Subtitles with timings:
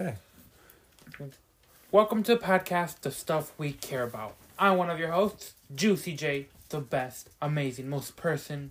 [0.00, 0.14] Okay.
[1.90, 4.36] Welcome to the podcast, The Stuff We Care About.
[4.56, 8.70] I'm one of your hosts, Juicy J, the best, amazing, most person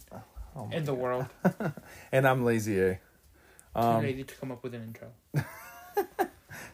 [0.55, 1.25] Oh in the world.
[2.13, 2.93] And I'm Lazy A.
[2.93, 2.99] Too
[3.75, 5.09] Um, lazy to come up with an intro.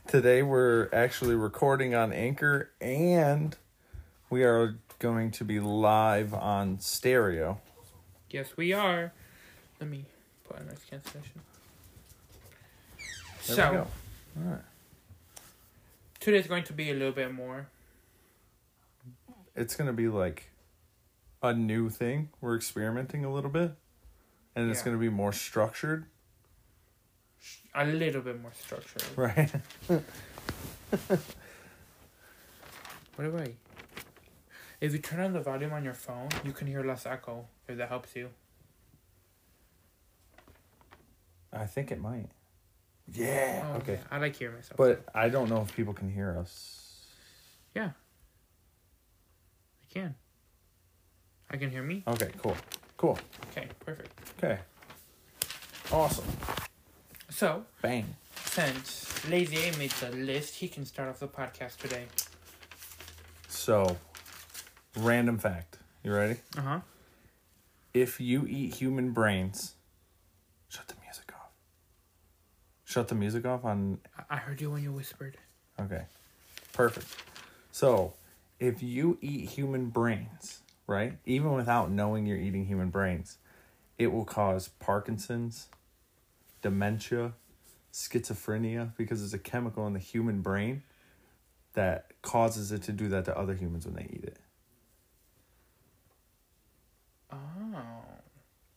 [0.08, 3.58] today we're actually recording on Anchor and
[4.30, 7.59] we are going to be live on stereo.
[8.30, 9.13] Yes, we are.
[9.80, 10.05] Let me
[10.48, 11.41] put a nice cancellation.
[13.48, 13.88] There So,
[14.36, 14.60] right.
[16.20, 17.68] today's going to be a little bit more.
[19.56, 20.50] It's going to be like
[21.42, 22.30] a new thing.
[22.42, 23.73] We're experimenting a little bit.
[24.56, 24.86] And it's Yeah.
[24.86, 26.06] going to be more structured,
[27.76, 29.04] A little bit more structured.
[29.16, 29.52] right?
[33.16, 33.54] What do I?
[34.81, 37.45] If you turn on the volume on your phone, you can hear less echo.
[37.68, 38.30] If that helps you.
[41.52, 42.30] I think it might.
[43.12, 43.66] Yeah.
[43.73, 44.00] Oh, okay.
[44.09, 44.78] I like hearing myself.
[44.78, 47.05] But I don't know if people can hear us.
[47.75, 47.89] Yeah.
[49.81, 50.16] I can.
[51.50, 52.03] I can hear me.
[52.08, 52.55] Okay, cool.
[52.97, 53.19] Cool.
[53.52, 54.11] Okay, perfect.
[54.38, 54.59] Okay.
[55.91, 56.25] Awesome.
[57.30, 58.05] So, Bang.
[58.45, 62.06] since Lazy A made the list, he can start off the podcast today.
[63.47, 63.97] So,
[64.95, 65.78] random fact.
[66.03, 66.39] You ready?
[66.58, 66.80] Uh huh.
[67.94, 69.73] If you eat human brains,
[70.67, 71.52] shut the music off.
[72.94, 73.97] Shut the music off on.
[74.30, 75.36] I heard you when you whispered.
[75.80, 76.03] Okay.
[76.73, 77.08] Perfect.
[77.72, 78.13] So,
[78.59, 81.17] if you eat human brains, right?
[81.25, 83.39] Even without knowing you're eating human brains,
[83.97, 85.69] it will cause Parkinson's,
[86.61, 87.33] dementia,
[87.91, 90.83] schizophrenia because it's a chemical in the human brain
[91.73, 94.38] that causes it to do that to other humans when they eat it.
[97.31, 97.38] Oh.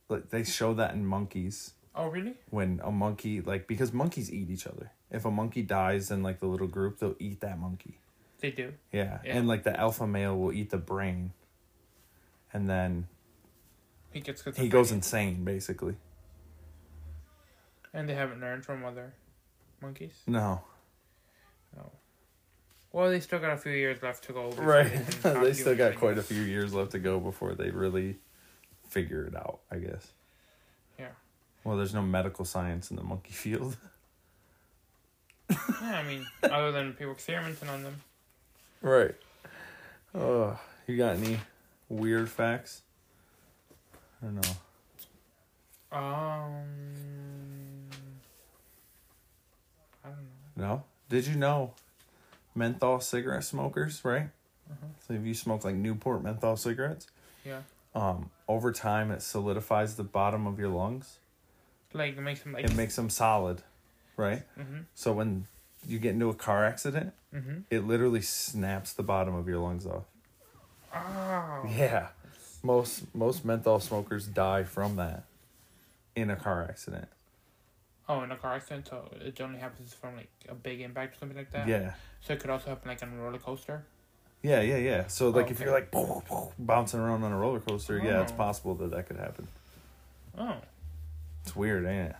[0.08, 2.34] Like they show that in monkeys Oh, really?
[2.50, 4.92] when a monkey like because monkeys eat each other.
[5.10, 7.98] If a monkey dies in like the little group, they'll eat that monkey.
[8.40, 8.74] They do.
[8.92, 9.18] Yeah.
[9.24, 9.38] Yeah.
[9.38, 11.32] And like the alpha male will eat the brain.
[12.52, 13.08] And then
[14.12, 15.96] He gets he goes insane basically.
[17.94, 19.14] And they haven't learned from other
[19.80, 20.20] monkeys.
[20.26, 20.62] No.
[21.74, 21.92] No.
[22.92, 24.50] Well, they still got a few years left to go.
[24.50, 24.90] Right.
[25.22, 28.16] they still got quite a few years left to go before they really
[28.88, 30.12] figure it out, I guess.
[31.66, 33.76] Well, there's no medical science in the monkey field.
[35.50, 37.96] Yeah, I mean, other than people experimenting on them.
[38.80, 39.16] Right.
[40.14, 40.56] Oh,
[40.86, 41.40] you got any
[41.88, 42.82] weird facts?
[44.22, 45.98] I don't know.
[45.98, 46.62] Um.
[50.04, 50.18] I don't
[50.56, 50.68] know.
[50.68, 50.82] No?
[51.08, 51.72] Did you know
[52.54, 54.28] menthol cigarette smokers, right?
[54.70, 54.86] Uh-huh.
[55.08, 57.08] So if you smoke like Newport menthol cigarettes,
[57.44, 57.62] Yeah.
[57.92, 61.18] um, over time it solidifies the bottom of your lungs.
[61.96, 62.64] Like, it makes them like.
[62.64, 63.62] It makes them solid,
[64.16, 64.42] right?
[64.58, 64.80] Mm-hmm.
[64.94, 65.46] So when
[65.86, 67.58] you get into a car accident, Mm-hmm.
[67.70, 70.04] it literally snaps the bottom of your lungs off.
[70.94, 71.68] Oh.
[71.68, 72.08] Yeah.
[72.62, 75.24] Most most menthol smokers die from that
[76.14, 77.08] in a car accident.
[78.08, 81.18] Oh, in a car accident, so it only happens from like a big impact or
[81.18, 81.68] something like that.
[81.68, 81.92] Yeah.
[82.22, 83.84] So it could also happen like on a roller coaster.
[84.42, 85.06] Yeah, yeah, yeah.
[85.08, 85.64] So like if okay.
[85.64, 85.94] you're like
[86.58, 88.36] bouncing around on a roller coaster, yeah, it's Oh.
[88.36, 89.48] possible that that could happen.
[90.38, 90.56] Oh.
[91.46, 92.16] It's weird, ain't it?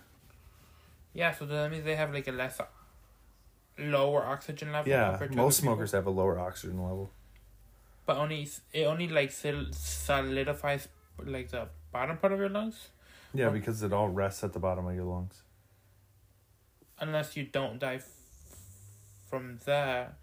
[1.13, 2.61] Yeah, so that means they have like a less
[3.79, 4.89] lower oxygen level.
[4.89, 5.51] Yeah, most people.
[5.51, 7.11] smokers have a lower oxygen level.
[8.07, 10.89] But only it only like solidifies
[11.25, 12.91] like the bottom part of your lungs,
[13.35, 13.51] Yeah, Oh.
[13.51, 15.43] because it all rests at the bottom of your lungs.
[16.99, 18.09] unless you don't die f-
[19.29, 20.15] from that.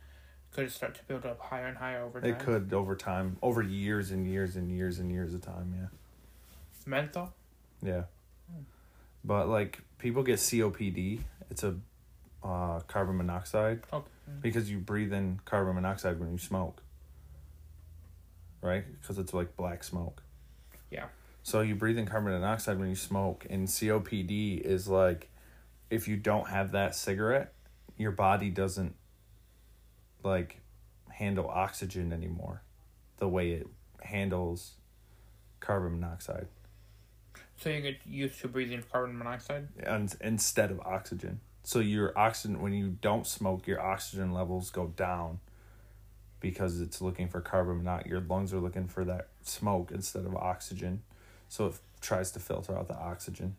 [0.53, 2.29] Could it start to build up higher and higher over time?
[2.31, 5.73] It could over time, over years and years and years and years of time.
[5.77, 5.87] Yeah,
[6.85, 7.33] Mental.
[7.81, 8.03] yeah.
[9.23, 11.19] But like people get COPD,
[11.49, 11.75] it's a
[12.43, 14.03] uh, carbon monoxide Oh.
[14.41, 16.81] because you breathe in carbon monoxide when you smoke.
[18.61, 20.23] Right, because it's like black smoke.
[20.89, 21.05] Yeah.
[21.43, 25.29] So you breathe in carbon monoxide when you smoke, and COPD is like
[25.89, 27.53] if you don't have that cigarette,
[27.97, 28.95] your body doesn't
[30.23, 30.61] like
[31.09, 32.63] handle oxygen anymore
[33.17, 33.67] the way it
[34.01, 34.73] handles
[35.59, 36.47] carbon monoxide
[37.63, 39.69] So you get used to breathing carbon monoxide.
[39.81, 41.39] and instead of oxygen.
[41.63, 45.39] So your oxygen when you don't smoke, your oxygen levels go down
[46.41, 48.11] because it's looking for carbon monoxide.
[48.11, 51.03] Your lungs are looking for that smoke instead of oxygen.
[51.47, 53.55] So it tries to filter out the oxygen.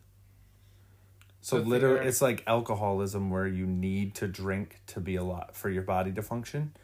[1.41, 5.55] So So literally it's like alcoholism where you need to drink to be a lot
[5.55, 6.75] for your body to function.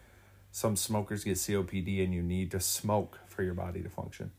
[0.51, 4.31] Some smokers get COPD and you need to smoke for your body to function.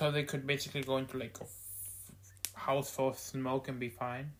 [0.00, 3.90] So they could basically go into like a f- house full of smoke and be
[3.90, 4.32] fine.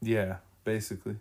[0.00, 1.16] Yeah, basically.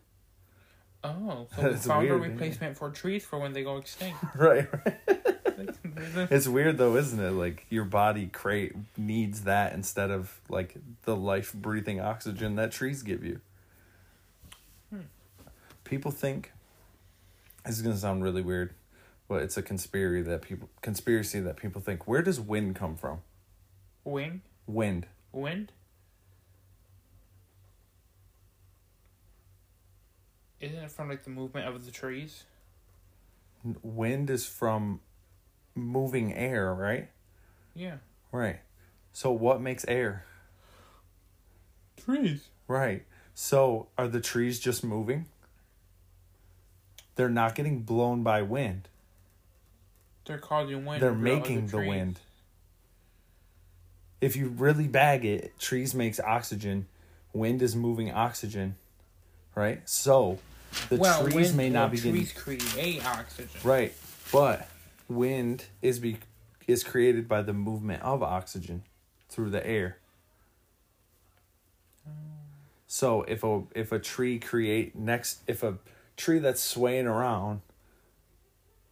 [1.04, 2.28] Oh, so we That's found a weird, yeah.
[2.30, 4.24] replacement for trees for when they go extinct.
[4.38, 5.00] right, right.
[6.32, 7.32] It's weird though, isn't it?
[7.32, 13.04] Like your body crate needs that instead of like the life breathing oxygen that trees
[13.04, 13.42] give you.
[14.92, 15.08] Hmm.
[15.84, 16.54] People think
[17.66, 18.74] this is gonna sound really weird,
[19.28, 22.08] but it's a conspiracy that people conspiracy that people think.
[22.08, 23.22] Where does wind come from?
[24.04, 24.42] Wing?
[24.68, 25.08] Wind.
[25.32, 25.72] Wind?
[30.60, 32.44] Isn't it from like the movement of the trees?
[33.82, 35.02] Wind is from
[35.74, 37.10] moving air, right?
[37.76, 37.98] Yeah.
[38.32, 38.60] Right.
[39.12, 40.26] So what makes air?
[41.98, 42.50] Trees.
[42.68, 43.06] Right.
[43.34, 45.26] So are the trees just moving?
[47.16, 48.88] They're not getting blown by wind.
[50.26, 51.02] They're causing wind.
[51.02, 51.90] They're to blow other making the trees.
[51.90, 52.20] wind.
[54.22, 56.88] If you really bag it, trees makes oxygen,
[57.34, 58.76] wind is moving oxygen,
[59.54, 59.88] right?
[59.88, 60.40] So
[60.90, 63.50] the well, trees wind, may not well, be getting trees create oxygen.
[63.64, 63.94] right,
[64.32, 64.68] but
[65.08, 66.18] wind is be
[66.68, 68.84] is created by the movement of oxygen
[69.30, 69.98] through the air.
[72.88, 75.78] So if a if a tree create next if a
[76.18, 77.62] tree that's swaying around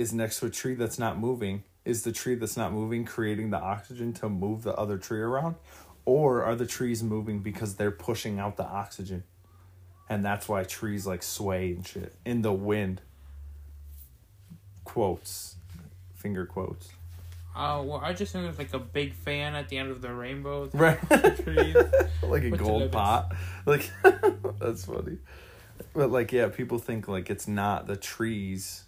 [0.03, 3.49] is next to a tree that's not moving, is the tree that's not moving creating
[3.49, 5.55] the oxygen to move the other tree around?
[6.05, 9.23] Or are the trees moving because they're pushing out the oxygen?
[10.09, 13.01] And that's why trees like sway and shit in the wind.
[14.83, 15.55] Quotes.
[16.15, 16.89] Finger quotes.
[17.55, 20.13] Uh, well, I just think there's like a big fan at the end of the
[20.13, 20.69] rainbow.
[20.73, 20.99] Right.
[21.43, 21.75] Trees.
[22.23, 23.33] like a gold pot.
[23.65, 23.89] Like
[24.59, 25.19] that's funny.
[25.93, 28.83] But like yeah, people think like it's not the trees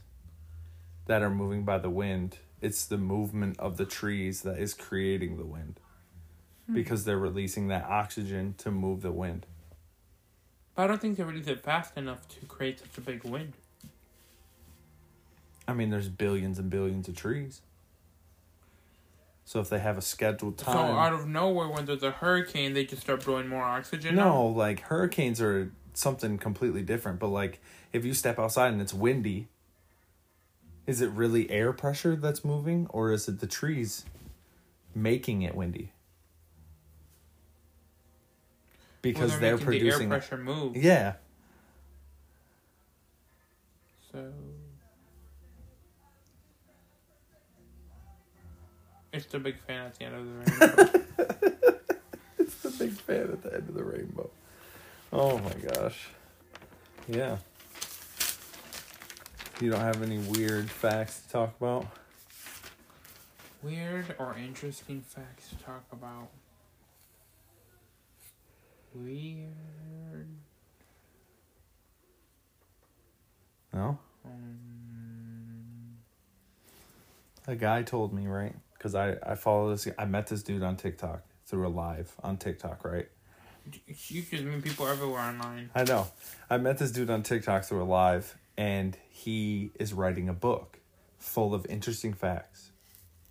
[1.05, 2.37] that are moving by the wind.
[2.61, 5.79] It's the movement of the trees that is creating the wind.
[6.67, 6.73] Hmm.
[6.73, 9.45] Because they're releasing that oxygen to move the wind.
[10.73, 13.53] But I don't think they release it fast enough to create such a big wind.
[15.67, 17.61] I mean there's billions and billions of trees.
[19.45, 22.73] So if they have a scheduled time, So out of nowhere, when there's a hurricane,
[22.73, 24.17] they just start blowing more oxygen.
[24.17, 24.25] out?
[24.25, 27.19] No, like hurricanes are something completely different.
[27.19, 27.61] But like
[27.93, 29.47] if you step outside and it's windy,
[30.87, 34.05] is it really air pressure that's moving or is it the trees
[34.93, 35.91] making it windy?
[39.03, 40.75] Well, Because they're, making producing the air pressure move.
[40.75, 41.13] Yeah.
[44.11, 44.31] So
[49.13, 50.31] it's the big fan at the end of the
[51.17, 51.79] rainbow.
[52.39, 54.29] It's the big fan at the end of the rainbow.
[55.13, 56.07] Oh my gosh.
[57.07, 57.37] Yeah.
[59.61, 61.87] You don't have any weird facts to talk about?
[63.63, 66.29] Weird or interesting facts to talk about.
[68.93, 69.47] Weird.
[73.73, 73.97] No?
[74.25, 75.97] Um,
[77.47, 78.55] A guy told me, right?
[78.73, 79.87] Because I, I follow this.
[79.97, 83.07] I met this dude on TikTok through a live on TikTok, right?
[83.87, 85.69] you just meet people everywhere online.
[85.73, 86.07] I know.
[86.49, 90.79] I met this dude on TikTok through a live, and he is writing a book
[91.17, 92.71] full of interesting facts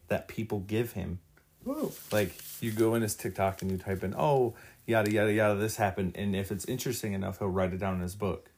[0.08, 1.20] that people give him.
[1.64, 1.92] Whoa.
[2.12, 4.54] Like, you go in his TikTok and you type in, oh,
[4.86, 6.12] yada, yada, yada, this happened.
[6.16, 8.50] And if it's interesting enough, he'll write it down in his book.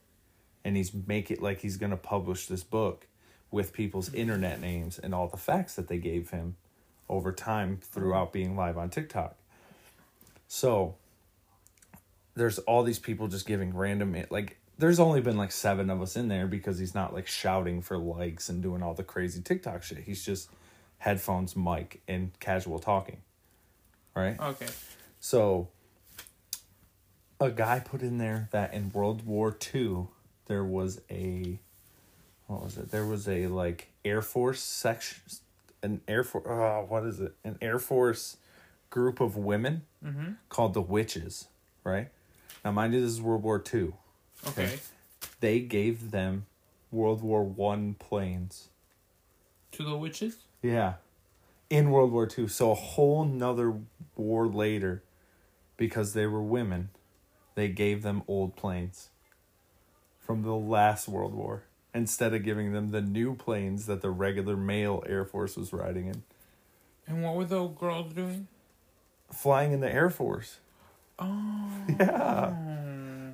[0.64, 3.06] And he's make it like he's going to publish this book
[3.50, 6.56] with people's internet names and all the facts that they gave him
[7.08, 9.36] over time throughout being live on TikTok.
[10.48, 10.96] So
[12.34, 16.16] there's all these people just giving random like there's only been like seven of us
[16.16, 19.82] in there because he's not like shouting for likes and doing all the crazy TikTok
[19.82, 19.98] shit.
[19.98, 20.50] He's just
[20.98, 23.18] headphones, mic, and casual talking.
[24.14, 24.38] Right?
[24.40, 24.66] Okay.
[25.20, 25.68] So
[27.40, 30.06] a guy put in there that in World War II
[30.46, 31.58] there was a
[32.46, 32.90] what was it?
[32.90, 35.20] There was a like Air Force section
[35.82, 37.34] an Air Force oh, what is it?
[37.44, 38.36] An Air Force
[38.90, 40.32] group of women Mm-hmm.
[40.50, 41.48] called the Witches,
[41.82, 42.08] right?
[42.64, 43.92] Now mind you this is World War II.
[44.48, 44.78] Okay.
[45.40, 46.46] They gave them
[46.90, 48.68] World War One planes.
[49.72, 50.36] To the witches?
[50.62, 50.94] Yeah.
[51.68, 52.48] In World War Two.
[52.48, 53.74] So a whole nother
[54.16, 55.02] war later,
[55.76, 56.90] because they were women,
[57.54, 59.10] they gave them old planes
[60.20, 64.56] from the last World War instead of giving them the new planes that the regular
[64.56, 66.22] male Air Force was riding in.
[67.06, 68.48] And what were those girls doing?
[69.32, 70.58] Flying in the Air Force.
[71.18, 71.70] Oh.
[71.98, 72.54] Yeah.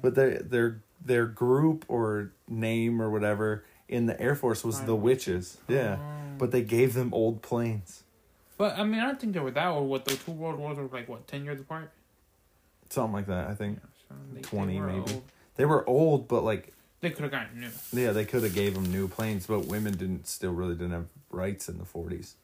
[0.03, 4.95] But their their their group or name or whatever in the Air Force was the
[4.97, 5.59] Witches.
[5.69, 5.99] Yeah.
[6.39, 8.03] But they gave them old planes.
[8.57, 9.89] But I mean, I don't think they were that old.
[9.89, 11.09] What the two world wars were like?
[11.09, 11.91] What ten years apart?
[12.91, 13.81] Something like that, I think.
[14.09, 14.99] So they- they 20 were maybe.
[15.13, 15.23] old.
[15.57, 17.71] They were old, but like They could have gotten new.
[17.93, 21.07] Yeah, they could have gave them new planes, but women didn't still really didn't have
[21.31, 22.35] rights in the 40s.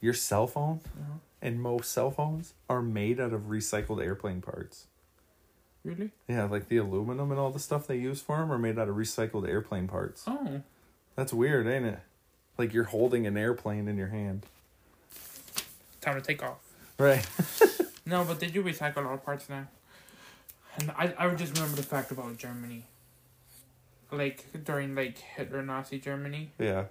[0.00, 1.18] Your cell phone Uh-huh.
[1.42, 4.86] and most cell phones are made out of recycled airplane parts.
[5.88, 6.10] Really?
[6.28, 8.88] Yeah, like the aluminum and all the stuff they use for them are made out
[8.88, 10.24] of recycled airplane parts.
[10.26, 10.60] Oh.
[11.16, 11.98] That's weird, ain't it?
[12.58, 14.44] Like you're holding an airplane in your hand.
[16.00, 16.58] Time to take off.
[16.98, 17.26] Right.
[18.08, 19.66] No, but they do recycle a lot of parts now.
[20.78, 22.84] And I, I would just remember the fact about Germany.
[24.10, 26.48] Like, during, like, Hitler Nazi Germany.
[26.58, 26.84] yeah.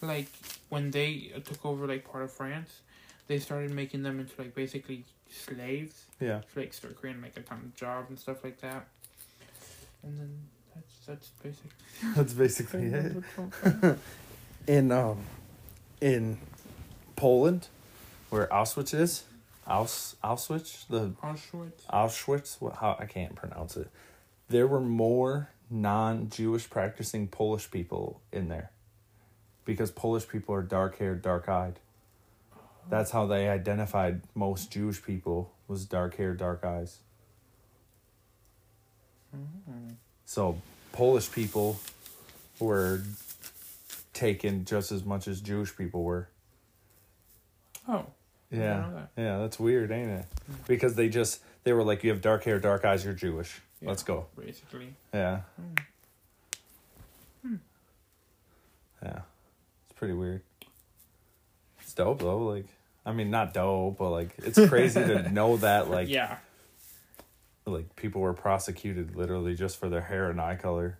[0.00, 0.28] Like,
[0.68, 2.82] when they took over, like, part of France,
[3.26, 6.04] they started making them into, like, basically slaves.
[6.20, 6.40] Yeah.
[6.52, 8.86] To, like, start creating, like, a ton of jobs and stuff like that.
[10.02, 10.38] And then
[10.74, 11.70] that's, that's basically
[12.16, 13.98] That's basically it.
[14.66, 15.18] In um
[16.00, 16.38] in
[17.16, 17.68] Poland,
[18.30, 19.24] where Auschwitz is,
[19.66, 21.84] Aus Auschwitz, the Auschwitz.
[21.90, 23.88] Auschwitz, what, how I can't pronounce it.
[24.48, 28.70] There were more non-Jewish practicing Polish people in there.
[29.64, 31.78] Because Polish people are dark-haired, dark-eyed.
[32.88, 36.98] That's how they identified most Jewish people was dark hair, dark eyes.
[39.34, 39.94] Mm.
[40.24, 40.58] So
[40.92, 41.78] Polish people
[42.58, 43.02] were
[44.12, 46.28] taken just as much as Jewish people were.
[47.88, 48.06] Oh.
[48.50, 48.90] Yeah.
[48.94, 49.08] that.
[49.16, 50.26] Yeah, that's weird, ain't it?
[50.66, 53.60] Because they just they were like, You have dark hair, dark eyes, you're Jewish.
[53.80, 53.88] Yeah.
[53.88, 54.26] Let's go.
[54.38, 54.94] Basically.
[55.12, 55.40] Yeah.
[55.60, 55.82] Mm.
[57.42, 57.54] Hmm.
[59.02, 59.20] Yeah.
[59.88, 60.42] It's pretty weird.
[61.92, 62.64] It's dope though, like
[63.04, 66.36] I mean not dope, but like it's crazy to know that like yeah.
[67.66, 70.98] like people were prosecuted literally just for their hair and eye color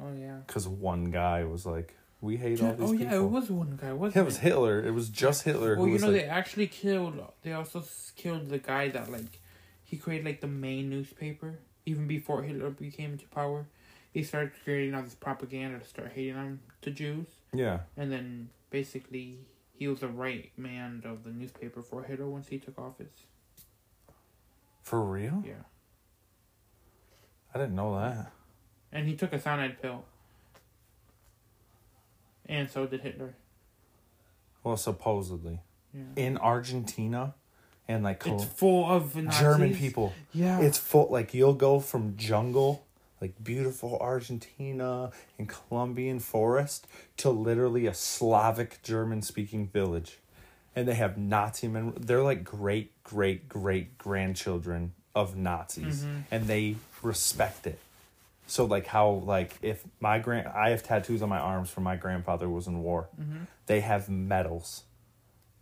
[0.00, 0.38] Oh, yeah.
[0.46, 3.06] because one guy was like, We hate all Yeah, oh, these oh, people.
[3.06, 4.40] yeah, it was one guy, wasn't Yeah, it was it?
[4.40, 4.82] Hitler.
[4.82, 7.20] It was just Hitler Well, you know, like, they actually killed.
[7.42, 7.84] They also
[8.16, 9.38] killed the guy that like,
[9.84, 13.66] he created like the main newspaper even before Hitler became into power.
[14.14, 18.48] He started creating all this propaganda to start hating on the Jews, yeah, and then
[18.70, 19.38] basically
[19.76, 23.24] he was the right man of the newspaper for Hitler once he took office.
[24.82, 25.42] for real.
[25.46, 25.64] Yeah,
[27.54, 28.30] I didn't know that.
[28.92, 30.04] and he took a cyanide pill,
[32.46, 33.34] and so did Hitler.
[34.62, 35.60] Well, supposedly
[35.92, 37.34] Yeah, in Argentina,
[37.88, 39.40] and like Col- it's full of Nazis.
[39.40, 40.12] German people.
[40.32, 42.83] Yeah, It's full like you'll go from jungle,
[43.24, 50.18] like beautiful Argentina and Colombian forest, to literally a Slavic German speaking village,
[50.76, 51.94] and they have Nazi men.
[51.98, 56.22] They're like great great great grandchildren of Nazis, Mhm.
[56.30, 57.78] and they respect it.
[58.46, 61.96] So like how like if my grand I have tattoos on my arms from my
[61.96, 63.08] grandfather was in war.
[63.18, 63.46] Mhm.
[63.66, 64.84] They have medals,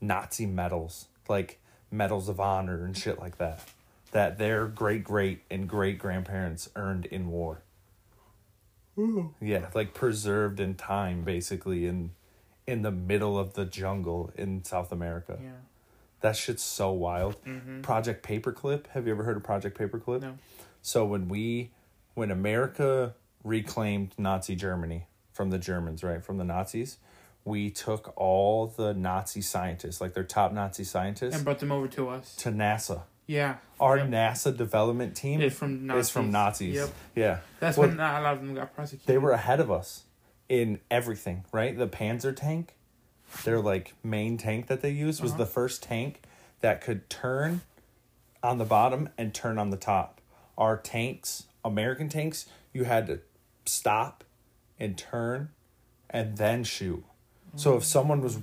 [0.01, 1.61] Nazi medals, like
[1.93, 3.61] medals of honor and shit like that,
[4.13, 7.63] that their great great and great grandparents earned in war.
[9.41, 12.11] Yeah, like preserved in time, basically in
[12.67, 15.39] in the middle of the jungle in South America.
[15.43, 15.51] yeah.
[16.21, 17.35] That shit's so wild.
[17.45, 18.87] hmm Project Paperclip.
[18.89, 20.21] Have you ever heard of Project Paperclip?
[20.23, 20.39] No.
[20.83, 21.71] So when we
[22.15, 26.23] when America reclaimed Nazi Germany from the Germans, right?
[26.23, 26.99] From the Nazis,
[27.45, 31.89] we took all the Nazi scientists, like their top Nazi scientists, And brought them over
[31.89, 32.37] to us.
[32.37, 33.03] to NASA.
[33.27, 33.57] Yeah.
[33.81, 34.07] Our Yep.
[34.09, 36.07] NASA development team Is from Nazis.
[36.07, 36.75] is from Nazis.
[36.75, 36.89] Yep.
[37.15, 37.39] Yeah.
[37.61, 39.07] That's Well, when not a lot of them got prosecuted.
[39.07, 40.05] they were ahead of us
[40.49, 41.77] in everything, right?
[41.77, 42.75] The Panzer tank,
[43.45, 45.39] their like main tank that they used was Uh-huh.
[45.39, 46.23] the first tank
[46.61, 47.63] that could turn
[48.43, 50.21] on the bottom and turn on the top.
[50.59, 53.21] Our tanks, American tanks, you had to
[53.65, 54.25] stop
[54.79, 55.51] and turn
[56.11, 57.05] and then shoot.
[57.57, 58.41] So if someone was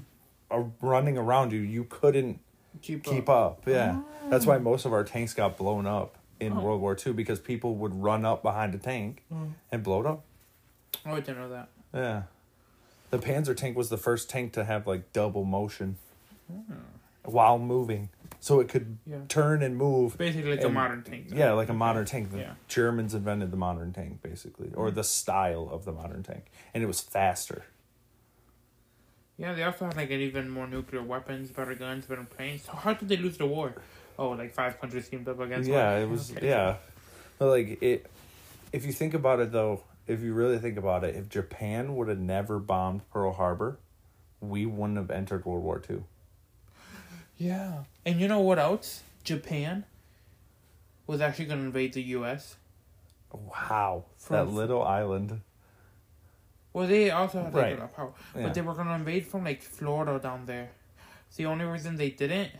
[0.82, 2.40] running around you, you couldn't
[2.82, 3.60] keep, keep up.
[3.60, 3.68] up.
[3.68, 4.02] Yeah.
[4.30, 4.60] That's why ah.
[4.60, 6.62] most of our tanks got blown up in Oh.
[6.62, 9.54] World War II because people would run up behind a tank Mm.
[9.72, 10.24] and blow it up.
[11.06, 11.70] Oh, I didn't know that.
[11.94, 12.24] Yeah.
[13.10, 15.98] The Panzer tank was the first tank to have like double motion
[16.48, 16.74] hmm.
[17.24, 18.10] while moving.
[18.40, 19.18] So it could Yeah.
[19.28, 20.18] turn and move.
[20.18, 21.30] Basically, like a modern tank.
[21.30, 21.38] then.
[21.38, 22.32] Yeah, like a modern tank.
[22.32, 22.54] The Yeah.
[22.68, 24.96] Germans invented the modern tank basically, or hmm.
[24.96, 26.46] the style of the modern tank.
[26.74, 27.64] And it was faster.
[29.40, 32.66] Yeah, they also had like even more nuclear weapons, better guns, better planes.
[32.66, 33.74] So how did they lose the war?
[34.18, 35.70] Oh, like five countries teamed up against.
[35.70, 35.80] One.
[35.80, 36.02] Yeah, one?
[36.02, 36.50] it was Okay.
[36.50, 36.76] yeah.
[37.38, 38.06] But like it
[38.74, 42.10] if you think about it though, if you really think about it, if Japan would
[42.10, 43.78] have never bombed Pearl Harbor,
[44.42, 46.04] we wouldn't have entered World War Two.
[47.38, 49.04] Yeah, and you know what else?
[49.24, 49.86] Japan
[51.08, 52.58] was actually going to invade the U.S.
[53.32, 54.04] Wow.
[54.18, 55.40] From- that little island.
[56.74, 57.74] Well, they also had Right.
[57.74, 58.44] a lot of power, Yeah.
[58.44, 60.70] but they were going to invade from like Florida down there.
[61.36, 62.52] The only reason they didn't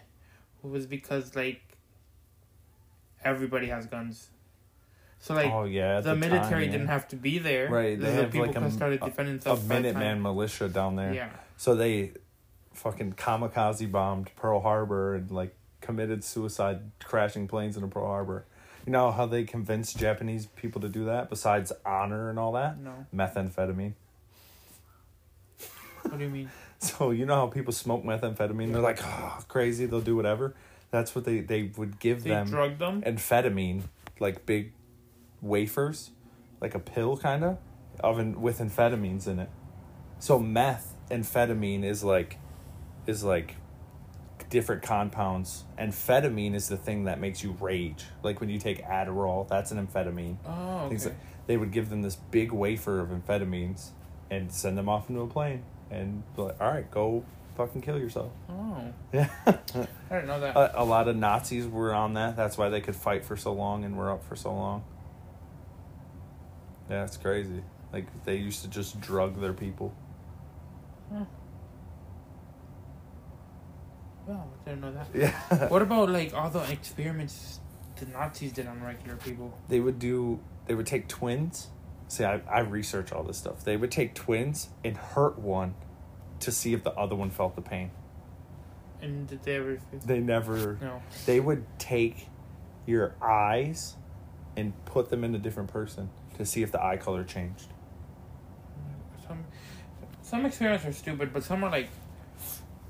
[0.62, 1.62] was because like
[3.24, 4.30] everybody has guns.
[5.20, 6.72] So like oh yeah, the, time, military yeah.
[6.72, 7.70] didn't have to be there.
[7.70, 9.64] Right, they the have people like a, started defending a themselves.
[9.66, 11.14] Minuteman militia down there.
[11.14, 11.30] Yeah.
[11.58, 12.14] So they
[12.74, 18.46] fucking kamikaze bombed Pearl Harbor and like committed suicide crashing planes into Pearl Harbor.
[18.90, 22.80] You know how they convince Japanese people to do that besides honor and all that?
[22.80, 23.06] No.
[23.14, 23.94] Methamphetamine.
[26.02, 26.50] What do you mean?
[26.80, 28.72] So you know how people smoke methamphetamine?
[28.72, 29.86] They're like, oh, crazy.
[29.86, 30.56] They'll do whatever.
[30.90, 33.04] That's what they they would give They them drugged them.
[33.04, 33.84] amphetamine,
[34.20, 34.72] like big
[35.40, 36.10] wafers,
[36.60, 37.58] like a pill kind of,
[38.00, 39.50] of an, with amphetamines in it.
[40.18, 42.40] So meth amphetamine is like,
[43.06, 43.56] is like,
[44.50, 45.64] different compounds.
[45.78, 48.06] Amphetamine is the thing that makes you rage.
[48.24, 50.38] Like when you take Adderall, that's an amphetamine.
[50.46, 50.90] Oh, okay.
[50.90, 51.16] Things like-
[51.48, 53.90] they would give them this big wafer of amphetamines
[54.30, 57.24] and send them off into a plane and be like, all right, go
[57.58, 58.32] fucking kill yourself.
[58.50, 58.78] Oh,
[59.12, 59.30] Yeah.
[59.48, 59.56] I
[60.12, 60.56] didn't know that.
[60.56, 62.36] a, a lot of Nazis were on that.
[62.36, 64.84] That's why they could fight for so long and were up for so long.
[66.90, 67.64] Yeah, it's crazy.
[67.92, 69.94] Like they used to just drug their people.
[71.12, 71.24] Hmm.
[74.30, 75.08] Wow, I didn't know that.
[75.14, 75.68] Yeah.
[75.74, 77.60] What about like all the experiments
[78.00, 79.58] the Nazis did on regular people?
[79.68, 81.68] they would do they would take twins.
[82.08, 83.64] See, I, I research all this stuff.
[83.64, 85.76] They would take twins and hurt one
[86.40, 87.92] to see if the other one felt the pain.
[89.02, 89.80] And did they ever?
[90.06, 91.02] They never No.
[91.26, 92.28] they would take
[92.86, 93.96] your eyes
[94.58, 97.68] and put them in a different person to see if the eye color changed.
[99.28, 99.44] Some
[100.22, 101.90] some experiments are stupid, but some are like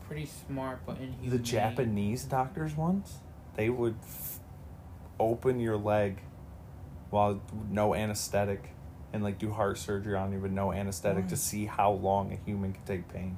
[0.09, 1.29] pretty smart, but inhumane.
[1.29, 3.19] The Japanese doctors ones,
[3.55, 4.39] they would f-
[5.19, 6.21] open your leg
[7.11, 8.71] while no anesthetic
[9.13, 12.37] and like do heart surgery on you with no anesthetic to see how long a
[12.45, 13.37] human can take pain.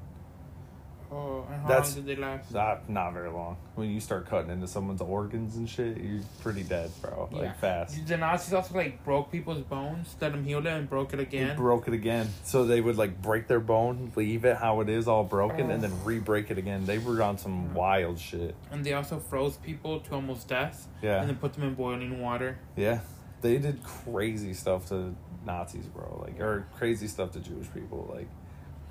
[1.14, 2.52] Oh, and how That's- long did they last?
[2.54, 3.58] Not not very long.
[3.74, 7.28] When you start cutting into someone's organs and shit, you're pretty dead, bro.
[7.30, 7.52] Like Yeah.
[7.52, 8.06] fast.
[8.06, 11.22] The Nazis also like broke people's bones, let them heal it, and broke it They
[11.24, 11.56] again.
[11.56, 12.28] broke it again.
[12.44, 15.84] So they would like break their bone, leave it how it is, all broken, and
[15.84, 15.88] oh.
[15.88, 16.86] then re-break it again.
[16.86, 18.54] They were on some wild shit.
[18.70, 21.20] and they also froze people to almost death, Yeah.
[21.20, 22.58] and then put them in boiling water.
[22.76, 23.00] Yeah,
[23.42, 26.22] they did crazy stuff to Nazis, bro.
[26.24, 28.10] Like, or crazy stuff to Jewish people.
[28.14, 28.28] Like,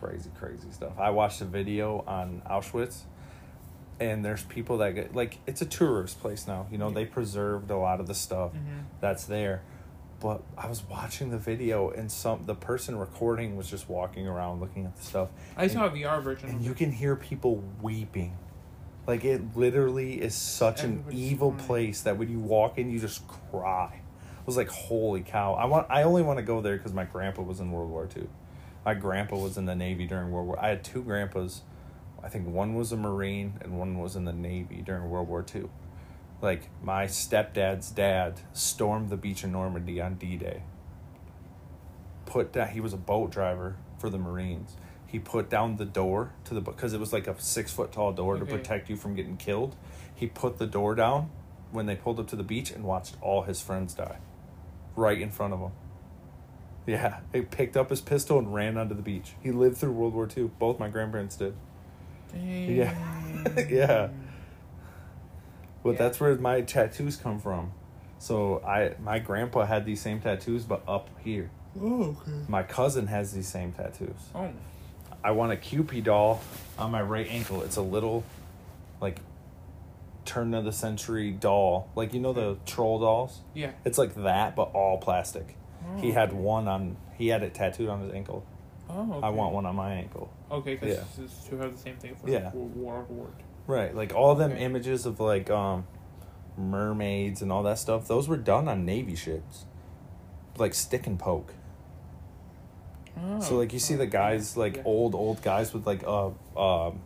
[0.01, 0.93] crazy, crazy stuff.
[0.99, 3.01] I watched a video on Auschwitz,
[3.99, 6.67] and there's people that get like it's a tourist place now.
[6.71, 8.85] You know, they preserved a lot of the stuff Mhm.
[8.99, 9.61] that's there.
[10.19, 14.59] But I was watching the video, and some the person recording was just walking around
[14.59, 16.49] looking at the stuff, I saw a VR version.
[16.49, 18.37] and you can hear people weeping.
[19.07, 21.65] Like it literally is such an evil crying.
[21.67, 24.01] place that when you walk in, you just cry.
[24.01, 25.53] I was like, holy cow!
[25.53, 25.87] I want.
[25.89, 28.27] I only want to go there because my grandpa was in World War II.
[28.85, 30.59] My grandpa was in the Navy during World War.
[30.59, 31.61] I had two grandpas.
[32.23, 35.45] I think one was a Marine and one was in the Navy during World War
[35.53, 35.65] II.
[36.41, 40.63] Like my stepdad's dad stormed the beach in Normandy on D Day.
[42.25, 42.69] Put down.
[42.69, 44.75] he was a boat driver for the Marines.
[45.05, 48.13] He put down the door to the because it was like a six foot tall
[48.13, 49.75] door to protect you from getting killed.
[50.15, 51.29] He put the door down
[51.71, 54.17] when they pulled up to the beach and watched all his friends die,
[54.95, 55.71] right in front of him.
[56.87, 59.33] Yeah, he picked up his pistol and ran onto the beach.
[59.41, 60.49] He lived through World War II.
[60.59, 61.53] Both my grandparents did.
[62.35, 62.95] Yeah.
[63.69, 64.09] Yeah.
[65.83, 65.97] But Yeah.
[65.97, 67.71] that's where my tattoos come from.
[68.19, 71.49] So I my grandpa had these same tattoos but up here.
[71.81, 72.31] Oh, okay.
[72.47, 74.19] My cousin has these same tattoos.
[74.35, 74.49] Oh,
[75.23, 76.41] I want a Kewpie doll
[76.77, 77.61] on my right ankle.
[77.63, 78.23] It's a little
[78.99, 79.19] like
[80.25, 81.89] turn of the century doll.
[81.95, 83.39] Like you know the troll dolls?
[83.55, 83.71] yeah.
[83.85, 85.55] It's like that but all plastic.
[85.97, 86.37] He had okay.
[86.37, 88.45] one on he had it tattooed on his ankle.
[88.89, 89.27] Oh, okay.
[89.27, 90.31] I want one on my ankle.
[90.49, 91.49] Okay, because Yeah.
[91.49, 92.51] to have the same thing for Yeah.
[92.53, 93.27] World War War.
[93.67, 94.63] Right, like all them Okay.
[94.63, 95.85] images of like um
[96.57, 99.65] mermaids and all that stuff, those were done on navy ships.
[100.57, 101.53] Like stick and poke.
[103.21, 104.83] Oh, so like you see oh, the guys like yeah.
[104.85, 107.01] old old guys with like a um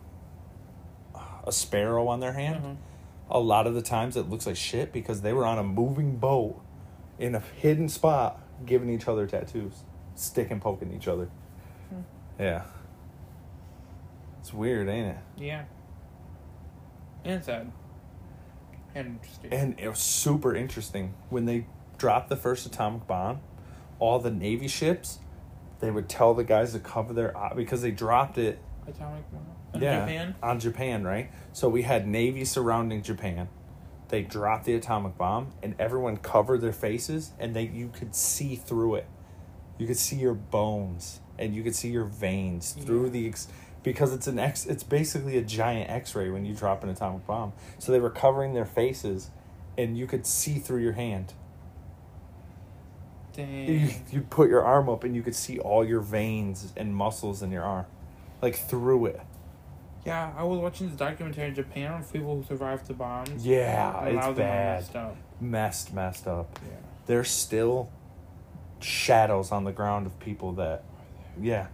[1.46, 2.56] a sparrow on their hand.
[2.56, 2.74] Uh-huh.
[3.28, 6.16] A lot of the times it looks like shit because they were on a moving
[6.16, 6.60] boat
[7.18, 11.28] in a hidden spot giving each other tattoos, stick and poking each other.
[11.90, 12.00] Hmm.
[12.38, 12.62] Yeah.
[14.40, 15.18] It's weird, ain't it?
[15.36, 15.64] Yeah.
[17.24, 17.72] And sad.
[18.94, 19.52] And interesting.
[19.52, 21.66] And it was super interesting when they
[21.98, 23.40] dropped the first atomic bomb.
[23.98, 25.18] All the navy ships,
[25.80, 28.58] they would tell the guys to cover their eye because they dropped it.
[28.86, 29.46] Atomic bomb.
[29.74, 30.34] In yeah, Japan.
[30.42, 31.30] on Japan, right?
[31.52, 33.48] So we had navy surrounding Japan.
[34.08, 38.54] They dropped the atomic bomb, and everyone covered their faces, and they you could see
[38.56, 39.06] through it.
[39.78, 43.10] You could see your bones, and you could see your veins through Yeah.
[43.10, 43.48] the ex-
[43.82, 44.64] because it's an X.
[44.66, 47.52] It's basically a giant X-ray when you drop an atomic bomb.
[47.78, 49.30] So they were covering their faces,
[49.76, 51.34] and you could see through your hand.
[53.36, 54.04] You, Dang.
[54.10, 57.50] you'd put your arm up and you could see all your veins and muscles in
[57.50, 57.84] your arm,
[58.40, 59.20] like through it.
[60.06, 63.44] Yeah, I was watching this documentary in Japan on people who survived the bombs.
[63.44, 64.80] Yeah, it's bad.
[64.80, 65.12] this stuff.
[65.40, 66.58] Messed, messed up.
[66.62, 66.76] Yeah.
[67.06, 67.90] There's still
[68.80, 70.84] shadows on the ground of people that,
[71.40, 71.66] yeah,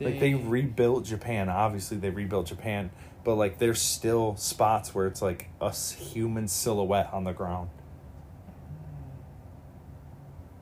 [0.00, 1.48] like they rebuilt Japan.
[1.48, 2.90] Obviously, they rebuilt Japan,
[3.24, 7.70] but like there's still spots where it's like a human silhouette on the ground.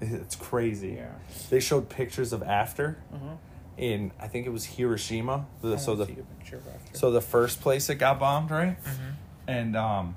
[0.00, 0.22] Mm.
[0.22, 0.94] It's crazy.
[0.98, 1.12] Yeah.
[1.50, 3.34] They showed pictures of after huh.
[3.78, 5.46] In I think it was Hiroshima.
[5.62, 6.98] The, so the see a picture of after.
[6.98, 8.76] so the first place it got bombed, right?
[8.82, 9.14] Mhm.
[9.46, 10.16] And um,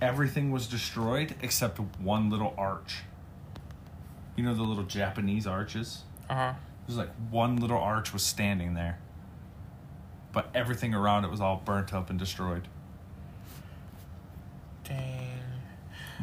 [0.00, 3.02] everything was destroyed except one little arch.
[4.36, 6.02] You know the little Japanese arches.
[6.30, 6.52] Uh huh.
[6.86, 8.98] There's like one little arch was standing there,
[10.32, 12.66] but everything around it was all burnt up and destroyed.
[14.84, 15.28] Dang.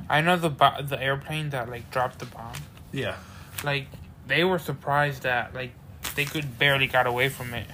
[0.10, 2.54] I know the bo- the airplane that like dropped the bomb.
[2.92, 3.16] Yeah.
[3.64, 3.88] Like
[4.28, 5.72] they were surprised that like
[6.16, 7.66] they could barely got away from it.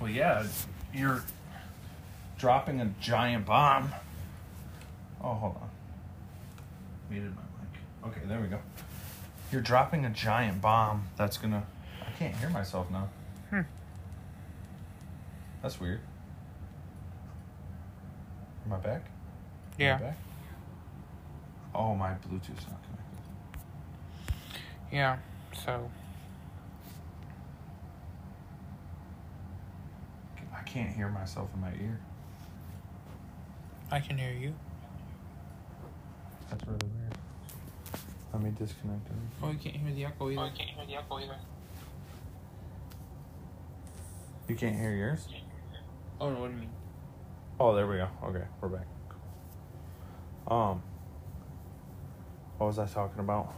[0.00, 0.44] Well, yeah,
[0.92, 1.22] you're
[2.38, 3.92] dropping a giant bomb.
[5.22, 5.70] Oh, hold on.
[7.08, 8.16] Muted my mic.
[8.16, 8.58] Okay, there we go.
[9.50, 11.64] You're dropping a giant bomb that's gonna.
[12.06, 13.08] I can't hear myself now.
[13.50, 13.60] Hmm.
[15.62, 16.00] That's weird.
[18.66, 19.02] Am I back?
[19.04, 19.96] Am I Yeah.
[19.98, 20.16] back?
[21.74, 23.18] Oh, my Bluetooth's not connected.
[24.92, 25.16] Yeah.
[25.64, 25.90] So
[30.54, 32.00] I can't hear myself in my ear.
[33.92, 34.52] I can hear you.
[36.50, 37.14] That's really weird.
[38.32, 39.12] Let me disconnect it.
[39.40, 40.40] Oh, you can't hear the echo either.
[40.40, 41.36] Oh, I can't hear the echo either.
[44.48, 45.28] You can't hear yours?
[46.20, 46.70] Oh no, what do you mean?
[47.60, 48.08] Oh, there we go.
[48.24, 48.86] Okay, we're back.
[50.48, 50.82] Um,
[52.58, 53.54] what was I talking about?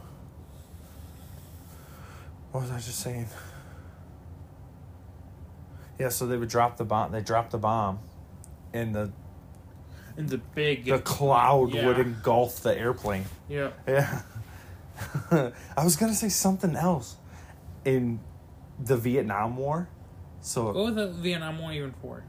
[2.51, 3.27] What was I just saying?
[5.99, 7.11] Yeah, so they would drop the bomb.
[7.11, 7.99] They dropped the bomb,
[8.73, 9.11] and the
[10.17, 11.85] In the big the cloud yeah.
[11.87, 13.25] would engulf the airplane.
[13.49, 13.71] Yeah.
[13.87, 14.21] Yeah.
[15.77, 17.17] I was gonna say something else.
[17.85, 18.19] In
[18.79, 19.87] the Vietnam War,
[20.41, 22.23] so What was the Vietnam War even for?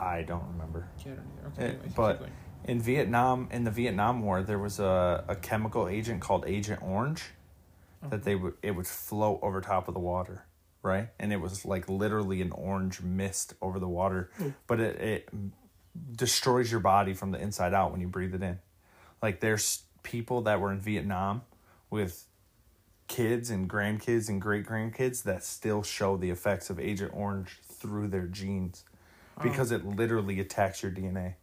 [0.00, 0.88] I don't remember.
[1.04, 1.48] Yeah, I don't either.
[1.48, 2.28] Okay, Eh, anyways, but-
[2.64, 7.22] in Vietnam in the Vietnam War there was a, a chemical agent called Agent Orange
[8.10, 10.44] that they would it would float over top of the water
[10.82, 11.08] right?
[11.18, 14.30] And it was like literally an orange mist over the water.
[14.36, 14.50] Hmm.
[14.66, 15.28] But it, it
[16.16, 18.58] destroys your body from the inside out when you breathe it in.
[19.22, 21.42] Like there's people that were in Vietnam
[21.90, 22.24] with
[23.08, 28.08] kids and grandkids and great grandkids that still show the effects of Agent Orange through
[28.08, 28.84] their genes
[29.38, 29.42] oh.
[29.42, 31.34] because it literally attacks your DNA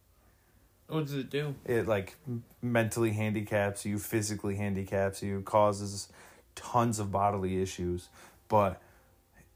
[0.88, 1.52] what does it do?
[1.64, 2.14] it like
[2.62, 6.08] mentally handicaps you physically handicaps you causes
[6.56, 8.08] tons of bodily issues.
[8.48, 8.80] But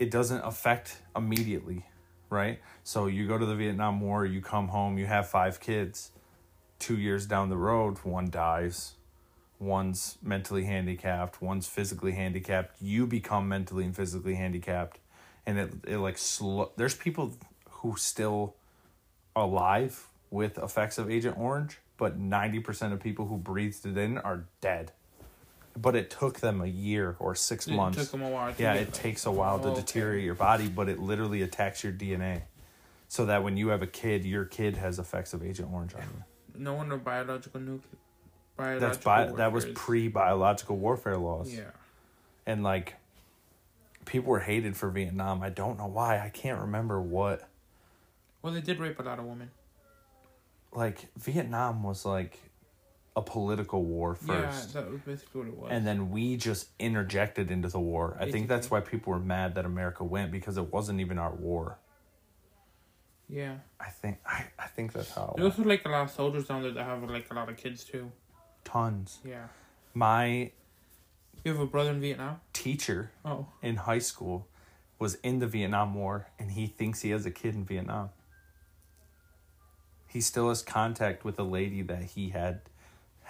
[0.00, 1.84] it doesn't affect immediately
[2.30, 2.60] right?
[2.84, 6.12] So you go to the vietnam war you come home you have five kids.
[6.78, 8.94] Two years down the road one dies.
[9.58, 12.80] One's mentally handicapped one's physically handicapped.
[12.80, 14.98] You become mentally and physically handicapped.
[15.44, 17.32] And it, it like slow there's people
[17.68, 18.54] who still
[19.36, 24.46] alive with effects of Agent Orange, but 90% of people who breathed it in are
[24.60, 24.92] dead.
[25.76, 27.98] But it took them a year or six It months.
[27.98, 28.52] took them a while.
[28.59, 29.80] Yeah, it takes a while to Oh, okay.
[29.80, 32.42] deteriorate your body, but it literally attacks your DNA.
[33.09, 36.02] So that when you have a kid, your kid has effects of Agent Orange on
[36.02, 36.24] you.
[36.56, 37.98] No wonder biological nuclear.
[38.56, 41.52] Biological That's bi- that was pre biological warfare laws.
[41.54, 41.70] Yeah.
[42.46, 42.96] And like,
[44.04, 45.42] people were hated for Vietnam.
[45.42, 46.18] I don't know why.
[46.20, 47.48] I can't remember what.
[48.42, 49.50] Well, they did rape a lot of women.
[50.72, 52.38] Like, Vietnam was like
[53.16, 54.75] a political war first.
[54.75, 55.68] Yeah, that was basically what it was.
[55.73, 58.16] and then we just interjected into the war.
[58.20, 61.33] I think that's why people were mad that America went because it wasn't even our
[61.33, 61.79] war.
[63.29, 63.57] yeah.
[63.81, 66.62] I think I, I think that's how There's also like a lot of soldiers down
[66.62, 68.11] there that have like a lot of kids too.
[68.64, 69.18] tons.
[69.25, 69.46] Yeah.
[69.94, 70.53] My
[71.44, 72.40] You have a brother in Vietnam?
[72.53, 73.46] teacher Oh.
[73.62, 74.46] in high school
[75.01, 78.11] was in the Vietnam War and he thinks he has a kid in Vietnam.
[80.07, 82.61] He still has contact with a lady that he had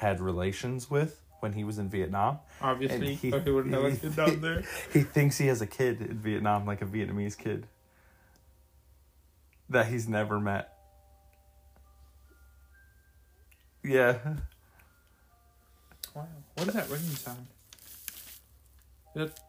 [0.01, 2.39] had relations with when he was in Vietnam.
[2.63, 4.63] Obviously, he- he wouldn't have a kid down there.
[4.95, 7.67] He thinks he has a kid in Vietnam, like a Vietnamese kid
[9.69, 10.73] that he's never met.
[13.85, 14.17] Yeah.
[16.15, 16.27] Wow.
[16.57, 17.47] What is that ringing sound?
[19.15, 19.41] Is that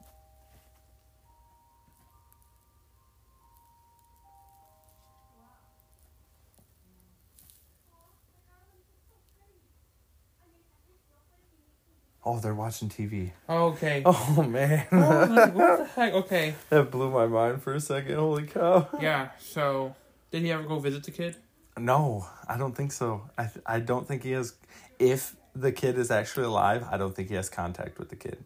[12.31, 13.31] Oh, they're watching TV.
[13.49, 14.03] Oh, okay.
[14.05, 16.13] Oh man, Oh, like, what the heck?
[16.13, 16.55] Okay.
[16.69, 18.15] that blew my mind for a second.
[18.15, 18.87] Holy cow!
[19.01, 19.31] Yeah.
[19.39, 19.95] So,
[20.31, 21.35] did he ever go visit the kid?
[21.77, 23.29] No, I don't think so.
[23.37, 24.53] I th- I don't think he has.
[24.97, 28.37] If the kid is actually alive, I don't think he has contact with the kid.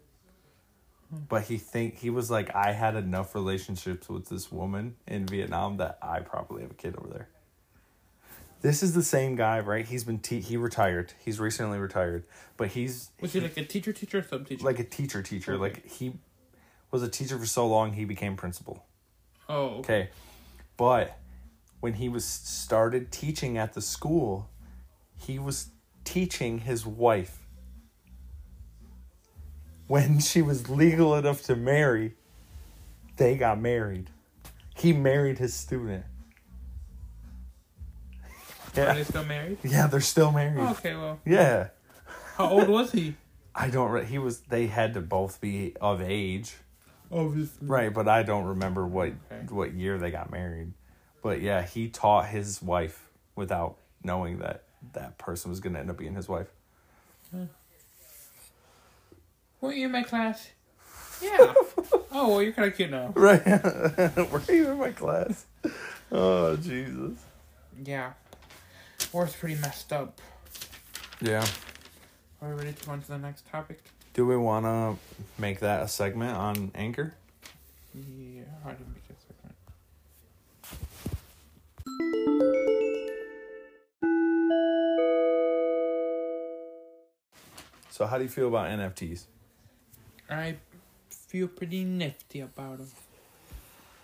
[1.11, 1.19] Hmm.
[1.29, 5.77] But he think he was like, I had enough relationships with this woman in Vietnam
[5.77, 7.27] that I probably have a kid over there.
[8.65, 9.85] This is the same guy, right?
[9.85, 11.13] He's been te- he retired.
[11.23, 12.23] He's recently retired,
[12.57, 14.65] but he's Was he like a teacher, teacher, or sub teacher?
[14.65, 15.53] like a teacher teacher.
[15.53, 15.61] Okay.
[15.61, 16.13] Like he
[16.89, 18.83] was a teacher for so long he became principal.
[19.49, 19.77] oh, okay.
[19.77, 20.09] Okay.
[20.77, 21.15] But
[21.79, 24.49] when he was started teaching at the school,
[25.15, 25.67] he was
[26.03, 27.37] teaching his wife.
[29.85, 32.15] When she was legal enough to marry,
[33.17, 34.09] they got married.
[34.75, 36.05] He married his student.
[38.77, 38.93] Are Yeah.
[38.93, 39.57] they still married?
[39.63, 40.59] Yeah, they're still married.
[40.59, 40.95] Oh, okay.
[40.95, 41.69] Well, Yeah.
[42.37, 43.15] how old was he?
[43.55, 46.55] I don't re- he was they had to both be of age.
[47.11, 47.67] Obviously.
[47.67, 49.45] Right, but I don't remember what Okay.
[49.49, 50.73] what year they got married.
[51.21, 55.89] But yeah, he taught his wife without knowing that that person was going to end
[55.89, 56.47] up being his wife.
[59.61, 60.49] Weren't you in my class?
[61.21, 61.53] Yeah.
[62.11, 63.13] oh, well, you're kind of cute now.
[63.15, 63.41] Right.
[63.45, 65.45] Were you in my class?
[66.11, 67.17] Oh, Jesus.
[67.81, 68.11] Yeah.
[69.15, 70.19] War's pretty messed up.
[71.21, 71.45] Yeah.
[72.41, 73.81] Are we ready to go on to the next topic?
[74.13, 74.97] Do we want to
[75.41, 77.13] make that a segment on Anchor?
[77.93, 79.53] Yeah, I didn't make it second.
[87.91, 89.23] So, how do you feel about NFTs?
[90.29, 90.57] I
[91.09, 92.91] feel pretty nifty about them.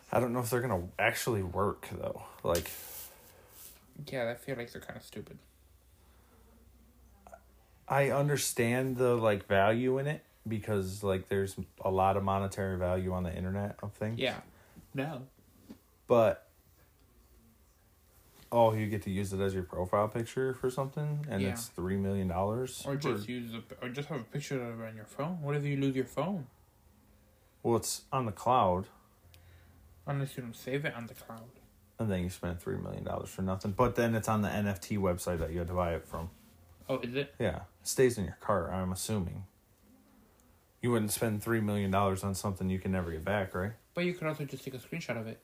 [0.09, 2.21] I don't know if they're going to actually work though.
[2.43, 2.71] Like
[4.07, 5.37] Yeah, I feel like they're kind of stupid.
[7.87, 13.11] I understand the like value in it because like there's a lot of monetary value
[13.11, 14.17] on the internet of things.
[14.19, 14.37] Yeah.
[14.93, 15.23] No.
[16.07, 16.47] But
[18.51, 21.49] oh, you get to use it as your profile picture for something, and Yeah.
[21.49, 22.83] it's three million dollars.
[22.85, 25.41] Or just use a, or just have a picture of it on your phone.
[25.41, 26.47] What if you lose your phone?
[27.63, 28.87] well, it's on the cloud,
[30.07, 31.43] Unless you don't save it on the cloud.
[32.01, 33.71] And then you spend three million dollars for nothing.
[33.71, 36.29] But then it's on the NFT website that you had to buy it from.
[36.89, 37.33] Oh, is it?
[37.39, 38.71] Yeah, it stays in your cart.
[38.71, 39.45] I'm assuming.
[40.81, 43.73] You wouldn't spend three million dollars on something you can never get back, right?
[43.93, 45.39] But you could also just take a screenshot of it.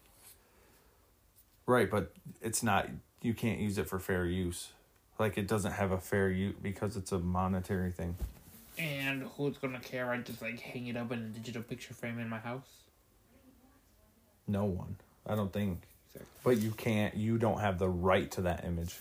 [1.66, 2.90] Right, but it's not.
[3.22, 4.70] You can't use it for fair use.
[5.20, 8.16] Like it doesn't have a fair use because it's a monetary thing.
[8.78, 10.12] And who's gonna care?
[10.12, 12.68] I just like hang it up in a digital picture frame in my house.
[14.48, 14.96] No one.
[15.26, 15.82] I don't think.
[16.18, 16.42] Exactly.
[16.44, 17.16] But you can't.
[17.16, 18.96] You don't have the right to that image.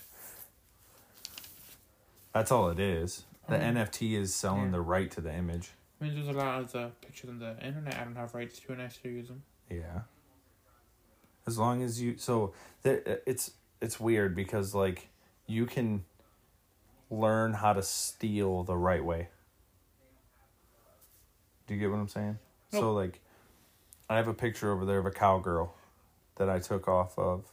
[2.33, 3.23] That's all it is.
[3.47, 3.77] The mm.
[3.77, 3.83] Oh.
[3.83, 4.71] NFT is selling Yeah.
[4.71, 5.71] the right to the image.
[5.99, 8.59] I mean, there's a lot of the pictures on the internet I don't have rights
[8.59, 9.43] to, and I still use them.
[9.69, 10.01] Yeah.
[11.47, 12.53] As long as you so
[12.83, 13.51] there uh, it's
[13.81, 15.07] it's weird because like
[15.47, 16.03] you can
[17.09, 19.29] learn how to steal the right way.
[21.65, 22.37] Do you get what I'm saying?
[22.71, 23.21] So like
[24.09, 25.73] I have a picture over there of a cowgirl
[26.37, 27.43] that I took off of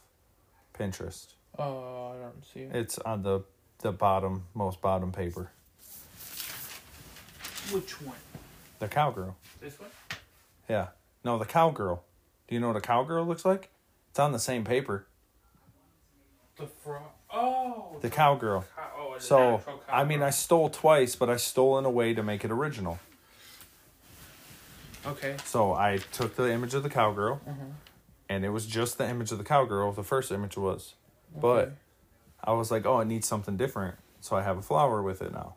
[0.77, 1.33] Pinterest.
[1.57, 2.75] Oh, I don't see it.
[2.75, 3.41] It's on the
[3.79, 5.51] the bottom most bottom paper.
[7.71, 8.15] Which one?
[8.79, 9.35] The cowgirl.
[9.59, 9.89] This one?
[10.69, 10.87] Yeah.
[11.23, 12.03] No, the cowgirl.
[12.47, 13.69] Do you know what a cowgirl looks like?
[14.11, 15.07] It's on the same paper.
[16.57, 17.01] The frog.
[17.33, 17.97] Oh.
[18.01, 18.65] The cowgirl.
[18.75, 21.89] cow- oh, the So, natural I mean, I stole twice, but I stole in a
[21.89, 22.99] way to make it original.
[25.05, 25.35] Okay.
[25.45, 27.53] So I took the image of the cowgirl, Uh-huh.
[28.29, 29.91] And it was just the image of the cowgirl.
[29.91, 30.95] The first image was,
[31.35, 31.73] but
[32.43, 35.31] I was like, oh, it needs something different, so I have a flower with it
[35.31, 35.55] now.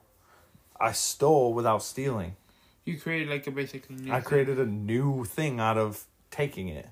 [0.81, 2.37] I stole without stealing.
[2.85, 4.12] You created like a basically new.
[4.12, 4.24] I thing.
[4.24, 6.88] created a new thing out of taking it.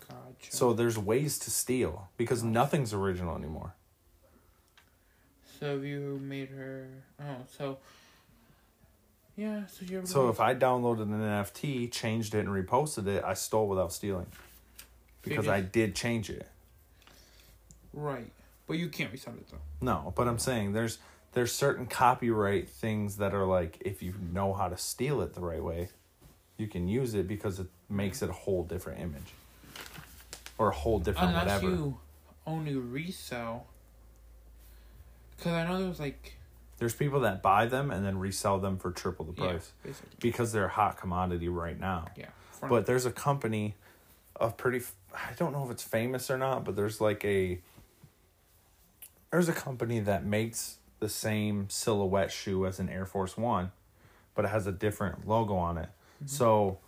[0.00, 0.56] Gotcha.
[0.56, 3.74] So there's ways to steal because nothing's original anymore.
[5.60, 6.88] So you made her.
[7.20, 7.78] Oh, so.
[9.36, 10.04] Yeah, so you're.
[10.04, 14.26] So if I downloaded an NFT, changed it, and reposted it, I stole without stealing.
[15.22, 16.48] Because I did change it.
[17.92, 18.30] Right,
[18.66, 19.58] but you can't resell it though.
[19.80, 20.98] No, but I'm saying there's
[21.32, 25.40] there's certain copyright things that are like if you know how to steal it the
[25.40, 25.88] right way,
[26.56, 29.34] you can use it because it makes it a whole different image.
[30.58, 31.66] Or a whole different Unless whatever.
[31.66, 31.98] you
[32.46, 33.66] only resell.
[35.36, 36.36] Because I know there's like.
[36.78, 40.16] There's people that buy them and then resell them for triple the price basically.
[40.18, 42.06] because they're a hot commodity right now.
[42.16, 42.26] Yeah.
[42.68, 43.76] But there's a company,
[44.42, 47.60] a pretty, I don't know if it's famous or not, but there's like a,
[49.30, 53.72] there's a company that makes the same silhouette shoe as an Air Force One,
[54.34, 55.88] but it has a different logo on it.
[56.16, 56.26] Mm-hmm.
[56.26, 56.78] So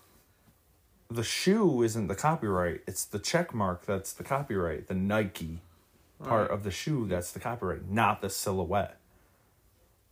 [1.10, 5.60] the shoe isn't the copyright, it's the check mark that's the copyright, the Nike
[6.22, 6.54] part Right.
[6.54, 8.96] of the shoe that's the copyright, not the silhouette.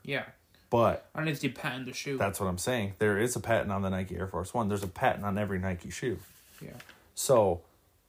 [0.05, 0.25] Yeah.
[0.71, 2.17] But Unless they patent the shoe.
[2.17, 2.95] that's what I'm saying.
[2.99, 4.69] There is a patent on the Nike Air Force One.
[4.69, 6.19] There's a patent on every Nike shoe.
[6.63, 6.71] yeah.
[7.15, 7.63] So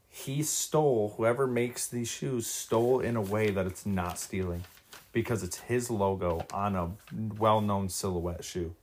[0.09, 4.63] he stole, whoever makes these shoes stole in a way that it's not stealing
[5.11, 6.91] because it's his logo on a
[7.37, 8.75] well known silhouette shoe.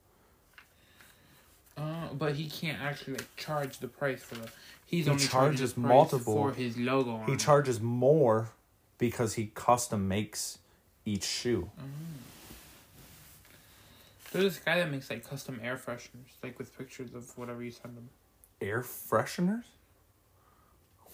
[1.77, 4.49] Uh, but he can't actually like charge the price for the.
[4.85, 7.13] He's He only charges multiple- for his logo.
[7.13, 7.41] On He it.
[7.41, 8.51] charges more
[8.99, 10.59] because he custom makes
[11.07, 11.71] each shoe.
[14.33, 17.71] There's this guy that makes like custom air fresheners, like with pictures of whatever you
[17.71, 18.09] send him.
[18.61, 19.65] Air fresheners?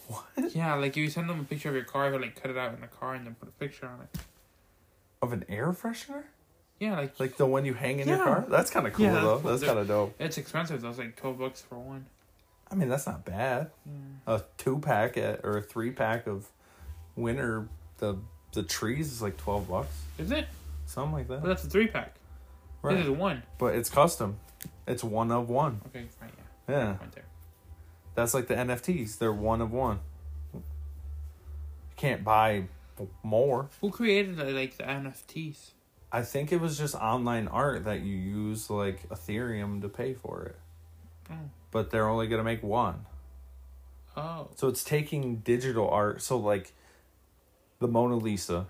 [0.06, 0.54] What?
[0.54, 2.56] Yeah, like if you send them a picture of your car, he'll like cut it
[2.56, 4.20] out in the car and then put a picture on it.
[5.22, 6.24] Of an air freshener?
[6.78, 8.24] Yeah, like Like the one you hang in your Yeah.
[8.24, 8.46] car?
[8.48, 9.38] That's kind of cool Yeah, that's though.
[9.40, 9.50] cool.
[9.50, 10.14] That's kind of dope.
[10.20, 10.80] it's expensive.
[10.82, 12.06] That's like twelve bucks for one.
[12.70, 13.70] I mean, that's not bad.
[14.26, 16.48] A two pack at, or a three pack of
[17.16, 18.18] winter the
[18.52, 20.46] the trees is like twelve bucks, Is it?
[20.86, 21.48] something like But that.
[21.48, 22.14] that's a three pack.
[22.84, 23.16] This is Right.
[23.18, 23.42] one.
[23.58, 24.38] But it's custom.
[24.86, 25.80] It's one of one.
[25.88, 26.30] Okay, fine.
[26.68, 27.24] Yeah, Yeah, right there.
[28.16, 29.18] That's like the NFTs.
[29.18, 30.00] They're one of one.
[30.52, 30.62] You
[31.96, 32.64] can't buy
[33.22, 33.68] more.
[33.80, 35.70] Who created uh, like the NFTs?
[36.10, 40.44] I think it was just online art that you use like Ethereum to pay for
[40.46, 40.56] it.
[41.30, 41.50] Oh.
[41.70, 43.06] But they're only gonna make one.
[44.16, 46.22] Oh, So it's taking digital art.
[46.22, 46.72] So like
[47.80, 48.66] the Mona Lisa,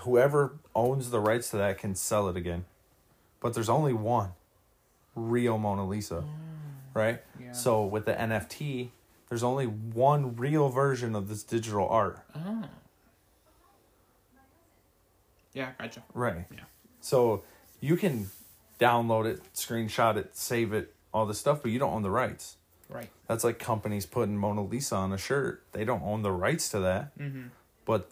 [0.00, 2.66] whoever owns the rights to that can sell it again.
[3.40, 4.32] But there's only one
[5.14, 6.26] real Mona Lisa, mm.
[6.94, 7.20] Right?
[7.40, 7.52] yeah.
[7.52, 8.88] So with the NFT,
[9.28, 12.64] there's only one real version of this digital art, Oh.
[15.54, 16.02] Yeah, gotcha.
[16.14, 16.46] right?
[16.50, 16.60] Yeah.
[17.00, 17.42] So
[17.80, 18.30] you can
[18.80, 22.56] download it, screenshot it, save it, all this stuff, but you don't own the rights.
[22.88, 23.10] Right.
[23.26, 25.62] That's like companies putting Mona Lisa on a shirt.
[25.72, 27.18] They don't own the rights to that.
[27.18, 27.48] Mm-hmm.
[27.84, 28.08] but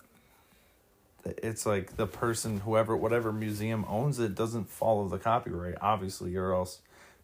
[1.24, 6.54] it's like the person whoever whatever museum owns it doesn't follow the copyright obviously or
[6.54, 6.80] else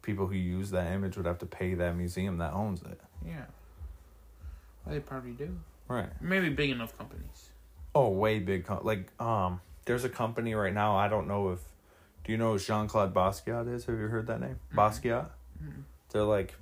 [0.06, 3.00] people who use that image would have to pay that museum that owns it.
[3.26, 3.44] Yeah.
[4.84, 5.58] Well, they probably do.
[5.88, 6.08] right.
[6.22, 7.50] Maybe big enough companies.
[7.94, 11.60] oh way big com- like um there's a company right now i don't know if
[12.24, 13.84] do you know who jean-claude basquiat is?
[13.86, 14.58] Have you heard that name?
[14.74, 15.26] Basquiat?
[15.62, 15.82] Mhm.
[16.12, 16.54] they're like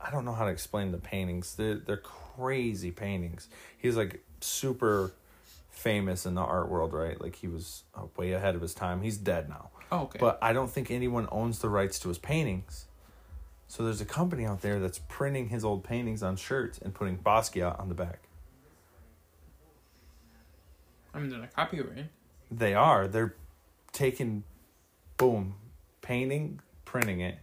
[0.00, 1.54] i don't know how to explain the paintings.
[1.56, 1.96] They're, they're
[2.36, 3.48] crazy paintings.
[3.78, 5.12] He's like super
[5.70, 7.20] famous in the art world right?
[7.20, 9.02] Like he was uh, way ahead of his time.
[9.02, 10.18] He's dead now Oh, okay.
[10.18, 12.86] but I don't think anyone owns the rights to his paintings.
[13.68, 17.18] So there's a company out there that's printing his old paintings on shirts and putting
[17.18, 18.20] Basquiat on the back.
[21.14, 22.08] I mean, they're not copyrighted.
[22.50, 23.06] They are.
[23.06, 23.34] They're
[23.92, 24.44] taking,
[25.18, 25.56] boom,
[26.00, 27.38] painting, printing it.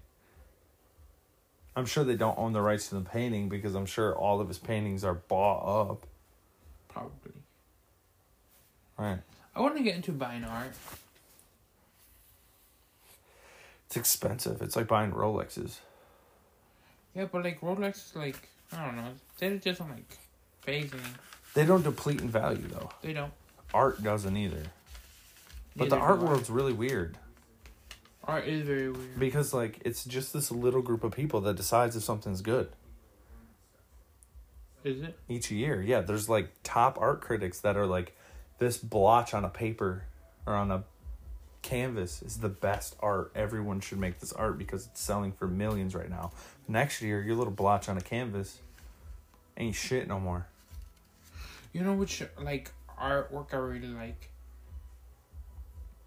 [1.76, 4.48] I'm sure they don't own the rights to the painting because I'm sure all of
[4.48, 6.08] his paintings are bought up.
[6.88, 7.32] Probably.
[8.98, 9.20] Right.
[9.56, 10.74] I want to get into buying art.
[13.90, 14.62] It's expensive.
[14.62, 15.78] It's like buying Rolexes.
[17.16, 20.18] Yeah, but like Rolex, is like I don't know, they just don't like
[20.66, 21.02] phasing.
[21.56, 22.92] They don't deplete in value though.
[23.02, 23.34] They don't.
[23.74, 24.62] Art doesn't either.
[25.76, 26.24] But Neither the art I.
[26.24, 27.18] world's really weird.
[28.26, 29.20] Art is very weird.
[29.20, 32.70] Because like it's just this little group of people that decides if something's good
[34.84, 35.18] Is it?
[35.28, 35.82] each year.
[35.82, 38.16] Yeah, there's like top art critics that are like
[38.60, 40.04] this blotch on a paper
[40.46, 40.84] or on a
[41.62, 43.32] canvas is the best art.
[43.36, 46.32] Everyone should make this art because it's selling for millions right now.
[46.68, 48.60] Next year, your little blotch on a canvas
[49.58, 50.48] ain't shit no more.
[51.74, 54.30] You know which like artwork I really like.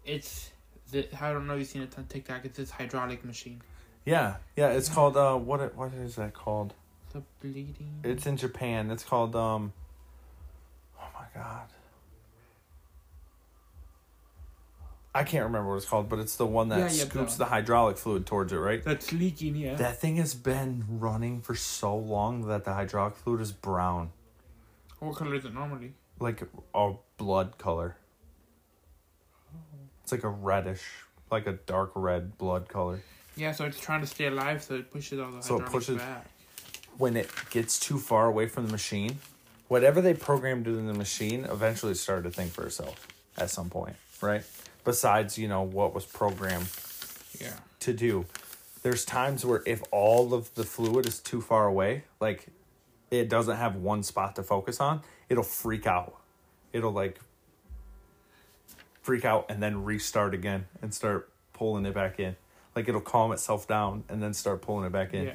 [0.05, 0.51] It's
[0.91, 2.45] the I don't know if you've seen it on TikTok.
[2.45, 3.61] It's this hydraulic machine.
[4.05, 6.73] Yeah, yeah, it's called uh what it, what is that called?
[7.13, 8.01] The bleeding.
[8.03, 8.91] It's in Japan.
[8.91, 9.73] It's called um
[10.99, 11.67] Oh my god.
[15.15, 17.45] I can't remember what it's called, but it's the one that Yeah, yeah, scoops the-
[17.45, 18.83] the hydraulic fluid towards it, right?
[18.83, 19.55] That's leaking.
[19.55, 19.75] Yeah.
[19.75, 24.11] That thing has been running for so long that the hydraulic fluid is brown,
[24.99, 25.93] what color is it normally?
[26.19, 26.41] like
[26.73, 27.97] a blood color.
[30.01, 30.81] It's like a reddish,
[31.31, 33.01] like a dark red blood color.
[33.35, 35.85] Yeah, so it's trying to stay alive, so it pushes all the So it hydraulics
[35.87, 36.27] pushes- back.
[36.97, 39.19] When it gets too far away from the machine,
[39.67, 43.07] whatever they programmed in the machine eventually started to think for itself
[43.37, 44.43] at some point, right?
[44.83, 46.67] Besides, you know, what was programmed
[47.39, 47.53] Yeah.
[47.81, 48.25] to do.
[48.81, 52.47] There's times where if all of the fluid is too far away, like
[53.11, 56.15] it doesn't have one spot to focus on, it'll freak out.
[56.73, 57.19] It'll like
[59.01, 62.35] freak out and then restart again and start pulling it back in.
[62.75, 65.27] Like it'll calm itself down and then start pulling it back in.
[65.27, 65.33] Yeah.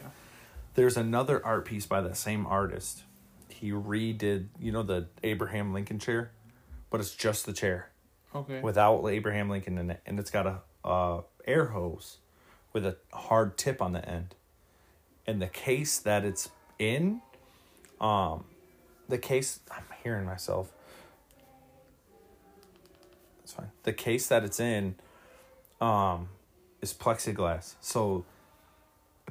[0.75, 3.03] There's another art piece by that same artist.
[3.49, 6.31] He redid, you know, the Abraham Lincoln chair,
[6.91, 7.91] but it's just the chair
[8.35, 8.61] Okay.
[8.61, 12.19] without Abraham Lincoln in it, and it's got a uh, air hose
[12.73, 14.35] with a hard tip on the end.
[15.27, 17.21] And the case that it's in,
[18.01, 18.45] um,
[19.09, 20.73] the case I'm hearing myself.
[23.43, 23.71] It's fine.
[23.83, 24.95] The case that it's in,
[25.81, 26.29] um,
[26.81, 27.75] is plexiglass.
[27.81, 28.25] So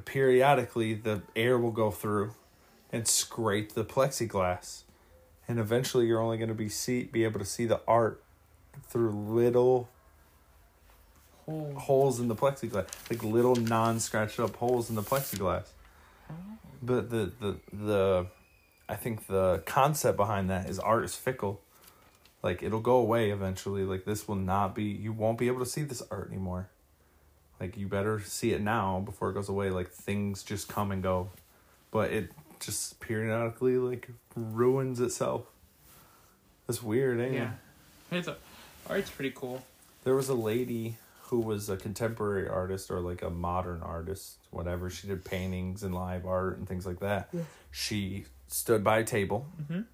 [0.04, 2.32] periodically the air will go through
[2.92, 4.82] and scrape the plexiglass.
[5.46, 8.22] And eventually you're only gonna be see be able to see the art
[8.88, 9.88] through little
[11.48, 11.72] Oh.
[11.78, 15.68] holes in the plexiglass, like little non-scratched up holes in the plexiglass.
[16.30, 16.34] Oh.
[16.82, 18.26] But the the the,
[18.88, 21.62] I think the concept behind that is art is fickle.
[22.42, 23.82] Like it'll go away eventually.
[23.84, 24.84] Like this will not be.
[24.84, 26.68] You won't be able to see this art anymore.
[27.58, 29.70] Like you better see it now before it goes away.
[29.70, 31.30] Like things just come and go,
[31.90, 35.46] but it just periodically like ruins itself.
[36.66, 37.38] That's weird, ain't it?
[37.38, 37.50] Yeah.
[38.10, 38.36] It's a,
[38.88, 39.64] art's pretty cool.
[40.04, 44.88] There was a lady who was a contemporary artist or like a modern artist, whatever.
[44.88, 47.28] She did paintings and live art and things like that.
[47.32, 47.42] Yeah.
[47.70, 49.84] She stood by a table, Mhm.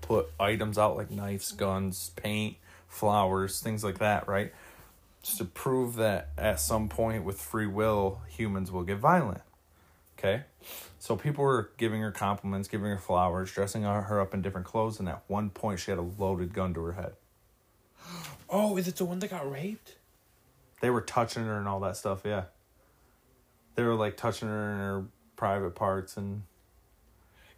[0.00, 2.56] put items out like knives, guns, paint,
[2.86, 4.52] flowers, things like that, right?
[5.22, 9.40] Just to prove that at some point with free will, humans will get violent.
[10.16, 10.44] Okay?
[11.00, 15.00] So people were giving her compliments, giving her flowers, dressing her up in different clothes,
[15.00, 17.14] and at one point she had a loaded gun to her head.
[18.50, 19.96] Oh, is it the one that got raped?
[20.80, 22.44] They were touching her and all that stuff, yeah.
[23.74, 25.04] They were like touching her in her
[25.36, 26.42] private parts and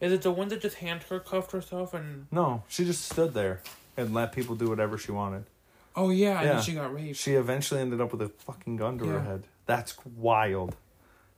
[0.00, 2.26] Is it the one that just handcuffed herself and?
[2.30, 3.62] no, she just stood there
[3.96, 5.44] and let people do whatever she wanted.
[5.94, 6.52] Oh yeah, and Yeah.
[6.54, 7.16] then she got raped.
[7.18, 9.44] She eventually ended up with a fucking gun to her head.
[9.66, 10.76] That's wild.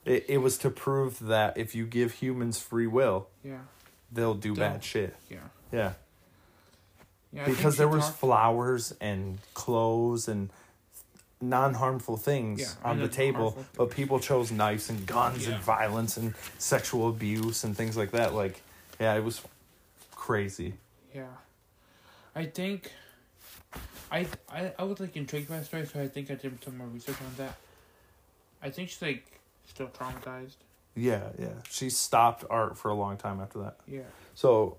[0.05, 3.59] It it was to prove that if you give humans free will, yeah,
[4.13, 5.17] they'll do They'll- bad shit.
[5.31, 5.39] yeah,
[5.73, 5.93] Yeah.
[7.33, 7.45] Yeah.
[7.45, 10.51] Because there was flowers and clothes and
[11.41, 15.55] non-harmful things Yeah, on the table but people chose knives and guns Yeah.
[15.55, 18.61] and violence and sexual abuse and things like that like
[18.99, 19.41] yeah it was
[20.16, 20.74] crazy
[21.14, 21.26] Yeah,
[22.35, 22.93] I think.
[24.11, 26.79] I, I I was like intrigued by the story, so I think I did some
[26.79, 27.57] more research on that.
[28.62, 29.24] I think she's like
[29.66, 30.57] still traumatized.
[30.97, 34.01] yeah yeah she stopped art for a long time after that Yeah.
[34.35, 34.76] so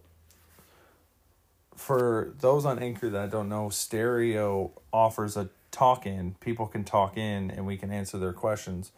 [1.80, 7.16] for those on anchor that don't know stereo offers a talk in people can talk
[7.18, 8.92] in and we can answer their questions.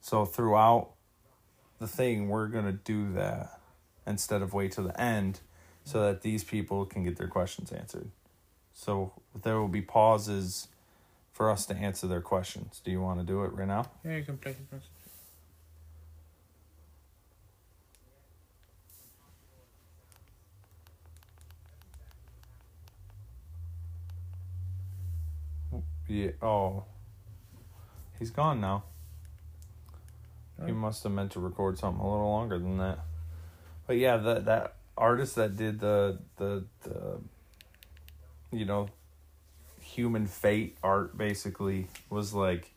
[0.00, 0.90] So throughout
[1.78, 3.58] the thing we're going to do that
[4.06, 5.40] instead of wait to the end
[5.84, 8.10] so that these people can get their questions answered.
[8.74, 9.12] So
[9.42, 10.68] there will be pauses
[11.32, 12.80] for us to answer their questions.
[12.84, 13.90] Do you want to do it right now?
[14.04, 14.90] Yeah, you can play his message.
[26.08, 26.84] Yeah oh
[28.18, 28.82] he's gone now
[30.66, 32.98] He must have meant to record something a little longer than that.
[33.86, 37.20] But yeah, that that artist that did the the the
[38.50, 38.88] you know
[39.80, 42.72] human fate art basically was like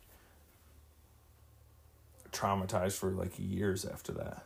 [2.31, 4.43] traumatized for like years after that.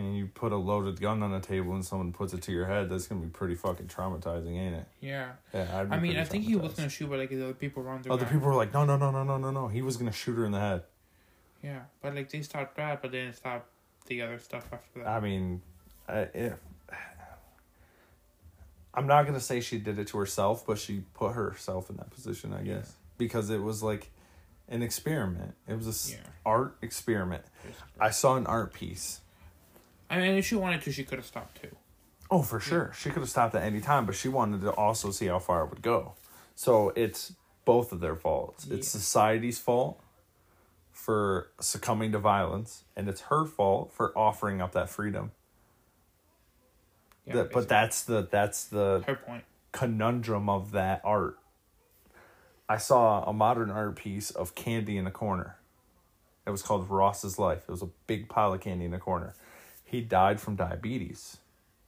[0.00, 2.64] Mean, you put a loaded gun on a table and someone puts it to your
[2.66, 4.86] head, that's gonna be pretty fucking traumatizing, ain't it?
[5.00, 5.32] Yeah.
[5.52, 7.52] Yeah, I'd be I mean, I think he was gonna shoot, but like the other
[7.54, 8.32] people around the Other guy.
[8.32, 9.68] people were like, no, no, no, no, no, no, no.
[9.68, 10.84] He was gonna shoot her in the head.
[11.62, 13.66] Yeah, but like they stopped that, but they didn't stop
[14.06, 15.06] the other stuff after that.
[15.08, 15.60] I mean,
[16.08, 16.54] I, it,
[18.94, 22.10] I'm not gonna say she did it to herself, but she put herself in that
[22.10, 24.10] position, I guess, because it was like
[24.68, 25.54] an experiment.
[25.68, 26.18] It was a Yeah.
[26.46, 27.44] art experiment.
[28.00, 29.20] I saw an art piece.
[30.10, 31.74] I mean, if she wanted to, she could have stopped too.
[32.30, 35.10] Oh, for sure, she could have stopped at any time, but she wanted to also
[35.10, 36.14] see how far it would go.
[36.54, 37.32] So it's
[37.64, 38.66] both of their faults.
[38.68, 40.00] It's society's fault
[40.92, 45.32] for succumbing to violence, and it's her fault for offering up that freedom.
[47.26, 49.44] Yeah, that, but that's the that's the her point.
[49.72, 51.38] conundrum of that art.
[52.68, 55.56] I saw a modern art piece of candy in a corner.
[56.46, 57.64] It was called Ross's Life.
[57.68, 59.34] It was a big pile of candy in a corner.
[59.90, 61.38] He died from diabetes.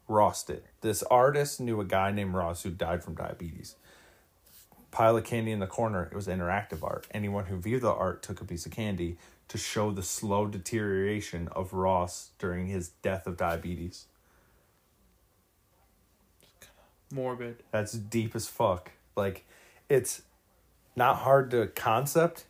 [0.08, 0.64] Ross did.
[0.80, 3.76] This artist knew a guy named Ross who died from diabetes.
[4.90, 6.08] Pile of candy in the corner.
[6.10, 7.06] It was interactive art.
[7.12, 11.46] Anyone who viewed the art took a piece of candy to show the slow deterioration
[11.52, 14.06] of Ross during his death of diabetes.
[17.12, 17.62] Morbid.
[17.70, 18.90] That's deep as fuck.
[19.14, 19.46] Like,
[19.88, 20.22] it's
[20.96, 22.46] not hard to concept,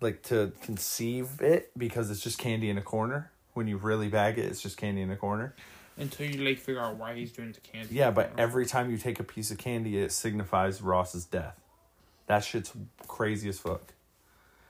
[0.00, 3.32] like to conceive it because it's just candy in a corner.
[3.56, 5.54] When you really bag it, it's just candy in the corner.
[5.96, 7.94] Until you like figure out why he's doing the candy.
[7.94, 11.58] Yeah, but every time you take a piece of candy, it signifies Ross's death.
[12.26, 12.72] That shit's
[13.08, 13.94] crazy as fuck.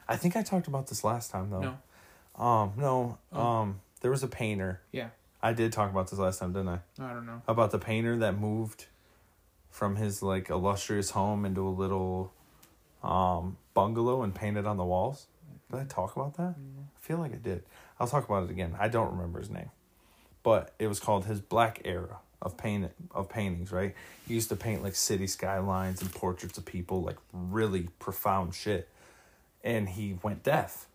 [0.09, 1.77] I think I talked about this last time though.
[2.39, 2.45] No.
[2.45, 3.19] Um, no.
[3.33, 3.41] Oh.
[3.43, 4.83] Um, there was a painter.
[4.93, 5.09] Yeah.
[5.43, 6.79] I did talk about this last time, didn't I?
[7.01, 7.43] I don't know.
[7.49, 8.87] About the painter that moved
[9.71, 12.33] from his like illustrious home into a little
[13.03, 15.27] um bungalow and painted on the walls.
[15.73, 16.55] Did I talk about that?
[16.57, 17.65] I feel like I did.
[17.99, 18.75] I'll talk about it again.
[18.79, 19.71] I don't remember his name.
[20.43, 23.95] But it was called his black era of paint of paintings, right?
[24.29, 28.89] He used to paint like city skylines and portraits of people, like really profound shit.
[29.65, 30.87] And he went deaf.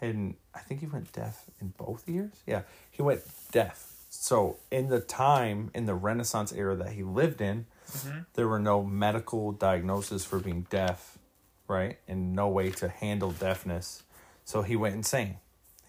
[0.00, 2.32] And I think he went deaf in both ears.
[2.46, 3.92] Yeah, he went deaf.
[4.10, 8.26] So in the time in the Renaissance era that he lived in, Mhm.
[8.34, 11.18] there were no medical diagnoses for being deaf,
[11.66, 11.98] right?
[12.06, 14.02] And no way to handle deafness.
[14.44, 15.38] So he went insane.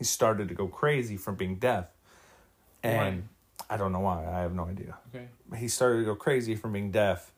[0.01, 1.85] He started to go crazy from being deaf.
[2.81, 3.29] And
[3.69, 4.25] I don't know why.
[4.25, 4.97] I have no idea.
[5.13, 5.27] Okay.
[5.55, 7.31] He started to go crazy from being deaf.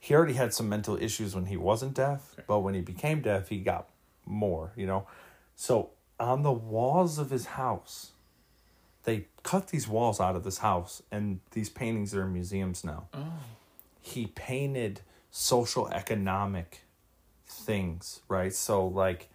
[0.00, 2.44] He already had some mental issues when he wasn't deaf, Okay.
[2.48, 3.88] but when he became deaf, he got
[4.24, 5.06] more, you know?
[5.54, 8.12] So on the walls of his house,
[9.04, 13.08] they cut these walls out of this house, and these paintings are in museums now
[13.12, 13.34] Oh.
[14.00, 16.80] he painted social economic
[17.46, 19.28] things right so like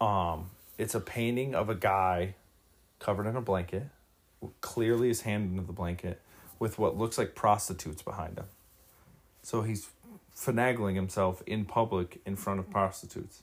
[0.00, 0.48] um
[0.78, 2.34] it's a painting of a guy
[2.98, 3.88] covered in a blanket
[4.60, 6.20] clearly his hand into the blanket
[6.58, 8.46] with what looks like prostitutes behind him.
[9.42, 9.88] So he's
[10.36, 13.42] finagling himself in public in front of prostitutes.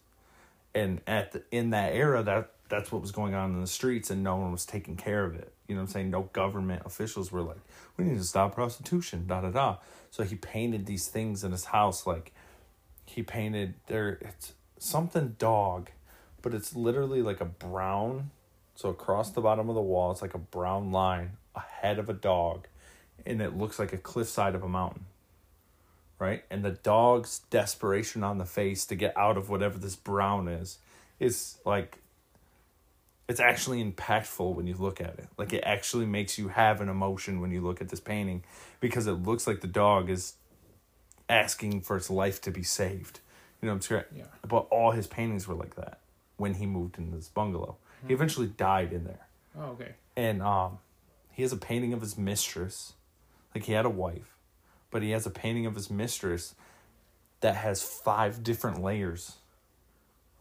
[0.74, 4.12] And at the, in that era that that's what was going on in the streets
[4.12, 5.52] and no one was taking care of it.
[5.68, 6.10] You know what i'm saying?
[6.12, 7.60] No government officials were like
[7.98, 9.78] we need to stop prostitution da da da.
[10.12, 12.34] So he painted these things in his house like
[13.06, 15.90] he painted there it's something dog
[16.42, 18.32] but it's literally like a brown
[18.76, 22.10] so across the bottom of the wall it's like a brown line a head of
[22.10, 22.68] a dog
[23.26, 25.06] and it looks like a cliffside of a mountain
[26.20, 26.44] right?
[26.52, 30.78] And the dog's desperation on the face to get out of whatever this brown is
[31.20, 32.00] is like
[33.28, 35.28] it's actually impactful when you look at it.
[35.38, 38.44] Like it actually makes you have an emotion when you look at this painting
[38.80, 40.34] because it looks like the dog is
[41.30, 43.20] asking for its life to be saved.
[43.62, 44.04] You know what I'm saying?
[44.16, 44.24] Yeah.
[44.48, 46.00] But all his paintings were like that
[46.40, 47.78] when he moved into this bungalow.
[48.08, 49.28] He eventually died in there.
[49.58, 49.94] Oh, okay.
[50.16, 50.80] and um
[51.32, 52.94] he has a painting of his mistress.
[53.54, 54.36] Like he had a wife
[54.92, 56.56] but he has a painting of his mistress
[57.42, 59.38] that has five different layers.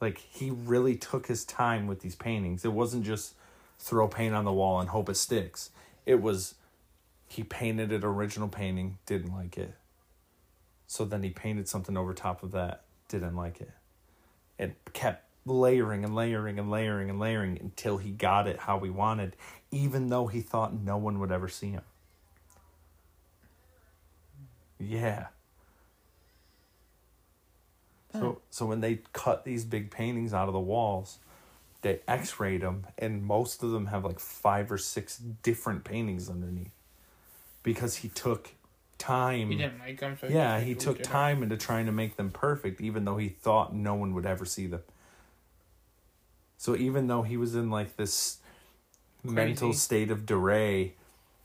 [0.01, 2.65] Like he really took his time with these paintings.
[2.65, 3.35] It wasn't just
[3.79, 5.71] throw paint on the wall and hope it sticks.
[6.07, 6.55] It was
[7.27, 9.75] he painted an original painting didn't like it.
[10.87, 13.71] So then he painted something over top of that didn't like it.
[14.59, 18.91] And kept layering and layering and layering and layering until he got it how he
[18.91, 19.37] wanted,
[19.71, 21.83] even though he thought no one would ever see him.
[24.79, 25.27] Yeah.
[28.13, 31.19] So so when they cut these big paintings out of the walls,
[31.83, 36.73] they X-rayed them, and most of them have like five or six different paintings underneath,
[37.63, 38.51] because he took
[38.99, 39.51] time.
[39.51, 42.81] He didn't like them, so Yeah, he took time into trying to make them perfect,
[42.81, 44.83] even though he thought no one would ever see them.
[46.59, 48.39] So even though he was in like this
[49.23, 50.89] mental state of duress,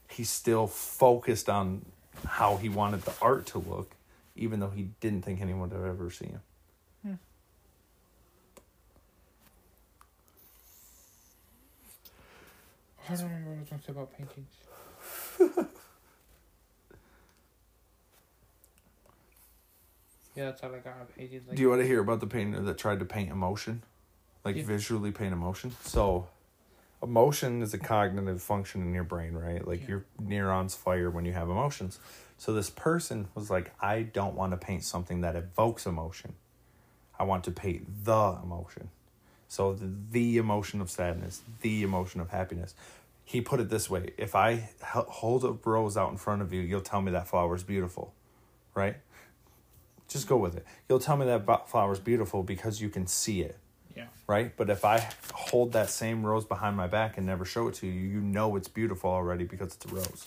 [0.10, 1.86] he still focused on
[2.26, 3.96] how he wanted the art to look,
[4.36, 6.42] even though he didn't think anyone would ever see him.
[7.06, 7.14] Hmm.
[13.08, 14.56] I don't remember what I was going to say about paintings.
[20.36, 21.00] yeah, that's all I got.
[21.00, 21.48] on Paintings.
[21.48, 23.84] Like, Do you want to hear about the painter that tried to paint emotion?
[24.44, 24.64] Like Yeah.
[24.64, 25.72] visually paint emotion?
[25.84, 26.28] So
[27.02, 29.66] emotion is a cognitive function in your brain, right?
[29.66, 29.88] Like Yeah.
[29.88, 32.00] your neurons fire when you have emotions.
[32.38, 36.36] So this person was like, I don't want to paint something that evokes emotion.
[37.18, 38.90] I want to paint the emotion.
[39.48, 42.74] So the, the emotion of sadness, the emotion of happiness.
[43.24, 46.62] He put it this way if I hold a rose out in front of you,
[46.62, 48.14] you'll tell me that flower is beautiful,
[48.74, 48.98] right?
[50.10, 50.66] Just go with it.
[50.90, 53.58] You'll tell me that flower is beautiful because you can see it.
[54.28, 54.56] Right?
[54.56, 57.88] But if I hold that same rose behind my back and never show it to
[57.88, 60.26] you, you know it's beautiful already because it's a rose.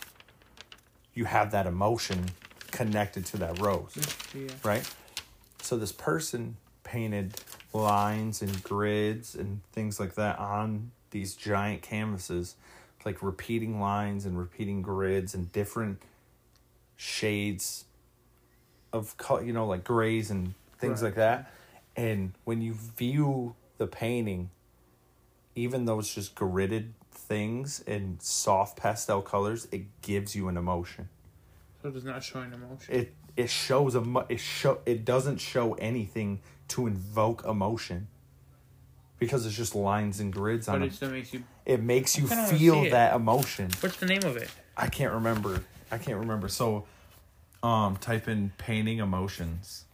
[1.15, 2.27] You have that emotion
[2.71, 3.97] connected to that rose
[4.35, 4.49] Yeah.
[4.63, 4.89] right?
[5.63, 7.41] So this person painted
[7.73, 12.57] lines and grids and things like that on these giant canvases,
[13.05, 16.03] like repeating lines and repeating grids and different
[16.97, 17.85] shades
[18.93, 21.09] of color, you know, like grays and things Right.
[21.09, 21.51] like that.
[21.97, 24.51] And when you view the painting,
[25.55, 31.09] even though it's just gridded things in soft pastel colors, it gives you an emotion.
[31.83, 32.95] So it's not showing emotion.
[32.95, 38.09] It it shows a it show it doesn't show anything to invoke emotion.
[39.19, 40.97] Because it's just lines and grids but on it But it.
[40.97, 41.43] still makes you.
[41.65, 43.71] It makes you feel that emotion.
[43.81, 44.51] What's the name of it?
[44.77, 45.65] I can't remember.
[45.91, 46.49] I can't remember.
[46.49, 46.85] So,
[47.63, 49.86] um, type in painting emotions.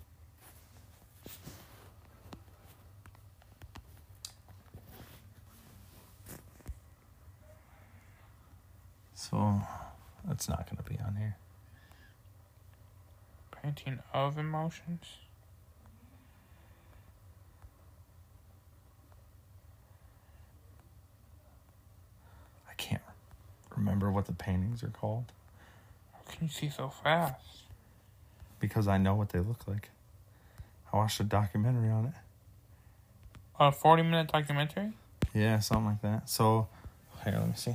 [9.33, 9.63] So,
[10.27, 11.37] that's not going to be on here.
[13.63, 15.07] Painting of emotions.
[22.69, 23.01] I can't
[23.75, 25.33] remember what the paintings are called
[26.13, 27.37] How can you see so fast?
[28.61, 29.89] because I know what they look like.
[30.93, 32.13] I watched a documentary on it.
[33.59, 34.93] A forty-minute documentary.
[35.35, 36.29] Yeah, something like that.
[36.29, 36.69] So,
[37.25, 37.75] here, let me see.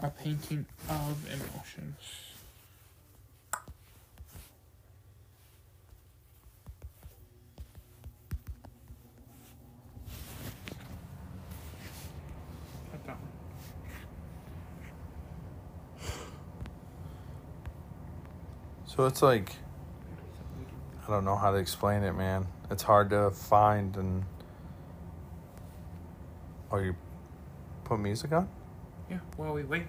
[0.00, 1.96] A painting of emotions.
[18.86, 19.52] So it's like
[21.06, 22.46] I don't know how to explain it, man.
[22.70, 24.24] It's hard to find and
[26.70, 26.94] Oh, you
[27.84, 28.46] put music on?
[29.08, 29.18] Yeah.
[29.36, 29.86] Well, we wait.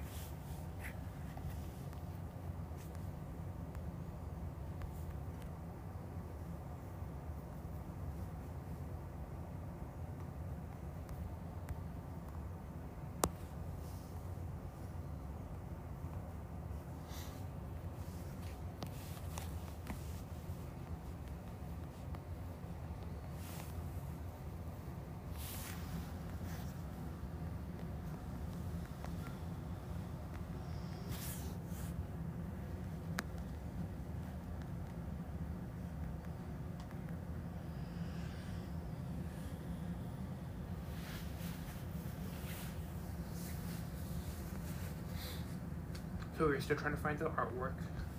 [46.39, 47.73] So we're still trying to find the artwork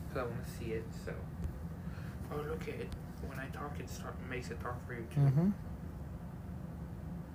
[0.05, 0.85] because I want to see it.
[1.07, 1.15] So,
[2.31, 2.89] oh look at it.
[3.27, 5.21] When I talk, it start, makes it talk for you too.
[5.21, 5.51] Mm-hmm.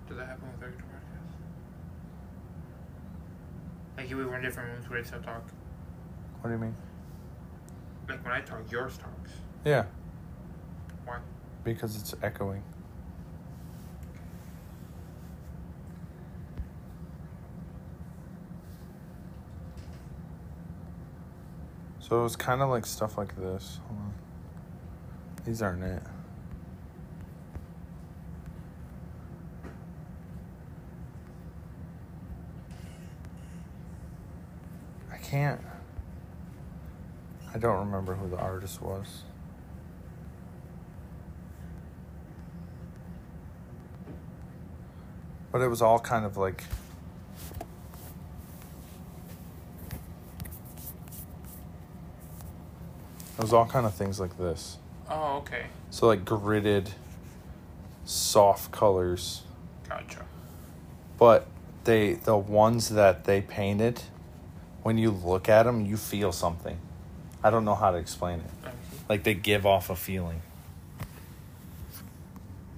[0.08, 1.34] Does that happen with every podcast?
[3.98, 5.50] Like if we were in different rooms, would it still talk?
[6.42, 6.76] What do you mean?
[8.08, 9.32] Like when I talk, yours talks.
[9.66, 9.86] Yeah.
[11.06, 11.18] Why?
[11.64, 12.62] Because it's echoing.
[22.08, 23.80] So it was kind of like stuff like this.
[25.44, 26.04] These aren't it.
[35.12, 35.62] I can't.
[37.52, 39.24] I don't remember who the artist was.
[45.52, 46.66] But it was all kind of like.
[53.46, 54.78] Was all kind of things like this.
[55.08, 55.66] Oh, okay.
[55.92, 56.90] So like gridded,
[58.04, 59.44] soft colors.
[59.88, 60.26] Gotcha.
[61.20, 61.46] But
[61.84, 64.02] they the ones that they painted,
[64.82, 66.80] when you look at them, you feel something.
[67.44, 68.50] I don't know how to explain it.
[68.64, 68.80] Let me.
[69.10, 70.42] Like they give off a feeling.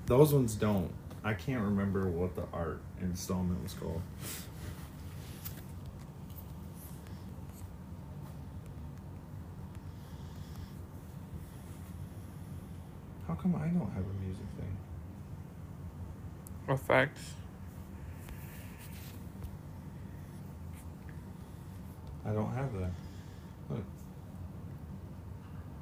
[0.08, 0.92] Those ones don't.
[1.24, 4.02] I can't remember what the art installment was called.
[13.42, 14.78] Come I don't have a music thing?
[16.70, 17.34] Effects.
[22.26, 22.92] I don't have that.
[23.70, 23.84] Look,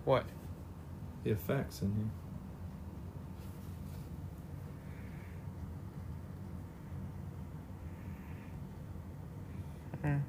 [0.06, 0.26] What?
[1.24, 2.12] the effects in
[10.03, 10.12] here.
[10.12, 10.22] Mm.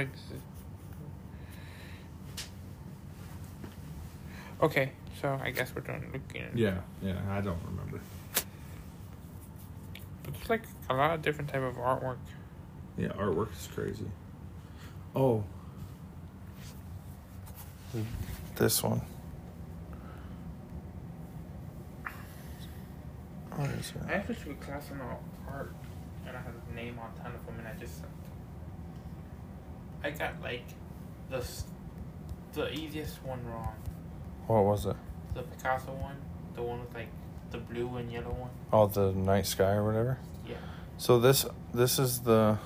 [0.00, 0.08] It?
[4.62, 6.42] Okay, so I guess we're done looking.
[6.42, 8.00] at- Yeah, yeah, I don't remember.
[10.22, 12.16] But there's like a lot of different type of artwork.
[12.96, 14.10] Yeah, artwork is crazy.
[15.14, 15.44] Oh.
[18.56, 19.00] This one.
[23.54, 25.00] What is I actually took a class on
[25.48, 25.74] art,
[26.26, 28.02] and I had a name on a ton of them, and I just
[30.04, 30.66] I got like
[31.30, 31.42] the
[32.52, 33.74] the easiest one wrong.
[34.46, 34.96] What was it?
[35.32, 36.16] The Picasso one,
[36.54, 37.08] the one with like
[37.50, 38.50] the blue and yellow one.
[38.70, 40.18] Oh, the night sky or whatever.
[40.46, 40.56] Yeah.
[40.98, 42.58] So this this is the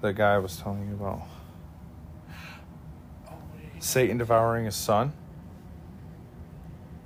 [0.00, 1.22] the guy I was telling you about.
[3.28, 3.86] Oh, what did he say?
[3.86, 5.12] Satan devouring his son.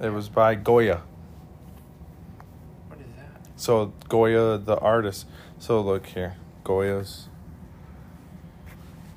[0.01, 1.03] It was by Goya.
[2.89, 3.61] What is that?
[3.61, 5.27] So Goya, the artist.
[5.59, 7.29] So look here, Goya's.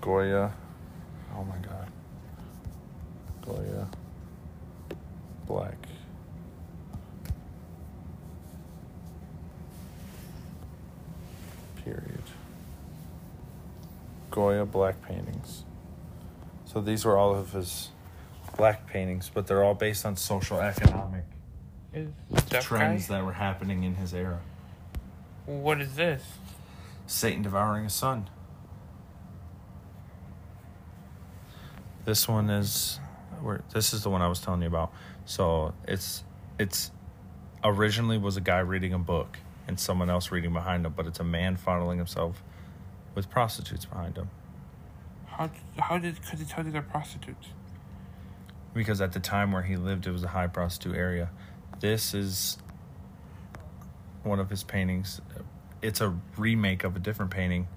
[0.06, 0.54] Goya.
[1.36, 1.92] Oh my God.
[3.44, 3.88] Goya.
[5.48, 5.78] Black.
[11.84, 12.22] Period.
[14.30, 15.64] Goya black paintings.
[16.66, 17.90] So these were all of his
[18.58, 21.24] black paintings, but they're all based on social economic
[21.92, 22.10] Is
[22.62, 24.40] trends that were happening in his era.
[25.48, 26.24] What is this?
[27.08, 28.30] Satan devouring a son.
[32.06, 33.00] This one is
[33.42, 34.94] where this is the one I was telling you about.
[35.26, 36.24] So it's
[36.60, 36.92] it's
[37.64, 41.20] originally was a guy reading a book and someone else reading behind him, but it's
[41.20, 42.44] a man fondling himself
[43.16, 44.30] with prostitutes behind him.
[45.26, 45.50] How
[45.80, 47.48] how did could he tell these are prostitutes?
[48.74, 51.30] Because at the time where he lived it was a high prostitute area.
[51.80, 52.58] This is
[54.24, 55.22] one of his paintings.
[55.82, 57.68] It's a remake of a different painting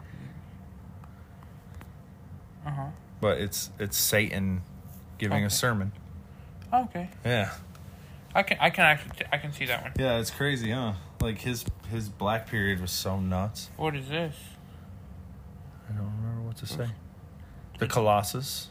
[2.66, 2.86] Uh huh.
[3.20, 4.62] But it's it's Satan
[5.18, 5.54] giving a Okay.
[5.54, 5.92] sermon.
[6.72, 7.08] Okay.
[7.24, 7.52] Yeah,
[8.34, 9.92] I can I can actually I can see that one.
[9.98, 10.92] yeah, it's crazy, huh?
[11.20, 13.70] Like his his black period was so nuts.
[13.76, 14.36] What is this?
[15.88, 16.88] I don't remember what to say.
[17.78, 18.68] The Colossus,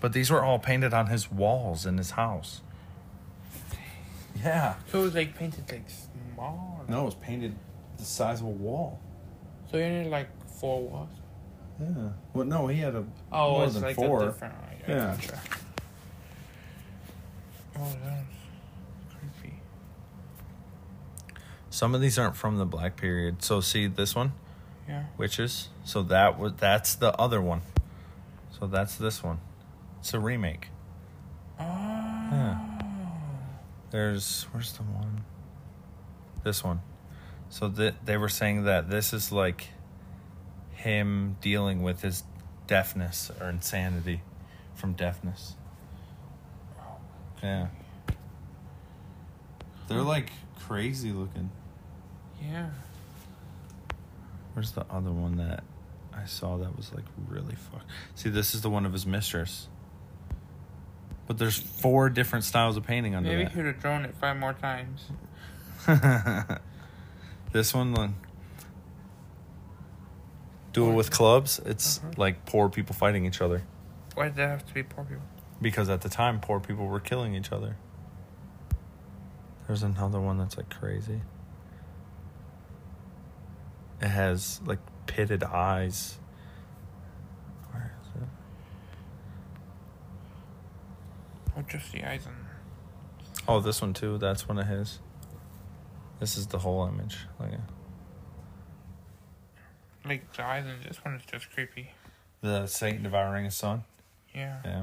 [0.00, 2.60] but these were all painted on his walls in his house.
[4.42, 4.74] Yeah.
[4.90, 5.84] So it was like painted like
[6.34, 6.84] small.
[6.88, 7.54] No, it was painted
[7.98, 9.00] the size of a wall.
[9.70, 11.10] So you need like four walls.
[11.80, 12.10] Yeah.
[12.34, 14.22] Well, no, he had a Oh, more it's than like four.
[14.22, 14.54] a different.
[14.54, 15.16] I Yeah.
[15.16, 15.40] Gotcha.
[17.78, 18.24] Oh, that's
[19.18, 19.56] creepy.
[21.70, 23.42] Some of these aren't from the black period.
[23.42, 24.32] So see this one,
[24.88, 25.04] Yeah.
[25.16, 25.68] witches.
[25.84, 27.62] So that was that's the other one.
[28.58, 29.40] So that's this one.
[30.00, 30.68] It's a remake.
[31.58, 31.64] Oh.
[31.64, 32.58] Yeah.
[33.90, 35.24] There's where's the one?
[36.44, 36.82] This one.
[37.48, 39.68] So th- they were saying that this is like
[40.80, 42.24] him dealing with his
[42.66, 44.22] deafness or insanity
[44.74, 45.54] from deafness.
[47.42, 47.66] Yeah.
[49.88, 51.50] They're like crazy looking.
[52.42, 52.70] Yeah.
[54.54, 55.64] Where's the other one that
[56.14, 57.82] I saw that was like really fuck?
[58.14, 59.68] See, this is the one of his mistress.
[61.26, 63.52] But there's four different styles of painting under Maybe that.
[63.52, 65.04] he would have drawn it five more times.
[67.52, 68.14] this one,
[70.72, 71.58] duel with clubs.
[71.64, 72.12] It's Uh-huh.
[72.16, 73.62] like poor people fighting each other
[74.14, 75.22] Why did that have to be poor people?
[75.62, 77.76] because at the time, poor people were killing each other.
[79.66, 81.20] There's another one that's like crazy.
[84.00, 86.18] It has like pitted eyes.
[87.70, 88.28] Where is it?
[91.56, 92.36] Or just the eyes and.
[93.46, 94.18] Oh, this one too.
[94.18, 94.98] That's one of his.
[96.20, 97.26] This is the whole image.
[97.38, 97.52] Like
[100.10, 101.92] Like the eyes and this one is just creepy.
[102.40, 103.84] the Saint devouring his son.
[104.34, 104.56] Yeah.
[104.64, 104.82] Yeah.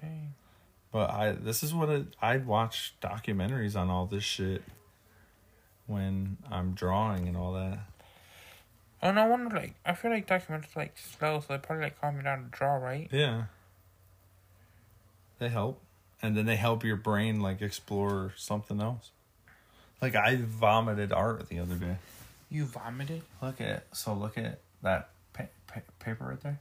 [0.00, 0.32] Dang.
[0.90, 4.62] But I this is what it, I watch documentaries on all this shit
[5.86, 7.80] when I'm drawing and all that.
[9.02, 12.16] Oh no wonder like I feel like documentaries like slow, so they probably like calm
[12.16, 13.06] me down to draw, right?
[13.12, 13.44] Yeah.
[15.38, 15.82] They help.
[16.22, 19.10] And then they help your brain like explore something else.
[20.00, 21.96] Like I vomited art the other day.
[22.50, 23.22] You vomited?
[23.42, 23.86] Look at it.
[23.92, 26.58] so look at that pa- pa- paper right there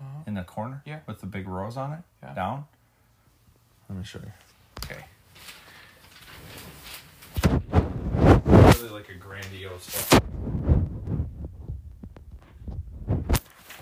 [0.00, 0.22] Uh-huh.
[0.26, 0.82] in the corner.
[0.84, 1.00] Yeah.
[1.06, 2.00] With the big rose on it.
[2.22, 2.34] Yeah.
[2.34, 2.64] Down.
[3.88, 4.32] Let me show you.
[4.84, 5.04] Okay.
[7.72, 10.08] Really like a grandiose.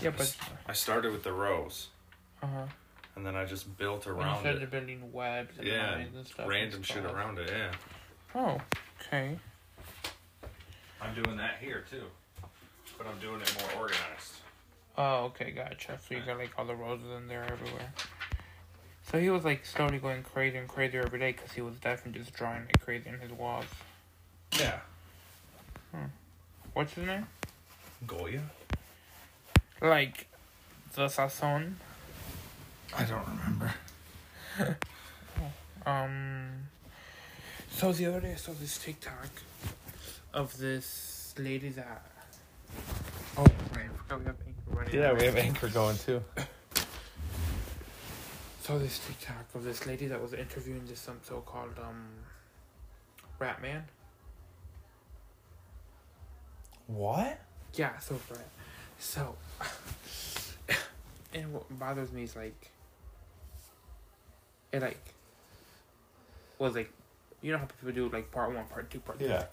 [0.00, 0.36] Yeah, but
[0.68, 1.88] I started with the rose,
[2.42, 2.66] uh huh.
[3.16, 4.70] and then I just built You around started it.
[4.70, 6.46] building webs and Yeah, and stuff.
[6.46, 7.50] random and shit around it.
[7.50, 7.72] Yeah,
[8.34, 8.60] Oh,
[9.00, 9.38] okay.
[11.00, 12.04] I'm doing that here too,
[12.98, 14.34] but I'm doing it more organized.
[14.98, 15.98] Oh, okay, gotcha.
[16.08, 17.92] So you got like all the roses in there everywhere.
[19.10, 22.20] So he was like slowly going crazier and crazier every day because he was definitely
[22.20, 23.66] just drawing like crazy on his walls.
[24.58, 24.80] Yeah,
[26.72, 27.26] What's his name?
[28.06, 28.42] Goya.
[29.80, 30.26] Like
[30.94, 31.74] the Sasson.
[32.96, 33.74] I don't remember.
[35.86, 36.68] Um,
[37.70, 39.28] So the other day I saw this TikTok
[40.36, 42.06] of this lady that.
[43.38, 43.42] Oh,
[43.74, 43.86] right.
[43.92, 44.94] I forgot we have Anchor running.
[44.94, 46.22] Yeah, we have Anchor going too.
[48.60, 52.06] Saw this TikTok of this lady that was interviewing this some so called um.
[53.38, 53.84] Rat man.
[56.86, 57.38] What?
[57.74, 58.48] Yeah, so rat.
[58.98, 59.34] So.
[61.34, 62.70] and what bothers me is like.
[64.72, 65.02] It like.
[66.58, 66.90] Was like,
[67.42, 69.28] you know how people do like part one, part two, part three.
[69.28, 69.44] Yeah.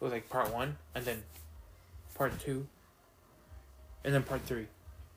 [0.00, 1.22] It was like part one, and then
[2.14, 2.66] part two,
[4.04, 4.66] and then part three,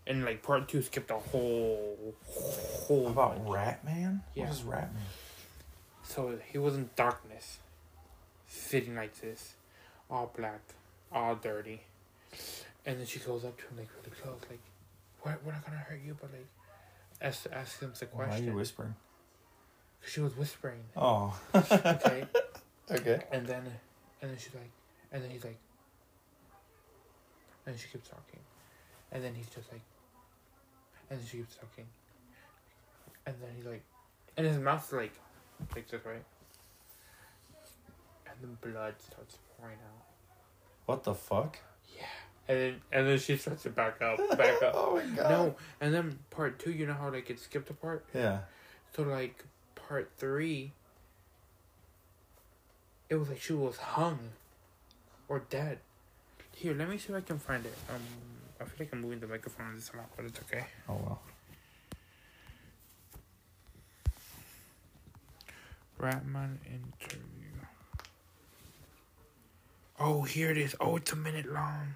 [0.06, 3.08] and like part two skipped a whole whole.
[3.08, 3.50] About bunch.
[3.50, 4.24] Rat Man?
[4.36, 4.44] Yeah.
[4.46, 5.04] What is Rat Man?
[6.04, 7.60] So he was in darkness,
[8.48, 9.54] sitting like this,
[10.10, 10.60] all black,
[11.12, 11.82] all dirty.
[12.86, 14.60] And then she goes up to him like really close, like,
[15.24, 16.48] "We're we're not gonna hurt you, but like,
[17.22, 18.18] ask ask him the question.
[18.18, 18.96] Why are you question." whispering?
[20.06, 21.40] She was whispering, Oh.
[21.56, 22.26] okay,
[22.92, 23.24] okay.
[23.32, 23.64] and then
[24.24, 24.72] and then she's like,
[25.12, 25.60] and then he's like,
[27.68, 28.40] and she keeps talking,
[29.12, 29.82] and then he's just like,
[31.10, 31.86] and then she keeps talking,
[33.26, 33.84] and then he's like,
[34.38, 35.12] and his mouth's like,
[35.76, 36.24] like this, right?
[38.26, 40.06] And then blood starts pouring out.
[40.86, 41.58] What the fuck?
[41.96, 42.06] Yeah.
[42.48, 44.74] And then and then she starts to back up, back up.
[44.74, 45.30] oh my god.
[45.30, 48.06] no, and then part two, you know how like it skipped a part?
[48.14, 48.40] Yeah.
[48.96, 49.44] So like
[49.76, 50.72] part three,
[53.14, 54.18] it was like she was hung,
[55.28, 55.78] or dead.
[56.56, 57.74] Here, let me see if I can find it.
[57.90, 58.02] Um,
[58.60, 60.66] I feel like I'm moving the microphone this time lot, but it's okay.
[60.90, 61.22] Oh well.
[66.00, 67.20] Ratman interview.
[70.00, 70.76] Oh, here it is.
[70.80, 71.94] Oh, it's a minute long.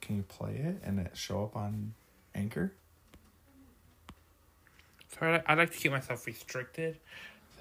[0.00, 1.92] Can you play it and it show up on
[2.34, 2.72] Anchor?
[5.08, 6.96] So I, I like to keep myself restricted.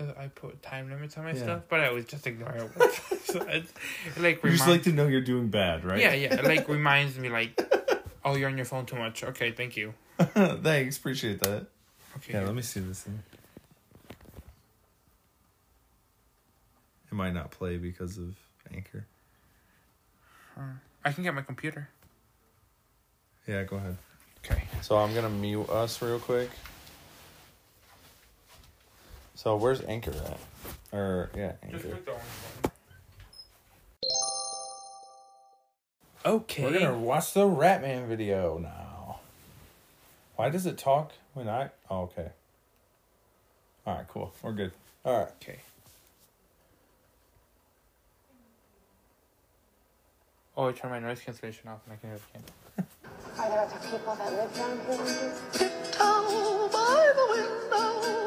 [0.01, 1.43] So I put time limits on my Yeah.
[1.43, 2.71] stuff, but I always just ignore it.
[3.25, 3.71] so it's,
[4.15, 5.99] it like You just like to know you're doing bad, right?
[5.99, 6.33] yeah, yeah.
[6.39, 7.61] It like reminds me like,
[8.25, 9.23] oh, you're on your phone too much.
[9.23, 9.93] Okay, thank you.
[10.17, 11.67] Thanks, appreciate that.
[12.15, 12.33] Okay.
[12.33, 13.21] Yeah, let me see this thing.
[17.11, 18.35] It might not play because of
[18.73, 19.05] Anchor.
[21.05, 21.89] I can get my computer.
[23.47, 23.97] Yeah, go ahead.
[24.45, 24.63] Okay.
[24.81, 26.49] So I'm gonna mute us real quick.
[29.41, 30.39] So where's Anchor at?
[30.93, 31.97] Or yeah, Just Anchor.
[31.97, 32.25] click the orange.
[36.23, 36.63] Okay.
[36.65, 39.21] We're gonna watch the Ratman video now.
[40.35, 41.71] Why does it talk when I?
[41.89, 42.27] Oh, okay.
[43.87, 44.31] All right, cool.
[44.43, 44.73] We're good.
[45.03, 45.29] All right.
[45.41, 45.57] Okay.
[50.55, 52.45] Oh, I turned my noise cancellation off and I can hear it again.
[53.39, 55.33] Are there other people that live down here?
[55.51, 58.20] Tiptoe by the window,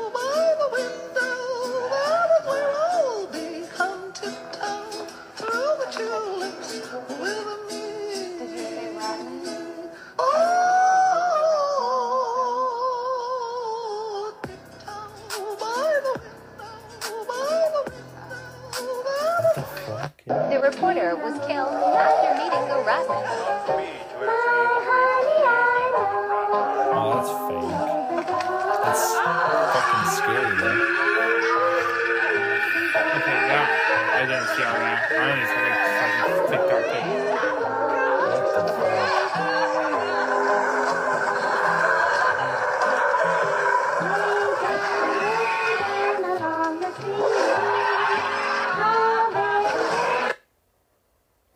[21.05, 23.24] The was killed after meeting a rabbit.
[26.96, 27.68] Oh, that's fake.
[28.80, 29.05] That's
[29.74, 30.80] fucking scary, though.
[33.20, 33.68] Okay, yeah.
[34.14, 35.12] I didn't see all that.
[35.12, 35.84] I only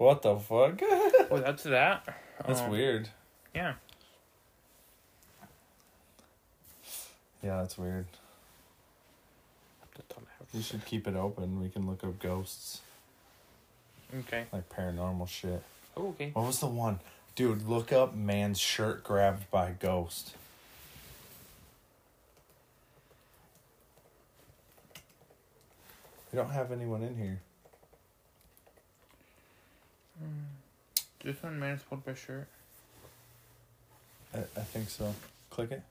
[0.09, 0.81] What the fuck?
[0.81, 2.03] well, oh, that's that.
[2.47, 3.11] That's Oh, weird.
[3.55, 3.75] Yeah.
[7.43, 8.07] Yeah, that's weird.
[9.95, 10.49] That's all I have.
[10.55, 11.61] You should keep it open.
[11.61, 12.81] We can look up ghosts,
[14.21, 14.47] Okay.
[14.51, 15.63] like paranormal shit.
[15.95, 16.31] Oh, okay.
[16.33, 17.01] What was the one?
[17.35, 20.35] Dude, look up man's shirt grabbed by ghost.
[26.33, 27.41] We don't have anyone in here.
[31.23, 32.49] This one man is pulled by shirt.
[34.35, 35.15] I, I think so.
[35.51, 35.83] Click it.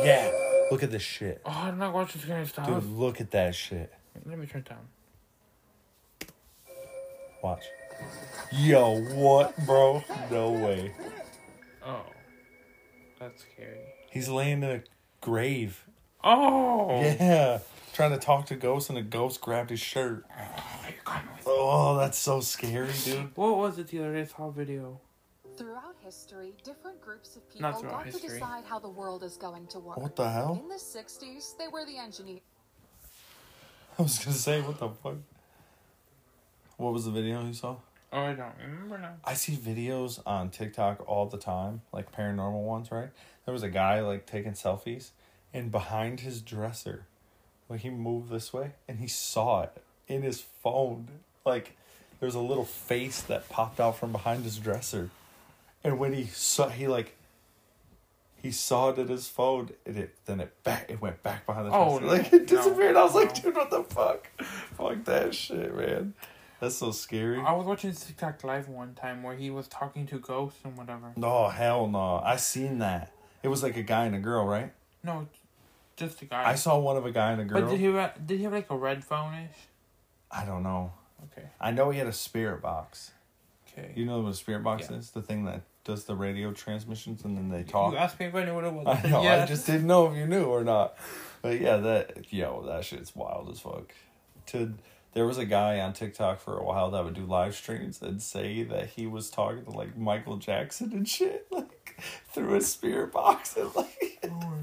[0.00, 0.30] Yeah,
[0.70, 1.40] look at this shit.
[1.44, 2.66] Oh, I'm not watching of stuff.
[2.66, 3.92] Dude, look at that shit.
[4.26, 4.78] Let me turn it down.
[7.42, 7.64] Watch.
[8.52, 10.04] Yo, what, bro?
[10.30, 10.92] No way.
[11.84, 12.02] Oh.
[13.18, 13.78] That's scary.
[14.10, 14.82] He's laying in a
[15.20, 15.84] grave.
[16.22, 17.00] Oh!
[17.00, 17.58] Yeah,
[17.98, 20.24] trying to talk to ghosts, and a ghost grabbed his shirt.
[20.30, 23.36] Are you coming with Oh, that's so scary, dude.
[23.36, 24.20] What was it the other day?
[24.20, 25.00] I saw a video.
[25.56, 28.28] Throughout history, different groups of people Not got history.
[28.28, 29.96] to decide how the world is going to work.
[29.96, 30.60] What the hell?
[30.62, 32.38] In the 60s, they were the engineers.
[33.98, 35.16] I was gonna say, what the fuck?
[36.76, 37.78] What was the video you saw?
[38.12, 39.14] Oh, I don't remember now.
[39.24, 43.10] I see videos on TikTok all the time, like paranormal ones, right?
[43.44, 45.10] There was a guy like taking selfies,
[45.52, 47.06] and behind his dresser,
[47.68, 51.08] like he moved this way, and he saw it in his phone.
[51.44, 51.76] Like
[52.20, 55.10] there was a little face that popped out from behind his dresser,
[55.84, 57.14] and when he saw, he like.
[58.40, 61.66] He saw it in his phone, and it then it back it went back behind
[61.66, 62.04] the Oh, dresser.
[62.04, 62.94] no, like it no, disappeared.
[62.96, 64.28] I was like, dude, what the fuck?
[64.76, 66.14] Fuck that shit, man.
[66.60, 67.40] That's so scary.
[67.40, 71.12] I was watching TikTok live one time where he was talking to ghosts and whatever.
[71.16, 72.22] No, hell no.
[72.24, 73.10] I seen that.
[73.42, 74.72] It was like a guy and a girl, right?
[75.02, 75.26] No,
[75.98, 76.48] just a guy.
[76.48, 77.60] I saw one of a guy and a girl.
[77.62, 79.56] But did he have, did he have like a red phone ish?
[80.30, 80.92] I don't know.
[81.32, 81.48] Okay.
[81.60, 83.10] I know he had a spirit box.
[83.72, 83.92] Okay.
[83.94, 84.96] You know what a spirit box Yeah.
[84.98, 85.10] is?
[85.10, 87.92] The thing that does the radio transmissions and then they talk.
[87.92, 88.86] You asked me if I knew what it was.
[88.86, 89.20] I know.
[89.22, 90.96] I just didn't know if you knew or not.
[91.42, 93.92] But yeah, that yo, that shit's wild as fuck.
[94.46, 94.74] To
[95.14, 98.20] there was a guy on TikTok for a while that would do live streams and
[98.22, 102.00] say that he was talking to like Michael Jackson and shit, like
[102.32, 104.18] through a spirit box and like.
[104.30, 104.54] Oh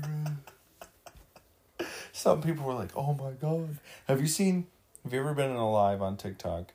[2.15, 4.67] Some people were like, "Oh my god!" Have you seen?
[5.03, 6.71] Have you ever been in a live on TikTok,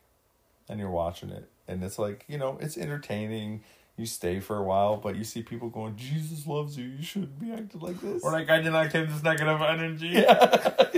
[0.68, 3.62] and you're watching it, and it's like you know it's entertaining.
[3.97, 6.84] You stay for a while, but you see people going, "Jesus loves you.
[6.84, 10.09] You shouldn't be acting like this." Or like I did not get this negative energy.
[10.09, 10.74] yeah,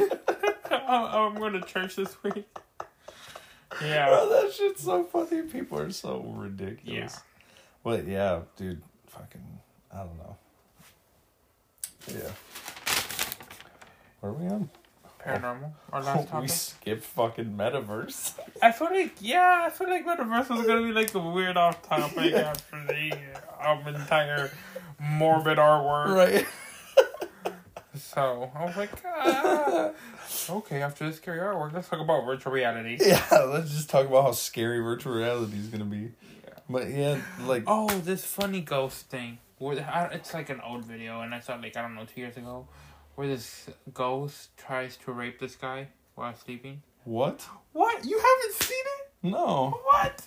[0.73, 2.45] oh, oh, I'm going to church this week.
[2.59, 4.09] Bro, Yeah.
[4.11, 5.43] Oh, that shit's so funny.
[5.43, 7.15] People are so ridiculous.
[7.15, 7.19] Yeah.
[7.85, 9.61] But yeah, dude, fucking,
[9.95, 10.37] I don't know.
[12.09, 12.31] Yeah.
[14.23, 14.71] What are we on?
[15.21, 15.73] Paranormal.
[15.93, 16.43] Our last topic.
[16.43, 18.35] we skipped fucking metaverse.
[18.63, 21.83] I feel like yeah, I feel like Metaverse was gonna be like a weird off
[21.83, 23.13] topic after the
[23.61, 24.53] um, entire
[25.01, 26.15] morbid artwork.
[26.15, 26.47] right.
[27.95, 29.91] So I was like, ah.
[30.49, 32.97] okay, after this scary artwork, let's talk about virtual reality.
[33.01, 35.99] Yeah, let's just talk about how scary virtual reality is gonna be.
[36.45, 36.55] Yeah.
[36.71, 39.39] But yeah, like Oh, this funny ghost thing.
[39.59, 42.21] Where it's like an old video, and I saw it, like I don't know two
[42.21, 42.67] years ago,
[43.23, 46.83] where this ghost tries to rape this guy while sleeping.
[47.05, 47.47] what?
[47.73, 48.05] What?
[48.05, 49.31] You haven't seen it?
[49.31, 49.79] No.
[49.85, 50.23] What?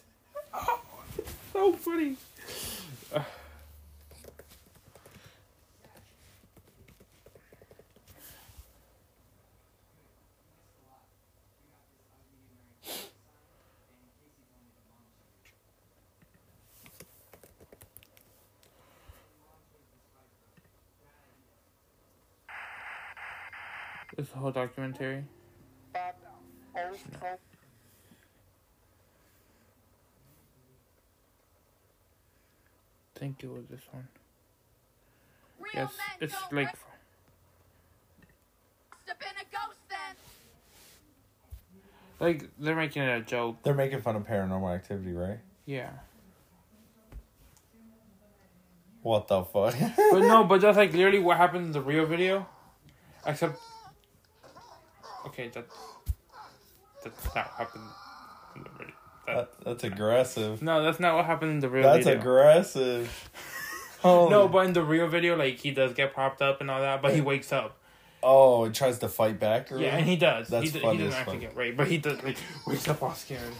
[0.54, 0.80] Oh,
[1.18, 2.16] it's so funny.
[24.16, 25.24] This whole documentary.
[33.16, 34.08] I think it was this one.
[35.74, 36.76] yes, it's like
[42.20, 43.58] like they're making it a joke.
[43.64, 45.40] They're making fun of paranormal activity, right?
[45.66, 45.90] Yeah,
[49.02, 49.76] What the fuck?
[50.12, 52.48] but no, but that's like literally what happened in the real video,
[53.26, 53.60] except.
[55.28, 55.66] Okay, that
[57.04, 57.84] that's not happened
[58.56, 58.94] in the video.
[59.28, 60.62] That, That- that's aggressive.
[60.62, 61.94] no, that's not what happened in the real video.
[61.94, 62.20] That's video.
[62.20, 63.30] aggressive.
[64.02, 66.82] Holy- No, but in the real video, like he does get propped up and all
[66.82, 67.78] that, but he wakes up.
[68.24, 69.72] oh, and tries to fight back.
[69.72, 70.48] Or Yeah, and he does.
[70.48, 73.14] That's he, funny he doesn't actually get raped, but he does like wakes up all
[73.14, 73.42] scared.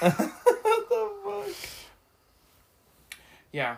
[0.00, 1.56] what the fuck?
[3.52, 3.76] Yeah,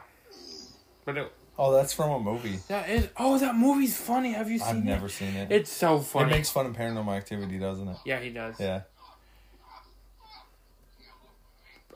[1.04, 2.60] but it, Oh, that's from a movie.
[2.68, 3.08] that is.
[3.16, 4.32] Oh, that movie's funny.
[4.32, 4.70] Have you seen it?
[4.70, 4.84] I've it?
[4.84, 5.50] never seen it.
[5.50, 6.30] It's so funny.
[6.30, 7.96] it makes fun of paranormal activity, doesn't it?
[8.04, 8.60] yeah, he does.
[8.60, 8.82] Yeah.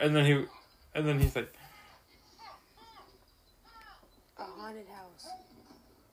[0.00, 0.44] And then he,
[0.96, 1.52] and then he's like,
[4.36, 5.28] A haunted house.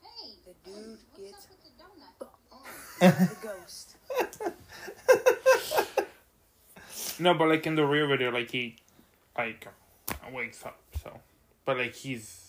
[0.03, 1.47] Hey, the dude gets
[2.99, 3.95] the ghost.
[7.19, 8.75] no, but like in the real video, like he,
[9.37, 9.67] like,
[10.31, 10.77] wakes up.
[11.01, 11.19] So,
[11.65, 12.48] but like he's,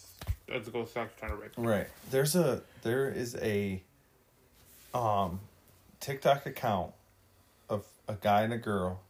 [0.51, 1.53] as a ghost actually trying to rape.
[1.57, 1.87] Right.
[2.11, 3.83] There's a there is a
[4.95, 5.41] um
[6.01, 6.93] TikTok account
[7.69, 9.01] of a guy and a girl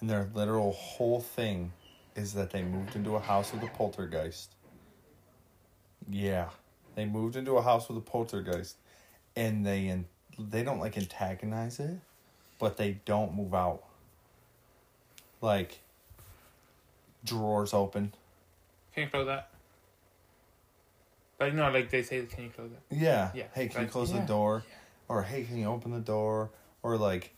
[0.00, 1.72] and their literal whole thing
[2.14, 4.54] is that they moved into a house with a poltergeist.
[6.08, 6.48] Yeah.
[6.94, 8.76] They moved into a house with a poltergeist
[9.34, 10.06] and they and
[10.38, 11.98] they don't like antagonize it,
[12.58, 13.82] but they don't move out.
[15.40, 15.80] Like
[17.24, 18.12] drawers open.
[18.94, 19.50] Can you close that?
[21.38, 22.94] Like no, like they say, can you close it?
[22.96, 23.30] Yeah.
[23.34, 24.64] Yeah, Hey, can you close yeah, the door?
[25.08, 26.50] Or hey, can you open the door?
[26.82, 27.32] Or like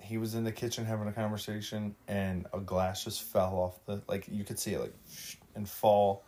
[0.00, 4.00] he was in the kitchen having a conversation and a glass just fell off the
[4.08, 4.94] like you could see it like
[5.56, 6.22] and fall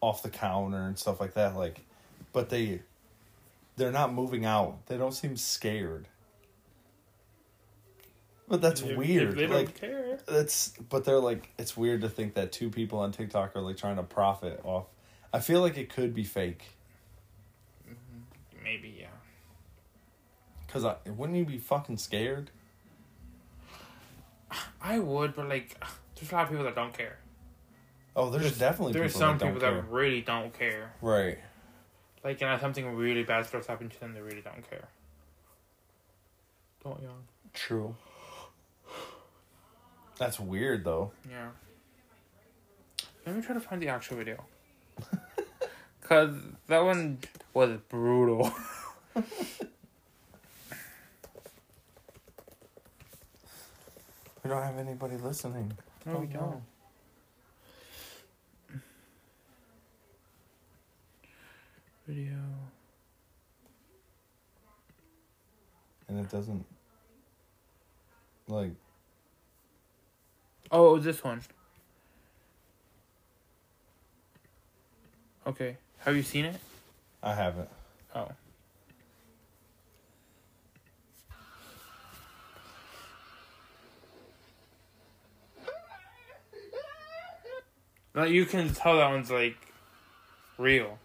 [0.00, 1.80] off the counter and stuff like that like
[2.32, 2.80] but they
[3.76, 4.86] they're not moving out.
[4.86, 6.06] They don't seem scared.
[8.48, 9.36] But that's If- if weird.
[9.36, 10.18] They don't like care.
[10.28, 13.76] it's but they're like it's weird to think that two people on TikTok are like
[13.76, 14.86] trying to profit off.
[15.32, 16.64] I feel like it could be fake.
[17.88, 18.64] Mm-hmm.
[18.64, 19.06] Maybe yeah.
[20.68, 22.50] Cause I, wouldn't you be fucking scared?
[24.80, 25.76] I would, but like,
[26.16, 27.18] there's a lot of people that don't care.
[28.16, 30.92] Oh, there's, definitely there's people some that don't people that really don't care.
[31.00, 31.38] Right.
[32.24, 34.88] Like, and if something really bad starts happening to them, they really don't care.
[36.82, 37.22] Don't yawn.
[37.52, 37.94] True.
[40.18, 41.12] That's weird though.
[41.28, 41.48] Yeah.
[43.26, 44.44] Let me try to find the actual video.
[46.10, 46.34] Cause
[46.66, 47.18] that one
[47.54, 48.52] was brutal.
[54.42, 55.72] We don't have anybody listening.
[56.06, 56.62] No, we Oh, don't.
[62.08, 62.38] Video.
[66.08, 66.64] And it doesn't
[68.48, 68.72] like
[70.72, 71.42] Oh, it was this one.
[75.46, 75.76] Okay.
[76.00, 76.56] Have you seen it?
[77.22, 77.68] I haven't.
[78.14, 78.28] Oh.
[88.14, 89.56] Like you can tell that one's like
[90.58, 90.98] real.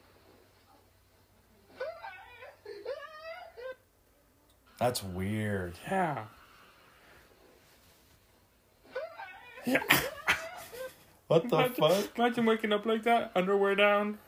[4.80, 5.76] That's weird.
[5.90, 6.26] Yeah.
[9.66, 9.80] Yeah.
[11.28, 12.20] What the imagine, fuck?
[12.20, 14.20] imagine waking up like that, underwear down.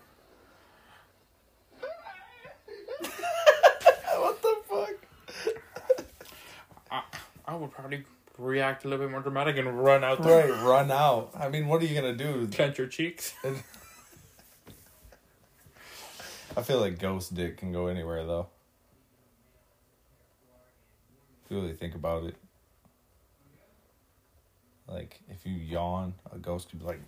[4.16, 4.96] What the fuck?
[7.48, 8.04] I, would probably
[8.38, 10.52] react a little bit more dramatic and run out there.
[10.52, 11.32] Right, run out.
[11.36, 12.48] I mean, what are you gonna do?
[12.48, 13.34] Clench your cheeks.
[16.58, 18.48] I feel like ghost dick can go anywhere though.
[21.46, 22.36] If you really think about it.
[24.88, 27.02] Like if you yawn, a ghost could be like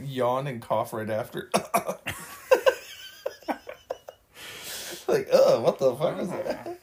[0.04, 1.50] yawn and cough right after.
[5.08, 6.80] like, oh, what the fuck is that?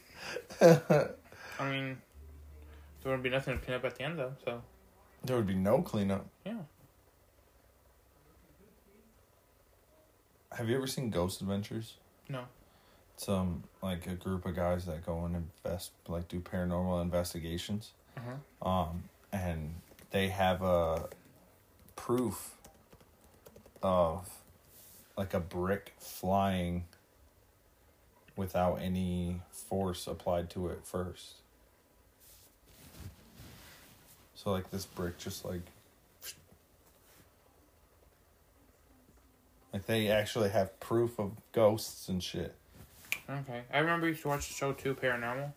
[0.63, 1.97] I mean,
[3.01, 4.61] there wouldn't be nothing to clean up at the end though, so
[5.23, 6.25] There would be no cleanup.
[6.45, 6.53] yeah.
[10.53, 11.95] Have you ever seen Ghost Adventures?
[12.29, 12.43] No.
[13.15, 17.91] It's um like a group of guys that go and invest like do paranormal investigations.
[18.17, 18.67] Uh-huh.
[18.67, 19.75] Um and
[20.11, 21.07] they have a
[21.95, 22.55] proof
[23.81, 24.29] of
[25.17, 26.85] like a brick flying
[28.35, 31.33] without any force applied to it first.
[34.35, 35.61] So like this brick just like
[39.71, 42.53] like they actually have proof of ghosts and shit.
[43.29, 43.61] Okay.
[43.73, 45.51] I remember you used to watch the show too, Paranormal.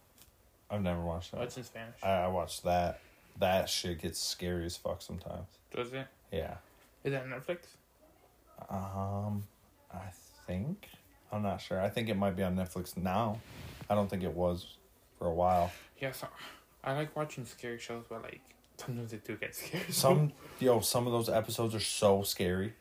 [0.70, 1.44] I've never watched Oh, that.
[1.44, 1.94] it's in Spanish.
[2.02, 3.00] I, I watched that.
[3.38, 5.46] That shit gets scary as fuck sometimes.
[5.74, 6.06] Does it?
[6.32, 6.54] Yeah.
[7.04, 7.58] Is that Netflix?
[8.70, 9.44] Um,
[9.92, 10.06] I
[10.46, 10.88] think
[11.32, 11.80] I'm not sure.
[11.80, 13.40] I think it might be on Netflix now.
[13.88, 14.76] I don't think it was
[15.18, 15.72] for a while.
[16.00, 16.22] Yes.
[16.84, 18.40] I like watching scary shows, but like
[18.76, 19.84] sometimes they do get scary.
[19.90, 22.74] Some yo, some of those episodes are so scary,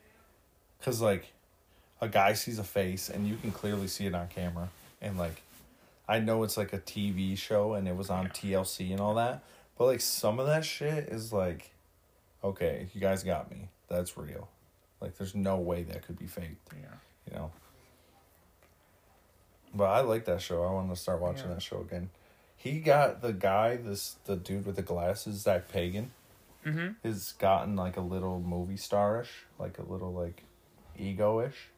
[0.82, 1.32] cause like,
[2.00, 4.68] a guy sees a face and you can clearly see it on camera,
[5.00, 5.42] and like,
[6.08, 9.42] I know it's like a TV show and it was on TLC and all that,
[9.76, 11.72] but like some of that shit is like,
[12.44, 13.68] okay, you guys got me.
[13.88, 14.48] That's real.
[15.00, 16.72] Like, there's no way that could be faked.
[16.72, 16.88] yeah.
[17.30, 17.50] you know.
[19.76, 20.64] But I like that show.
[20.64, 21.54] I want to start watching Yeah.
[21.54, 22.10] that show again.
[22.56, 26.08] He got the guy, this the dude with the glasses, Zak Bagans,
[26.64, 26.88] Mm-hmm.
[27.06, 29.28] has gotten like a little movie starish,
[29.58, 30.42] like a little like
[30.98, 31.68] ego-ish.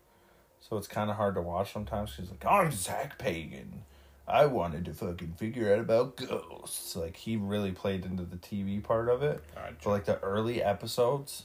[0.60, 2.14] So it's kind of hard to watch sometimes.
[2.16, 3.80] He's like, "I'm Zak Bagans.
[4.26, 8.82] I wanted to fucking figure out about ghosts." Like he really played into the TV
[8.82, 9.42] part of it.
[9.54, 9.74] Gotcha.
[9.84, 11.44] But like the early episodes,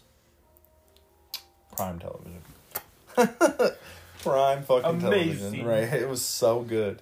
[1.76, 2.42] prime television.
[4.24, 5.12] prime fucking Amazing.
[5.12, 5.94] television, right?
[5.94, 7.02] It was so good.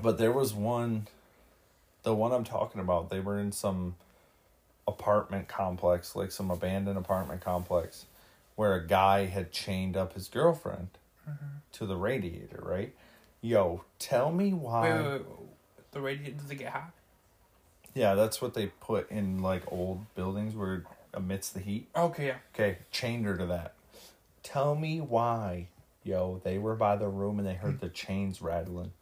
[0.00, 1.06] But there was one,
[2.02, 3.10] the one I'm talking about.
[3.10, 3.94] They were in some
[4.88, 8.06] apartment complex, like some abandoned apartment complex,
[8.56, 10.88] where a guy had chained up his girlfriend
[11.28, 11.58] mm-hmm.
[11.72, 12.60] to the radiator.
[12.62, 12.94] Right?
[13.40, 14.90] Yo, tell me why.
[14.90, 15.92] Wait, wait, wait, wait.
[15.92, 16.92] The radiator does it get hot?
[17.94, 20.82] Yeah, that's what they put in like old buildings where it
[21.14, 21.88] emits the heat.
[21.94, 22.36] Okay, yeah.
[22.54, 23.74] Okay, chained her to that.
[24.42, 25.68] Tell me why,
[26.04, 27.86] yo, they were by the room and they heard hmm.
[27.86, 28.92] the chains rattling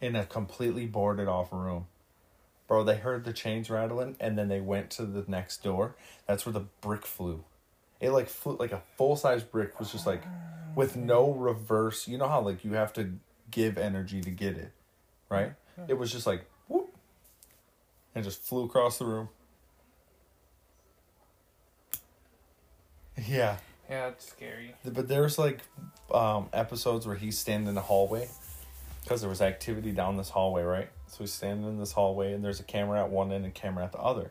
[0.00, 1.86] in a completely boarded off room.
[2.66, 5.96] Bro, they heard the chains rattling and then they went to the next door.
[6.26, 7.44] That's where the brick flew.
[8.00, 10.22] It like flew like a full size brick was just like
[10.74, 12.06] with no reverse.
[12.06, 13.14] You know how like you have to
[13.50, 14.72] give energy to get it,
[15.28, 15.52] right?
[15.88, 16.94] It was just like whoop,
[18.14, 19.28] and just flew across the room.
[23.26, 23.56] Yeah,
[23.88, 24.74] Yeah, it's scary.
[24.84, 25.60] but there's like
[26.12, 28.28] um, episodes where he's standing in the hallway
[29.02, 30.88] because there was activity down this hallway, right?
[31.06, 33.84] So he's standing in this hallway, and there's a camera at one end and camera
[33.84, 34.30] at the other,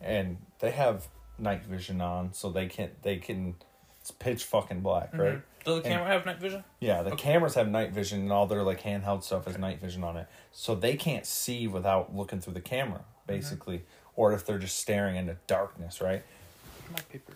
[0.00, 1.08] and they have
[1.38, 3.54] night vision on, so they can't they can
[4.00, 5.42] it's pitch fucking black, right?
[5.64, 6.64] Does the And- camera have night vision?
[6.80, 10.02] Yeah, the cameras have night vision, and all their like handheld stuff has night vision
[10.04, 14.58] on it, so they can't see without looking through the camera, basically, or if they're
[14.58, 16.22] just staring into darkness, right?
[16.92, 17.34] My paper.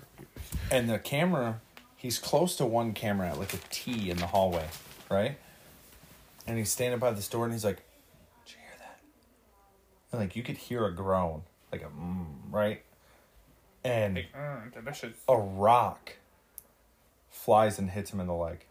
[0.71, 1.61] And the camera,
[1.97, 4.67] he's close to one camera at like a T in the hallway,
[5.11, 5.37] right?
[6.47, 7.77] And he's standing by this door and he's like,
[8.47, 9.01] Did you hear that?
[10.13, 11.43] And like you could hear a groan,
[11.73, 12.83] like a mm, right?
[13.85, 15.17] And Like, mm, delicious.
[15.29, 16.17] a rock
[17.31, 18.65] flies and hits him in the leg.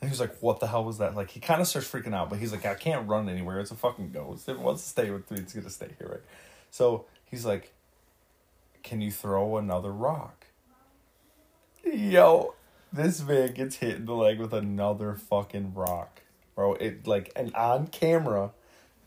[0.00, 1.14] And he was like, What the hell was that?
[1.14, 3.60] Like he kinda starts freaking out, but he's like, I can't run anywhere.
[3.60, 4.48] It's a fucking ghost.
[4.48, 6.22] If it wants to stay with me, it's gonna stay here, right?
[6.72, 7.72] So he's like,
[8.82, 10.46] Can you throw another rock?
[11.84, 12.54] Yo,
[12.92, 16.22] this man gets hit in the leg with another fucking rock.
[16.54, 18.50] Bro, it like and on camera,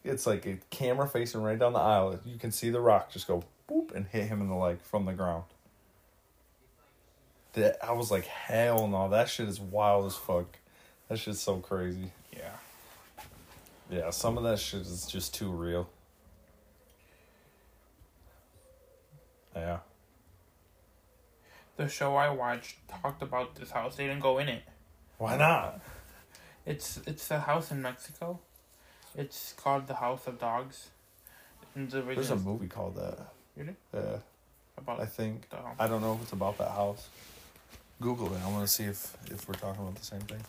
[0.03, 2.19] it's like a camera facing right down the aisle.
[2.25, 5.05] You can see the rock just go boop and hit him in the leg from
[5.05, 5.43] the ground.
[7.53, 10.57] That I was like, hell no, that shit is wild as fuck.
[11.07, 12.11] That shit's so crazy.
[12.35, 12.49] Yeah.
[13.89, 15.87] Yeah, some of that shit is just too real.
[19.55, 19.77] Yeah.
[21.77, 23.95] The show I watched talked about this house.
[23.95, 24.63] They didn't go in it.
[25.17, 25.81] Why not?
[26.65, 28.39] It's it's a house in Mexico.
[29.17, 30.89] It's called the House of Dogs.
[31.75, 33.17] The There's a movie called that.
[33.57, 33.75] Really?
[33.93, 34.17] Yeah,
[34.77, 35.47] about I think.
[35.77, 37.09] I don't know if it's about that house.
[38.01, 38.41] Google it.
[38.45, 40.41] I want to see if if we're talking about the same thing.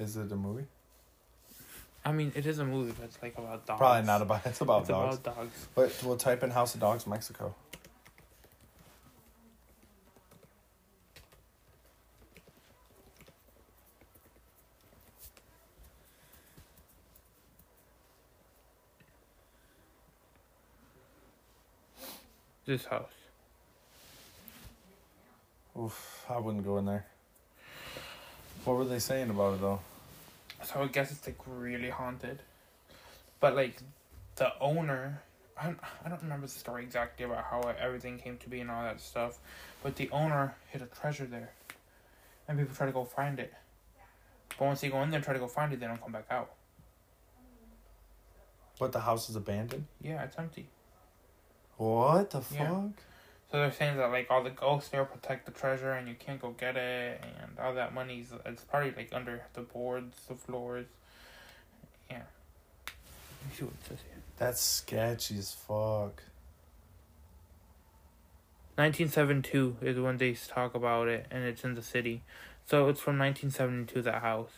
[0.00, 0.64] Is it a movie?
[2.06, 3.78] I mean, it is a movie, but it's like about dogs.
[3.78, 4.46] Probably not about.
[4.46, 5.18] It's about It's dogs.
[5.18, 5.66] about dogs.
[5.74, 7.54] But we'll type in House of Dogs Mexico.
[22.66, 23.10] This house.
[25.78, 27.06] Oof, I wouldn't go in there.
[28.64, 29.80] What were they saying about it though?
[30.62, 32.42] So I guess it's like really haunted.
[33.40, 33.76] But like
[34.36, 35.22] the owner,
[35.60, 38.70] I don't, I don't remember the story exactly about how everything came to be and
[38.70, 39.38] all that stuff.
[39.82, 41.50] But the owner hid a treasure there,
[42.46, 43.54] and people try to go find it.
[44.58, 46.12] But once they go in there and try to go find it, they don't come
[46.12, 46.52] back out.
[48.78, 49.86] But the house is abandoned.
[50.02, 50.68] Yeah, it's empty.
[51.76, 52.88] What the Yeah.
[53.50, 56.40] So they're saying that like all the ghosts there protect the treasure and you can't
[56.40, 60.86] go get it and all that money's it's probably like under the boards, the floors.
[62.08, 62.22] Yeah.
[62.86, 64.22] Let me see what it says here.
[64.38, 66.22] That's sketchy as fuck.
[68.80, 72.22] 1972 is when they talk about it, and it's in the city.
[72.64, 74.52] So it's from 1972, that house.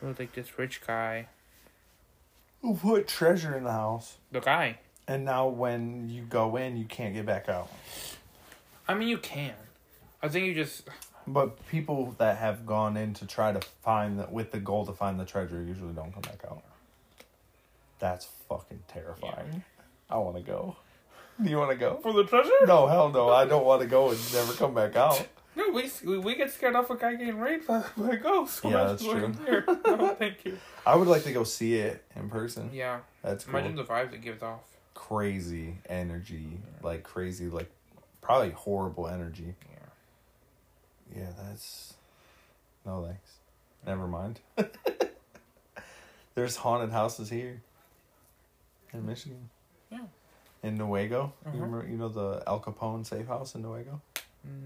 [0.00, 1.28] It was like this rich guy.
[2.62, 4.16] Who put treasure in the house?
[4.32, 4.78] The guy.
[5.08, 7.70] And now when you go in, you can't get back out.
[8.88, 9.54] I mean, you can.
[10.22, 10.88] I think you just.
[11.26, 14.92] But people that have gone in to try to find the, with the goal to
[14.92, 16.62] find the treasure usually don't come back out.
[17.98, 19.64] That's fucking terrifying.
[20.08, 20.76] I want to go.
[21.42, 21.98] Do you want to go?
[22.02, 22.50] For the treasure?
[22.66, 23.28] No, hell no.
[23.28, 25.26] I don't want to go and never come back out.
[25.56, 28.60] No, we, we, get scared off a guy getting raped by, by a ghost.
[28.62, 29.32] Yeah, that's true.
[29.46, 29.64] Here.
[29.86, 30.58] No, thank you.
[30.86, 32.68] I would like to go see it in person.
[32.74, 32.98] Yeah.
[33.22, 33.58] That's cool.
[33.58, 34.60] Imagine the vibes it gives off.
[34.96, 37.70] Crazy energy, like crazy, like
[38.22, 39.54] probably horrible energy.
[39.70, 41.18] Yeah.
[41.20, 41.94] Yeah, that's
[42.84, 43.30] no thanks.
[43.86, 44.40] Never mind.
[46.34, 47.60] There's haunted houses here
[48.92, 49.48] in Michigan.
[49.90, 50.00] Yeah.
[50.62, 51.16] In Newaygo, you
[51.46, 51.50] Uh-huh.
[51.52, 54.00] remember, you know the Al Capone safe house in Newaygo?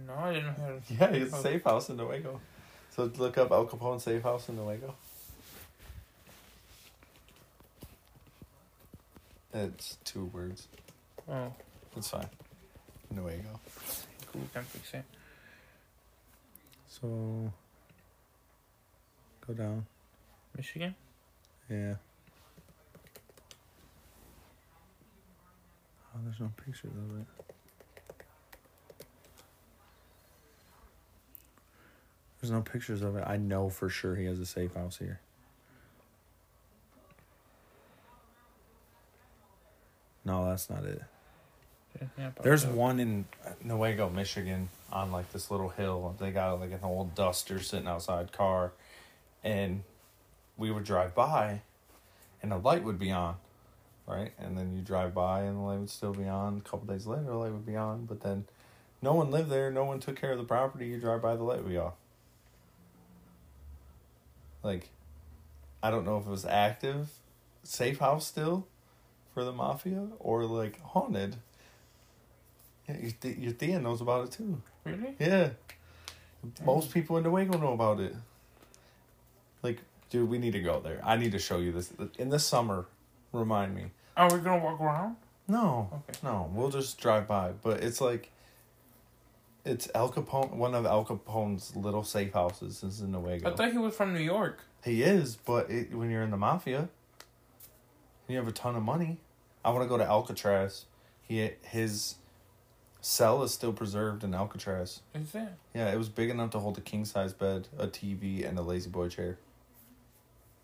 [0.06, 0.80] No, I didn't hear.
[0.98, 2.38] Yeah, it's a safe house in Newaygo.
[2.96, 4.94] So look up Al Capone safe house in Nuevo.
[9.52, 10.68] It's two words.
[11.28, 11.52] Oh,
[11.96, 12.28] It's fine.
[13.14, 13.58] Newaygo.
[14.32, 14.42] cool.
[14.54, 15.04] Can't fix it.
[16.86, 17.52] So
[19.46, 19.86] go down.
[20.56, 20.94] Michigan?
[21.68, 21.94] Yeah.
[26.14, 27.26] Oh, there's no pictures of it.
[32.40, 33.24] There's no pictures of it.
[33.26, 35.20] I know for sure he has a safe house here.
[40.24, 41.02] No, that's not it.
[42.18, 43.24] Yeah, There's one in
[43.64, 46.14] Newaygo, Michigan, on like this little hill.
[46.18, 48.72] They got like an old duster sitting outside car,
[49.42, 49.82] and
[50.56, 51.62] we would drive by,
[52.42, 53.36] and a light would be on,
[54.06, 54.32] right?
[54.38, 56.62] And then you drive by, and the light would still be on.
[56.64, 58.44] A couple days later, the light would be on, but then
[59.02, 59.70] no one lived there.
[59.70, 60.86] No one took care of the property.
[60.86, 61.94] You drive by, the light would be off.
[64.62, 64.90] Like,
[65.82, 67.08] I don't know if it was active,
[67.64, 68.66] safe house still,
[69.34, 71.36] for the mafia, or like haunted.
[72.88, 74.60] Yeah, your, th- your Thea knows about it too.
[74.84, 75.14] Really?
[75.18, 75.50] Yeah.
[76.64, 78.14] Most people in Newaygo know about it.
[79.62, 79.78] Like,
[80.08, 81.00] dude, we need to go there.
[81.04, 81.92] I need to show you this.
[82.18, 82.86] In the summer,
[83.32, 83.90] remind me.
[84.16, 85.16] Are we're gonna walk around?
[85.46, 85.88] No.
[85.92, 86.18] Okay.
[86.22, 87.52] No, we'll just drive by.
[87.62, 88.30] But it's like,
[89.64, 93.46] it's Al Capone, one of Al Capone's little safe houses is in Newaygo.
[93.46, 94.64] I thought he was from New York.
[94.84, 96.88] He is, but it, when you're in the mafia,
[98.30, 99.18] you have a ton of money.
[99.64, 100.86] I want to go to Alcatraz.
[101.22, 102.16] He his
[103.00, 105.00] cell is still preserved in Alcatraz.
[105.14, 105.48] Is it?
[105.74, 108.62] Yeah, it was big enough to hold a king size bed, a TV, and a
[108.62, 109.38] lazy boy chair.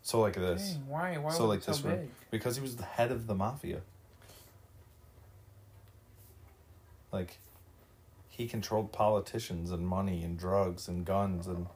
[0.01, 1.17] So like this, Dang, why?
[1.17, 2.09] Why so was like it so this room, big?
[2.31, 3.81] because he was the head of the mafia.
[7.11, 7.37] Like,
[8.27, 11.67] he controlled politicians and money and drugs and guns and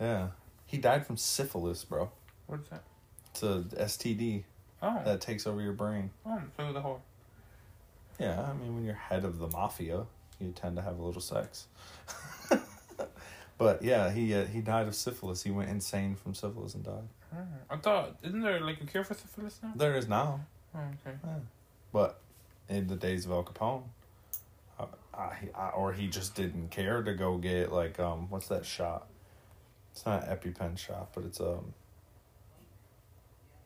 [0.00, 0.28] yeah,
[0.66, 2.10] he died from syphilis, bro.
[2.46, 2.82] What is that?
[3.30, 4.44] It's a STD
[4.82, 6.10] Oh, that takes over your brain.
[6.26, 6.98] oh, so the whore.
[8.18, 10.06] Yeah, I mean, when you're head of the mafia,
[10.40, 11.66] you tend to have a little sex.
[13.58, 15.42] but yeah, he uh, he died of syphilis.
[15.42, 17.08] He went insane from syphilis and died.
[17.34, 17.38] Oh,
[17.70, 19.72] I thought, isn't there like a cure for syphilis now?
[19.76, 20.40] There is now,
[20.74, 21.16] Oh, okay.
[21.92, 22.18] but
[22.68, 23.84] in the days of Al Capone,
[24.78, 28.66] uh, I, I, or he just didn't care to go get like um what's that
[28.66, 29.06] shot?
[29.92, 31.72] It's not an EpiPen shot, but it's um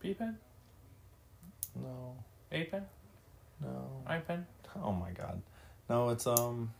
[0.01, 0.39] B pen?
[1.83, 2.15] No
[2.53, 2.83] A pen?
[3.61, 4.47] no I pen?
[4.83, 5.41] oh my god
[5.89, 6.73] no it's um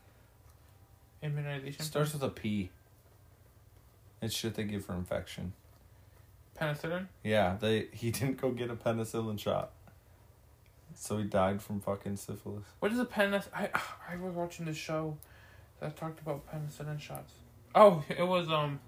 [1.21, 1.83] Immunization?
[1.83, 2.69] starts with a P.
[4.21, 5.53] It's shit they give for infection.
[6.59, 7.07] Penicillin?
[7.23, 9.71] Yeah, they he didn't go get a penicillin shot.
[10.93, 12.65] So he died from fucking syphilis.
[12.79, 13.47] What is a penicillin?
[13.55, 13.69] I
[14.11, 15.17] I was watching this show
[15.79, 17.33] that talked about penicillin shots.
[17.73, 18.79] Oh, it was um.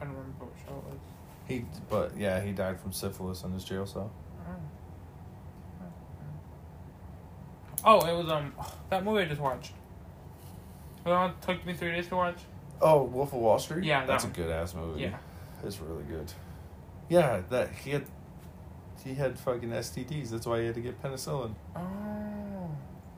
[0.00, 0.98] I don't remember what show it was.
[1.46, 4.12] He but yeah, he died from syphilis in his jail cell.
[7.88, 8.52] Oh, it was um
[8.90, 9.72] that movie I just watched.
[11.04, 12.36] The one that took me three days to watch.
[12.80, 13.84] Oh, Wolf of Wall Street?
[13.84, 15.00] Yeah, that That's a good ass movie.
[15.02, 15.16] Yeah.
[15.64, 16.30] It's really good.
[17.08, 18.04] Yeah, that he had
[19.02, 21.54] he had fucking STDs, that's why he had to get penicillin.
[21.74, 21.80] Oh.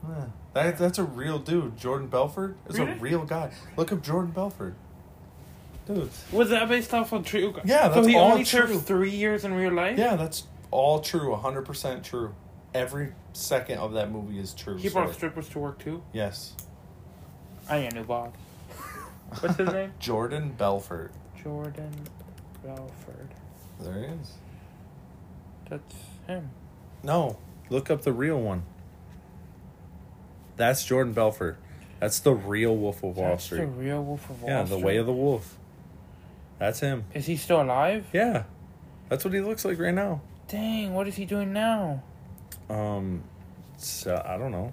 [0.09, 0.25] Yeah.
[0.55, 1.77] That that's a real dude.
[1.77, 3.51] Jordan Belfort is a real guy.
[3.77, 4.75] Look up Jordan Belfort.
[5.87, 6.11] Dude.
[6.31, 7.55] Was that based off of true?
[7.65, 8.67] Yeah, so that's he all only true.
[8.69, 9.99] served three years in real life.
[9.99, 12.35] Yeah, that's all true, hundred percent true.
[12.73, 14.77] Every second of that movie is true.
[14.77, 15.15] He brought story.
[15.15, 16.03] strippers to work too.
[16.13, 16.55] Yes.
[17.69, 18.33] I ain't a new boss.
[19.41, 19.93] What's his name?
[19.99, 21.13] Jordan Belfort.
[21.43, 21.93] Jordan
[22.65, 23.31] Belfort.
[23.81, 24.33] There he is.
[25.69, 25.95] That's
[26.27, 26.51] him.
[27.03, 27.39] No,
[27.71, 28.65] look up the real one.
[30.57, 31.59] That's Jordan Belfort.
[32.01, 33.61] That's the real Wolf of Wall That's Street.
[33.61, 35.57] the real Wolf of Wall yeah, the way of the wolf.
[36.59, 37.05] That's him.
[37.15, 38.07] Is he still alive?
[38.13, 38.45] Yeah.
[39.09, 40.21] That's what he looks like right now.
[40.49, 42.03] Dang, what is he doing now?
[42.71, 43.25] Um
[43.77, 44.73] so, I don't know.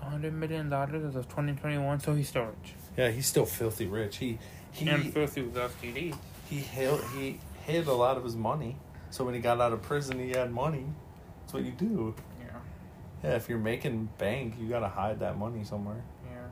[0.00, 2.74] hundred million dollars of twenty twenty one, so he's still rich.
[2.96, 4.16] Yeah, he's still filthy rich.
[4.16, 4.38] He
[4.72, 6.16] he and filthy with STDs.
[6.48, 8.76] he hid, he hid a lot of his money.
[9.10, 10.84] So when he got out of prison, he had money.
[11.40, 12.14] That's what you do.
[12.40, 12.46] Yeah,
[13.24, 16.02] Yeah, if you're making bank, you gotta hide that money somewhere.
[16.24, 16.48] yeah.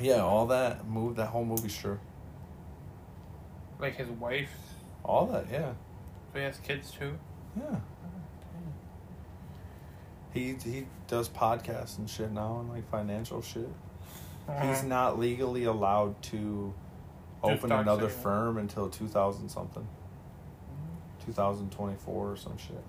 [0.00, 1.98] Yeah, all that move, that whole movie's true.
[3.78, 4.50] Like his wife,
[5.04, 5.72] All that, yeah,
[6.32, 7.18] so he has kids too.
[7.56, 7.76] yeah.
[10.32, 13.68] He he does podcasts and shit now and like financial shit.
[14.62, 14.86] He's Uh-huh.
[14.86, 16.72] not legally allowed to
[17.42, 19.86] open another firm until two thousand something.
[21.24, 22.84] Two thousand twenty four or some shit.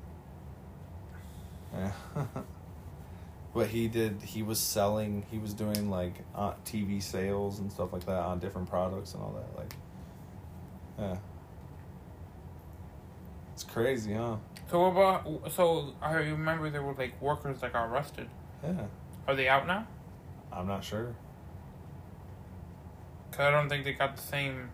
[1.73, 1.91] Yeah.
[3.55, 7.91] but he did he was selling he was doing like uh, TV sales and stuff
[7.91, 9.73] like that on different products and all that like
[10.99, 11.17] yeah.
[13.53, 14.37] It's crazy, huh?
[14.69, 15.51] So what about?
[15.51, 18.27] So I remember there were like workers that got arrested.
[18.63, 18.85] Yeah.
[19.27, 19.87] Are they out now?
[20.51, 21.15] I'm not sure.
[23.31, 24.69] Cause I don't think they got the same.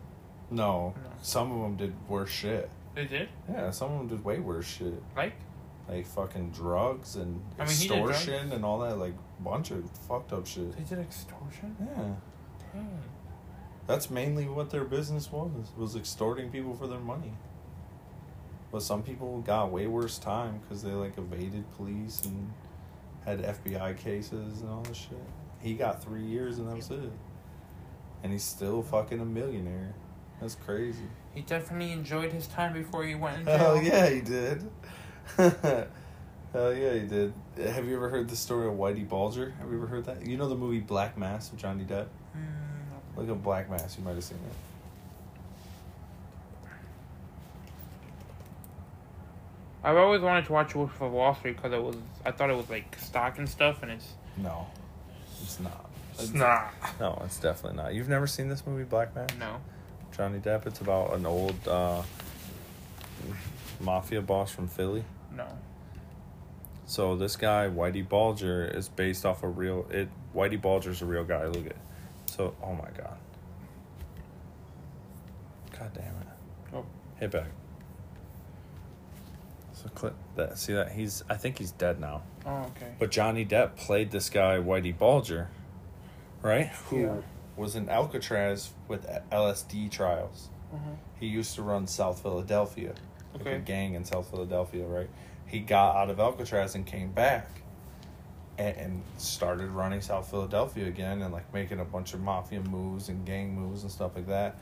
[0.49, 0.93] No.
[1.03, 1.09] No.
[1.21, 2.69] Some of them did worse shit.
[2.95, 5.01] They did Yeah, some of them did way worse shit.
[5.15, 5.33] like.
[5.87, 8.11] like fucking drugs and I mean, did drugs.
[8.11, 10.75] extortion and all that like bunch of fucked up shit.
[10.75, 11.75] They did extortion.
[11.79, 12.15] Yeah,
[12.73, 12.99] Dang.
[13.85, 17.33] That's mainly what their business was, was extorting people for their money.
[18.71, 22.51] But some people got way worse time because they like evaded police and
[23.25, 25.17] had FBI cases and all this shit.
[25.61, 27.11] He got three years and that was it.
[28.23, 29.93] And he's still fucking a millionaire.
[30.41, 31.03] That's crazy.
[31.33, 33.57] He definitely enjoyed his time before he went in jail.
[33.57, 34.69] Hell yeah, he did.
[36.53, 37.33] Hell yeah, he did.
[37.57, 39.53] Have you ever heard the story of Whitey Bulger?
[39.59, 40.25] Have you ever heard that?
[40.25, 42.07] You know the movie Black Mass with Johnny Depp?
[42.35, 43.97] Mm, Look at Black Mass.
[43.97, 44.53] You might have seen it.
[49.87, 51.95] I've always wanted to watch Wolf of Wall Street because it was
[52.25, 54.67] I thought it was like stock and stuff, and it's No,
[55.41, 55.89] it's not.
[56.19, 56.73] it's not.
[56.99, 57.93] No, it's definitely not.
[57.93, 59.29] You've never seen this movie, Black Mass?
[59.39, 59.61] No.
[60.11, 60.67] Johnny Depp.
[60.67, 62.01] It's about an old uh,
[63.79, 65.05] mafia boss from Philly.
[65.33, 65.47] No.
[66.85, 69.87] So this guy, Whitey Bulger, is based off a real.
[69.89, 71.45] It Whitey Bulger's a real guy.
[71.45, 71.77] Look at.
[72.25, 73.17] So oh my god.
[75.79, 76.27] God damn it.
[76.73, 76.85] Oh.
[77.21, 77.47] Hit back.
[79.81, 80.57] So clip that.
[80.57, 81.23] See that he's.
[81.29, 82.23] I think he's dead now.
[82.45, 82.93] Oh, okay.
[82.99, 85.49] But Johnny Depp played this guy Whitey Bulger,
[86.41, 86.67] right?
[86.89, 87.15] Who Yeah.
[87.55, 90.49] was in Alcatraz with LSD trials.
[90.73, 90.97] Mhm.
[91.19, 92.93] He used to run South Philadelphia,
[93.33, 95.09] like a gang in South Philadelphia, right?
[95.45, 97.47] He got out of Alcatraz and came back,
[98.57, 103.09] and, and started running South Philadelphia again, and like making a bunch of mafia moves
[103.09, 104.55] and gang moves and stuff like that.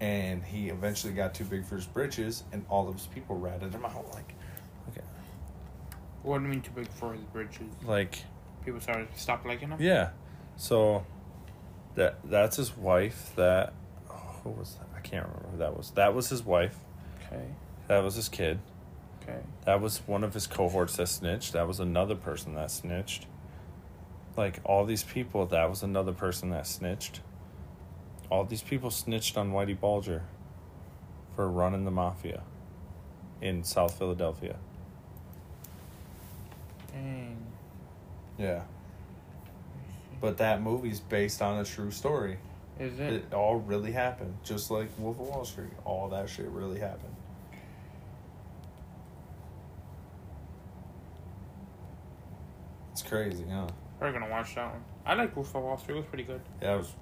[0.00, 3.72] And he eventually got too big for his britches, and all of his people ratted
[3.74, 4.06] him out.
[4.12, 4.34] Like, okay,
[6.24, 7.66] What do you mean too big for his britches?
[7.84, 8.24] like
[8.64, 9.78] People started to stop liking him.
[9.80, 10.10] Yeah.
[10.56, 11.04] So
[11.96, 13.32] that that's his wife.
[13.36, 13.74] That
[14.10, 14.88] oh, who was that?
[14.96, 15.90] I can't remember who that was.
[15.92, 16.76] That was his wife.
[17.26, 17.44] Okay.
[17.88, 18.58] That was his kid.
[19.22, 19.38] Okay.
[19.66, 21.52] That was one of his cohorts that snitched.
[21.52, 23.26] That was another person that snitched.
[24.36, 27.20] Like all these people, that was another person that snitched.
[28.30, 30.22] All these people snitched on Whitey Bulger
[31.36, 32.42] for running the mafia
[33.42, 34.56] in South Philadelphia.
[36.94, 37.36] Dang.
[38.38, 38.62] Yeah.
[40.20, 42.38] But that movie's based on a true story.
[42.80, 43.12] Is it?
[43.12, 45.70] It all really happened, just like Wolf of Wall Street.
[45.84, 47.14] All that shit really happened.
[52.92, 53.66] It's crazy, huh?
[54.00, 54.82] We're gonna watch that one.
[55.06, 55.96] I like Wolf of Wall Street.
[55.96, 56.40] It was pretty good.
[56.62, 56.92] Yeah, it was.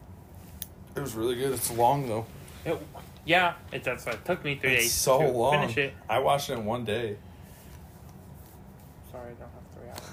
[0.97, 1.53] It was really good.
[1.53, 2.27] It's long though.
[2.65, 2.79] It,
[3.25, 5.53] yeah, it that's it took me three It's days so to long.
[5.61, 5.95] finish it.
[6.09, 7.17] I watched it in one day.
[9.11, 9.62] Sorry, I don't have.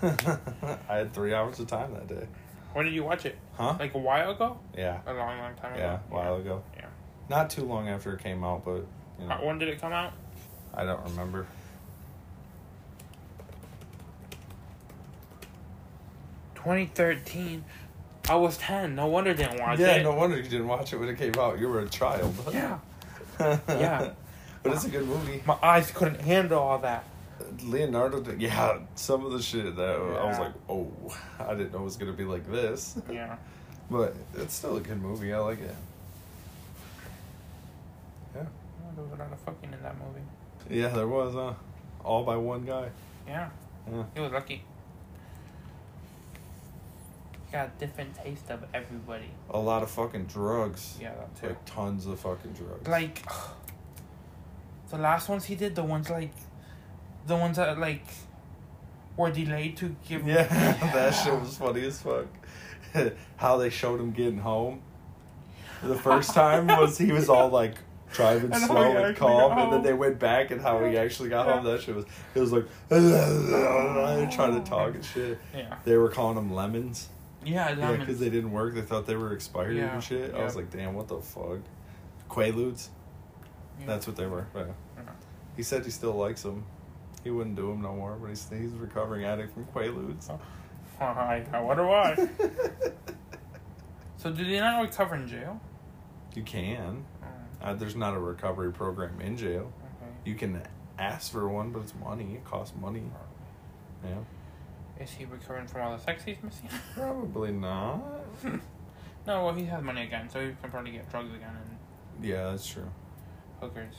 [0.89, 2.27] I had three hours of time that day.
[2.73, 3.37] when did you watch it?
[3.55, 3.75] Huh?
[3.79, 4.59] Like a while ago?
[4.77, 5.81] Yeah, A long, long time ago.
[5.81, 6.63] yeah, a while ago.
[6.75, 6.85] Yeah.
[7.29, 8.85] Not too long after it came out, but
[9.19, 10.13] you Uh, know, When did it come out?
[10.73, 11.45] I don't remember.
[16.55, 17.63] Twenty thirteen.
[18.29, 18.95] I was ten.
[18.95, 19.97] No wonder I didn't watch yeah, it.
[19.97, 21.59] Yeah, no wonder you didn't watch it when it came out.
[21.59, 22.33] You were a child.
[22.51, 22.79] Yeah.
[23.69, 24.11] Yeah.
[24.61, 25.41] but it's a good movie.
[25.45, 27.05] My eyes couldn't handle all that.
[27.63, 30.91] Leonardo, did- yeah, some of the shit that I was like, oh,
[31.39, 32.97] I didn't know it was gonna be like this.
[33.11, 33.35] Yeah.
[33.91, 35.33] But it's still a good movie.
[35.33, 35.75] I like it.
[38.35, 38.43] Yeah,
[38.95, 40.79] There was a lot of fucking in that movie.
[40.81, 41.53] yeah, there was, huh?
[42.03, 42.89] All by one guy.
[43.27, 43.49] Yeah.
[43.91, 44.03] Yeah.
[44.13, 44.63] He was lucky.
[47.47, 49.31] He got a different taste of everybody.
[49.49, 50.97] A lot of fucking drugs.
[51.01, 51.47] Yeah, that too.
[51.47, 52.87] Like tons of fucking drugs.
[52.87, 53.25] Like
[54.91, 56.31] the last ones he did, the ones like
[57.27, 58.05] the ones that like
[59.17, 60.43] were delayed to give yeah,
[60.93, 62.25] that shit was funny as fuck.
[63.37, 64.81] How they showed him getting home.
[65.83, 67.75] The first time was he was all like
[68.11, 71.47] driving And slow and calm, and then they went back and how he actually got
[71.47, 71.53] Yeah.
[71.55, 71.65] home.
[71.65, 72.05] That shit was
[72.35, 72.65] it was like
[74.31, 75.39] trying to talk and shit.
[75.55, 75.75] Yeah.
[75.85, 77.09] They were calling him lemons.
[77.45, 77.99] Yeah, Yeah, lemons.
[77.99, 78.73] because they didn't work.
[78.75, 80.33] They thought they were expired Yeah, and shit.
[80.35, 81.59] I was like, damn, what the fuck?
[82.29, 82.89] Quaaludes.
[83.79, 83.85] Yeah.
[83.85, 84.47] That's what they were.
[84.55, 84.65] Yeah.
[85.55, 86.65] he said he still likes them.
[87.23, 90.29] He wouldn't do them no more, but he's he's a recovering addict from Quaaludes.
[91.01, 92.15] I, I wonder why.
[94.17, 95.59] so did he not recover in jail?
[96.35, 97.03] you can.
[97.23, 97.27] Oh,
[97.61, 99.71] Uh, there's not a recovery program in jail.
[99.81, 100.11] okay.
[100.25, 100.61] You can
[100.97, 102.35] ask for one, but it's money.
[102.35, 103.03] It costs money.
[104.03, 105.03] Yeah.
[105.03, 106.69] Is he recovering from all the sex he's missing?
[106.95, 108.01] Probably not.
[109.27, 112.51] no, well he has money again, so he can probably get drugs again and Yeah,
[112.51, 112.89] that's true.
[113.61, 113.95] hookers.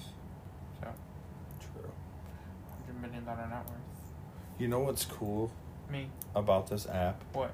[3.00, 3.12] So True.
[3.14, 3.80] hundred million dollar net worth.
[4.58, 5.50] You know what's cool
[5.90, 6.08] Me.
[6.34, 7.22] about this app?
[7.32, 7.52] What?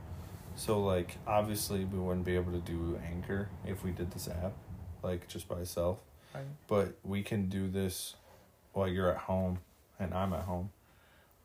[0.56, 4.52] So like obviously we wouldn't be able to do Anchor if we did this app,
[5.02, 5.98] like just by itself.
[6.34, 6.44] Right.
[6.66, 8.16] But we can do this
[8.72, 9.58] while you're at home
[9.98, 10.70] and I'm at home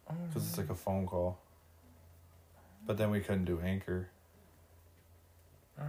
[0.09, 1.37] Oh, because it's like a phone call.
[2.85, 4.09] But then we couldn't do Anchor.
[5.79, 5.83] oh.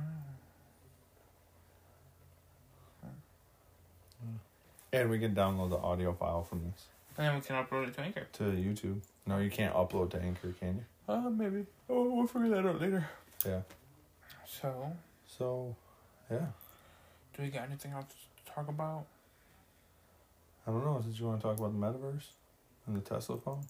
[4.95, 6.85] And we can download the audio file from this
[7.19, 8.27] And then we can upload it to Anchor.
[8.35, 9.01] to YouTube.
[9.27, 10.77] No, you can't upload to Anchor, can
[11.09, 11.15] you?
[11.15, 11.67] Uh, maybe.
[11.91, 13.07] Oh, we'll figure that out later.
[13.47, 13.61] Yeah.
[14.47, 14.93] So,
[15.27, 15.77] So,
[16.31, 16.39] yeah.
[17.37, 18.07] do we got anything else
[18.47, 19.05] to talk about?
[20.67, 21.03] I don't know.
[21.05, 22.27] Did you want to talk about the metaverse
[22.87, 23.61] and the Tesla phone?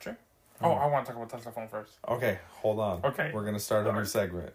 [0.00, 0.16] Sure.
[0.62, 1.92] Oh, I want to talk about Tesla phone first.
[2.08, 3.00] Okay, hold on.
[3.04, 3.30] Okay.
[3.34, 4.08] We're gonna start a new Alright.
[4.08, 4.52] segment.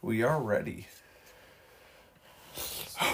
[0.00, 0.86] We are ready.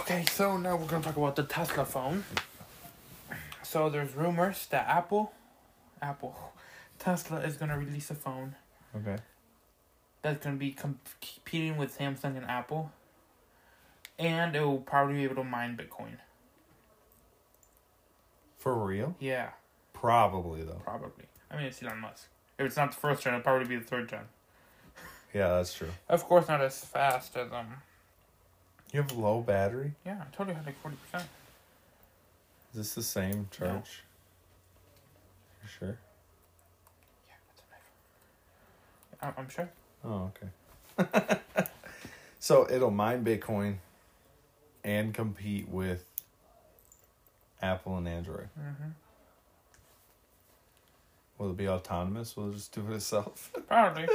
[0.01, 2.25] Okay, so now we're gonna talk about the Tesla phone.
[3.63, 5.33] So there's rumors that Apple,
[6.01, 6.53] Apple,
[6.99, 8.55] Tesla is gonna release a phone
[8.97, 9.17] Okay.
[10.23, 12.93] that's gonna be competing with Samsung and Apple,
[14.19, 16.19] and it will probably be able to mine Bitcoin.
[18.59, 19.15] For real?
[19.19, 19.51] Yeah,
[19.93, 20.81] Probably though.
[20.85, 21.25] probably.
[21.51, 22.29] I mean, it's Elon Musk.
[22.59, 24.29] If it's not the first gen, it'll probably be the third gen.
[25.35, 25.91] Yeah, that's true.
[26.09, 27.83] Of course, not as fast as um.
[28.95, 29.93] You have low battery?
[30.07, 31.29] Yeah, I told you I had like forty percent.
[32.71, 34.05] Is this the same charge?
[35.63, 35.99] You sure?
[37.27, 39.35] Yeah, that's a knife.
[39.37, 39.69] I'm, I'm sure.
[40.05, 40.31] Oh,
[41.19, 41.67] okay.
[42.39, 43.79] so it'll mine Bitcoin
[44.85, 46.05] and compete with
[47.61, 48.49] Apple and Android.
[48.57, 48.91] Mm-hmm.
[51.39, 52.37] Will it be autonomous?
[52.37, 53.51] Will it just do it itself?
[53.67, 54.07] Probably.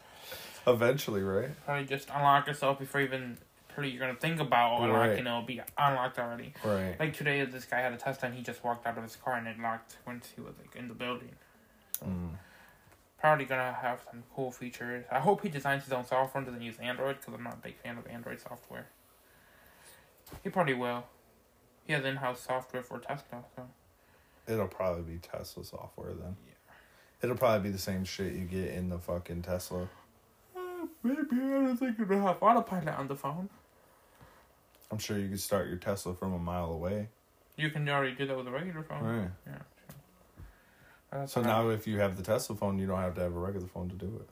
[0.66, 1.50] Eventually, right?
[1.64, 3.38] probably just unlock yourself before even
[3.78, 4.88] probably you're gonna think about Right.
[4.90, 6.52] unlocking it'll be unlocked already.
[6.64, 6.96] Right.
[6.98, 9.36] Like today this guy had a Tesla and he just walked out of his car
[9.36, 11.30] and it locked once he was like in the building.
[12.04, 12.30] Mm.
[13.20, 15.04] Probably gonna have some cool features.
[15.12, 17.58] I hope he designs his own software and doesn't use Android because I'm not a
[17.58, 18.86] big fan of Android software.
[20.42, 21.04] He probably will.
[21.86, 23.62] He has in-house software for Tesla, so
[24.48, 26.36] It'll probably be Tesla software then.
[26.46, 26.54] Yeah.
[27.22, 29.88] It'll probably be the same shit you get in the fucking Tesla.
[30.56, 30.60] uh,
[31.02, 33.48] maybe I don't think it'll have autopilot on the phone.
[34.90, 37.08] I'm sure you could start your Tesla from a mile away.
[37.56, 39.02] You can already do that with a regular phone.
[39.02, 39.30] Right.
[39.46, 39.52] Yeah.
[39.52, 39.96] Sure.
[41.12, 43.38] That's So now if you have the Tesla phone, you don't have to have a
[43.38, 44.28] regular phone to do it.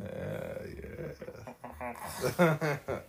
[0.00, 1.14] Yeah,
[2.38, 2.76] yeah.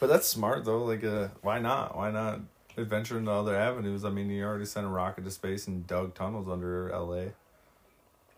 [0.00, 0.84] but that's smart though.
[0.84, 1.96] Like, uh, why not?
[1.96, 2.40] Why not
[2.76, 4.04] adventure into other avenues?
[4.04, 7.32] I mean, you already sent a rocket to space and dug tunnels under L.A.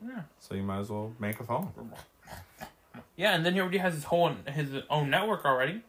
[0.05, 0.23] Yeah.
[0.41, 1.71] So you might as well make a phone.
[3.17, 5.83] Yeah, and then he already has his whole his own network already.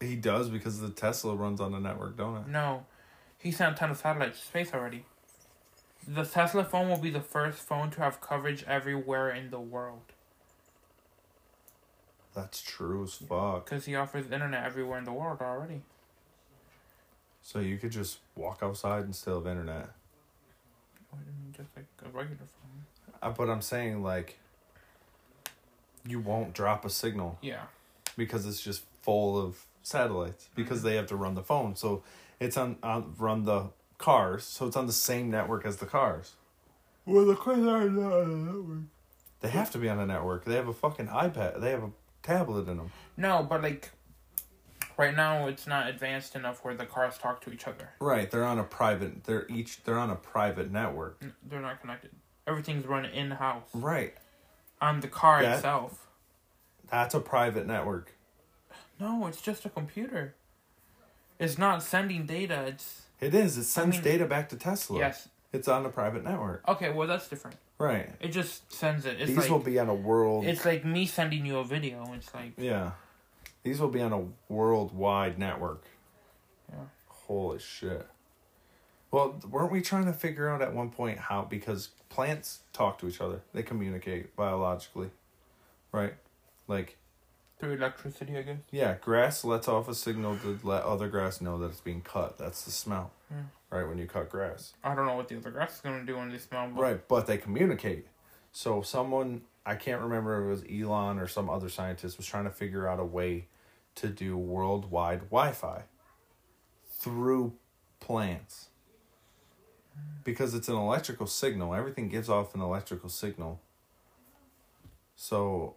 [0.00, 2.48] He does because the Tesla runs on the network, don't it?
[2.48, 2.84] No,
[3.38, 5.04] he sent a ton of satellites to space already.
[6.06, 10.12] The Tesla phone will be the first phone to have coverage everywhere in the world
[12.34, 13.64] That's true as fuck.
[13.64, 15.82] because he offers internet everywhere in the world already.
[17.42, 19.88] So you could just walk outside and still have internet.
[21.10, 23.14] What do you mean, Just like a regular phone.
[23.22, 24.38] Uh, but I'm saying like,
[26.06, 27.62] you won't drop a signal Yeah.
[28.16, 30.88] because it's just full of satellites because mm-hmm.
[30.88, 31.76] they have to run the phone.
[31.76, 32.02] So
[32.40, 34.44] it's on, on run the cars.
[34.44, 36.34] So it's on the same network as the cars.
[37.04, 38.82] Well, the cars are not on the network.
[39.40, 40.44] They have to be on a network.
[40.44, 41.60] They have a fucking iPad.
[41.60, 41.90] They have a
[42.22, 42.90] tablet in them.
[43.16, 43.90] No, but like,
[44.96, 47.90] right now it's not advanced enough where the cars talk to each other.
[48.00, 48.28] Right.
[48.28, 49.24] They're on a private.
[49.24, 49.84] They're each.
[49.84, 51.22] They're on a private network.
[51.48, 52.10] They're not connected.
[52.48, 54.14] Everything's run in house Right.
[54.80, 55.56] on the car Yeah.
[55.56, 56.08] itself.
[56.90, 58.15] That's a private network.
[58.98, 60.34] No, it's just a computer.
[61.38, 62.64] It's not sending data.
[62.66, 63.58] It's It is.
[63.58, 64.98] It sends mean- data back to Tesla.
[64.98, 65.28] yes.
[65.52, 66.62] It's on a private network.
[66.68, 67.56] Okay, well that's different.
[67.78, 68.10] Right.
[68.20, 69.18] It just sends it.
[69.20, 70.44] It's These like will be on a world.
[70.44, 72.10] it's like me sending you a video.
[72.14, 72.92] It's like Yeah.
[73.62, 75.84] These will be on a worldwide network.
[76.70, 76.76] Yeah.
[77.08, 78.06] Holy shit.
[79.10, 83.08] Well, weren't we trying to figure out at one point how because plants talk to
[83.08, 85.10] each other, they communicate biologically,
[85.92, 86.14] right?
[86.68, 86.96] Like,
[87.58, 88.58] through electricity, I guess.
[88.70, 92.36] yeah, grass lets off a signal to let other grass know that it's being cut.
[92.38, 93.40] That's the smell, Hmm.
[93.70, 93.88] right?
[93.88, 96.30] When you cut grass, I don't know what the other grass is gonna do when
[96.30, 96.68] they smell.
[96.74, 97.08] But right?
[97.08, 98.06] But they communicate.
[98.52, 102.44] So someone I can't remember if it was Elon or some other scientist was trying
[102.44, 103.48] to figure out a way
[103.96, 105.82] to do worldwide Wi-Fi
[106.88, 107.54] through
[107.98, 108.68] plants
[110.22, 111.74] because it's an electrical signal.
[111.74, 113.60] Everything gives off an electrical signal.
[115.16, 115.74] So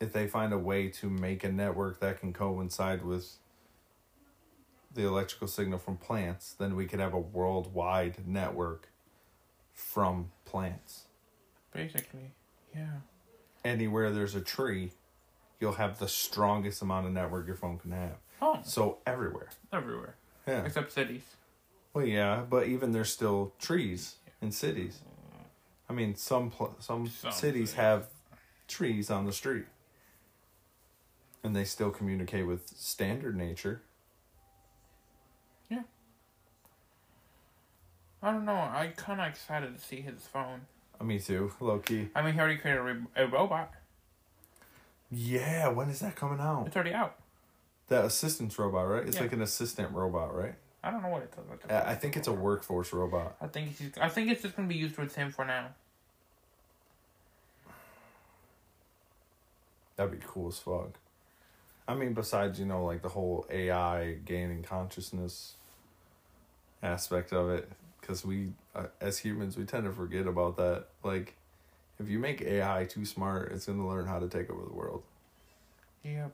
[0.00, 3.36] if they find a way to make a network that can coincide with
[4.94, 8.88] the electrical signal from plants, then we could have a worldwide network
[9.74, 11.04] from plants.
[11.72, 12.32] basically,
[12.74, 12.86] yeah.
[13.64, 14.90] Anywhere there's a tree,
[15.60, 18.16] you'll have the strongest amount of network your phone can have.
[18.40, 19.50] Oh, So everywhere.
[19.72, 20.14] everywhere
[20.46, 20.64] Yeah.
[20.64, 21.22] except cities.
[21.92, 25.00] Well, yeah, but even there's still trees in cities.
[25.88, 27.72] I mean, some pl- some Some cities cities.
[27.74, 28.06] have
[28.68, 29.66] trees on the street.
[31.44, 33.82] And they still communicate with standard nature.
[35.70, 35.82] Yeah.
[38.22, 38.54] I don't know.
[38.54, 40.62] I kind of excited to see his phone.
[41.00, 42.08] Uh, Me too, low key.
[42.14, 43.72] I mean, he already created a, re- a robot.
[45.10, 46.66] Yeah, when is that coming out?
[46.66, 47.16] It's already out.
[47.86, 49.06] The assistance robot, right?
[49.06, 49.22] It's Yeah.
[49.22, 50.54] like an assistant robot, right?
[50.82, 51.44] I don't know what it does.
[51.48, 53.36] Like I I think it's a workforce robot.
[53.40, 53.96] I think it's.
[53.98, 55.68] I think it's just gonna be used with him for now.
[59.96, 60.90] That'd be cool as fuck.
[61.88, 65.54] I mean, besides, you know, like the whole AI gaining consciousness
[66.82, 67.68] aspect of it,
[68.00, 70.84] because we, uh, as humans, we tend to forget about that.
[71.02, 71.34] Like,
[71.98, 74.72] if you make AI too smart, it's going to learn how to take over the
[74.74, 75.02] world.
[76.04, 76.30] Yep.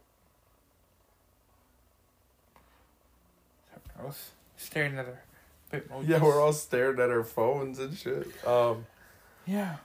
[4.56, 5.22] Staring at her.
[5.70, 8.26] Bit Yeah, we're all staring at our phones and shit.
[8.46, 8.86] Um,
[9.46, 9.76] Yeah.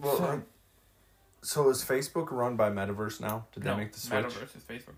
[0.00, 0.42] well, So-
[1.46, 3.46] so is Facebook run by Metaverse now?
[3.52, 4.24] Did no, they make the switch?
[4.24, 4.94] Metaverse is Facebook.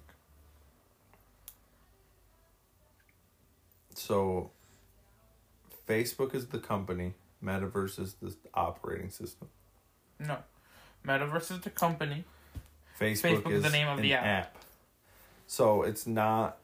[3.94, 4.50] So,
[5.86, 7.12] Facebook is the company.
[7.44, 9.48] Metaverse is the operating system.
[10.18, 10.38] No,
[11.06, 12.24] Metaverse is the company.
[12.98, 14.56] Facebook, Facebook is is the name of the app.
[15.46, 16.56] So it's not.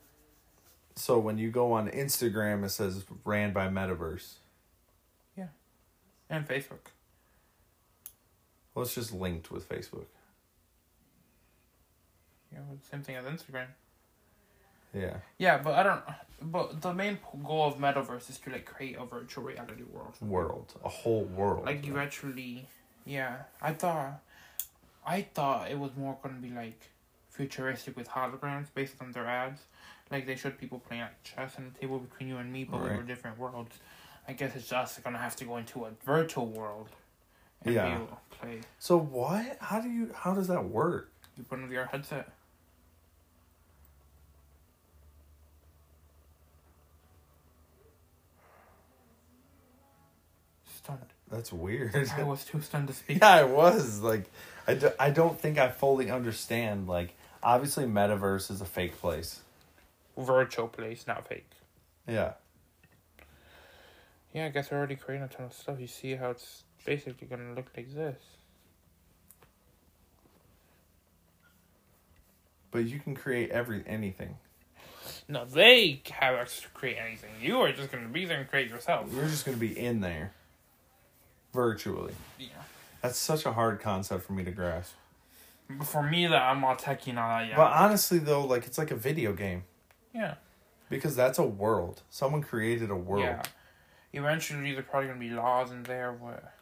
[0.97, 4.37] So when you go on Instagram, it says ran by Metaverse.
[5.37, 5.49] Yeah.
[6.31, 6.94] And Facebook.
[8.75, 10.07] Well, it's just linked with Facebook.
[12.53, 12.61] Yeah,
[12.91, 13.67] same thing as Instagram.
[14.95, 15.17] Yeah.
[15.39, 16.03] Yeah, but I don't.
[16.43, 20.15] But the main goal of Metaverse is to like create a virtual reality world.
[20.21, 21.67] World, a whole world.
[21.67, 22.69] Like you actually,
[23.05, 23.37] yeah.
[23.61, 24.21] I thought,
[25.07, 26.81] I thought it was more gonna be like
[27.31, 29.61] futuristic with holograms based on their ads.
[30.11, 32.83] Like they showed people playing like chess on the table between you and me, but
[32.83, 33.79] we were different worlds.
[34.29, 36.89] I guess it's just gonna have to go into a virtual world.
[37.65, 38.01] And Yeah.
[38.31, 38.61] Play.
[38.79, 39.59] So what?
[39.61, 40.11] How do you?
[40.15, 41.11] How does that work?
[41.37, 42.31] You put on your headset.
[50.77, 51.01] Stunned.
[51.31, 51.95] That's weird.
[52.17, 53.19] I was too stunned to speak.
[53.23, 54.31] yeah, I was like,
[54.69, 56.87] I, do, I don't think I fully understand.
[56.87, 59.41] Like, obviously, Metaverse is a fake place.
[60.17, 61.51] Virtual place, not fake.
[62.07, 62.35] Yeah.
[64.33, 65.81] Yeah, I guess we're already creating a ton of stuff.
[65.81, 68.17] You see how it's basically gonna look like this.
[72.71, 74.37] But you can create every anything.
[75.29, 77.31] No, they have us to create anything.
[77.41, 79.09] You are just gonna be there and create yourself.
[79.13, 80.33] You're just gonna be in there.
[81.53, 82.15] Virtually.
[82.39, 82.49] Yeah.
[83.01, 84.95] That's such a hard concept for me to grasp.
[85.69, 87.49] But for me, that I'm all techie and all that.
[87.49, 87.57] Yeah.
[87.57, 89.65] But honestly, though, like it's like a video game
[90.13, 90.35] yeah.
[90.91, 92.03] because that's a world.
[92.11, 93.25] Someone created a world.
[93.25, 93.43] Yeah.
[94.13, 96.13] Eventually, there's probably gonna be laws in there.
[96.13, 96.54] What?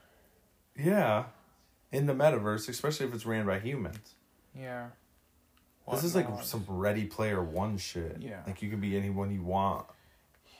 [0.76, 1.24] Yeah.
[1.90, 4.14] In the metaverse, especially if it's ran by humans.
[4.58, 4.88] Yeah.
[5.90, 8.16] this is like some Ready Player One shit.
[8.20, 8.40] Yeah.
[8.46, 9.84] Like you can be anyone you want.
[10.46, 10.52] Yeah.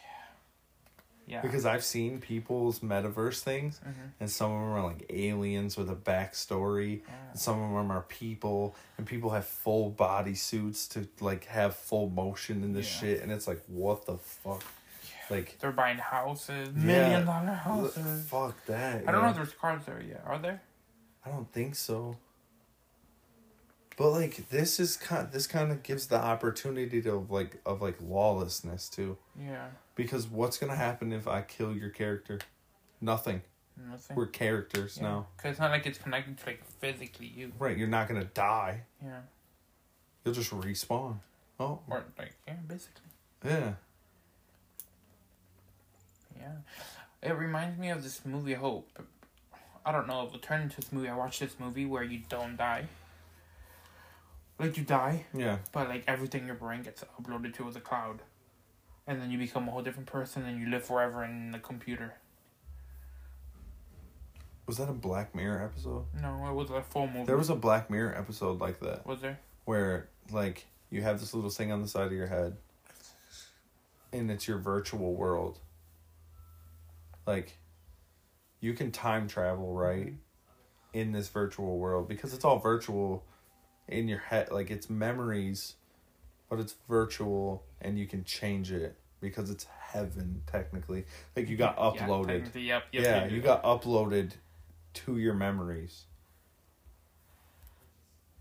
[1.37, 1.41] Yeah.
[1.43, 4.11] Because I've seen people's metaverse things, Mhm.
[4.21, 8.03] and some of them are like aliens with a backstory, and some of them are
[8.03, 13.01] people, and people have full body suits to like have full motion in this Yeah.
[13.01, 14.65] shit, and it's like, what the fuck?
[15.33, 16.83] Like, They're buying houses, Yeah.
[16.85, 18.29] million dollar houses.
[18.29, 19.09] fuck that.
[19.09, 20.23] I don't know if there's cars there yet.
[20.27, 20.63] Are there?
[21.25, 22.17] I don't think so.
[23.97, 27.97] But like this is kind this kind of gives the opportunity to like of like
[28.01, 29.19] lawlessness too.
[29.39, 29.67] Yeah.
[29.95, 32.39] Because what's gonna happen if I kill your character?
[33.01, 33.43] Nothing.
[33.77, 34.17] Nothing.
[34.17, 35.27] We're characters now.
[35.37, 37.53] Because it's not like it's connected to like physically you.
[37.59, 38.83] Right, you're not gonna die.
[39.03, 39.21] Yeah.
[40.25, 41.17] You'll just respawn.
[41.61, 43.03] Oh, Or like yeah, basically.
[43.45, 43.75] yeah.
[46.43, 47.31] Yeah.
[47.31, 48.55] It reminds me of this movie.
[48.55, 48.89] Hope.
[49.87, 50.25] I don't know.
[50.27, 51.09] It will turn into this movie.
[51.09, 52.87] I watched this movie where you don't die.
[54.59, 55.59] Like you die, Yeah.
[55.73, 58.23] but like everything in your brain gets uploaded to the cloud,
[59.07, 62.15] and then you become a whole different person, and you live forever in the computer.
[64.67, 66.05] Was that a Black Mirror episode?
[66.21, 67.25] No, it was a full movie.
[67.25, 69.39] There was a Black Mirror episode like that Was there?
[69.65, 72.57] where like you have this little thing on the side of your head
[74.13, 75.59] and it's your virtual world.
[77.27, 77.59] Like
[78.61, 80.15] you can time travel, right?
[80.93, 83.25] In this virtual world because it's all virtual
[83.89, 85.77] in your head like it's memories
[86.53, 91.07] but it's virtual and you can change it because it's heaven technically.
[91.35, 92.27] Like you got uploaded.
[92.27, 92.85] technically, yep.
[92.93, 94.33] yep yeah, you got uploaded
[94.93, 96.05] to your memories.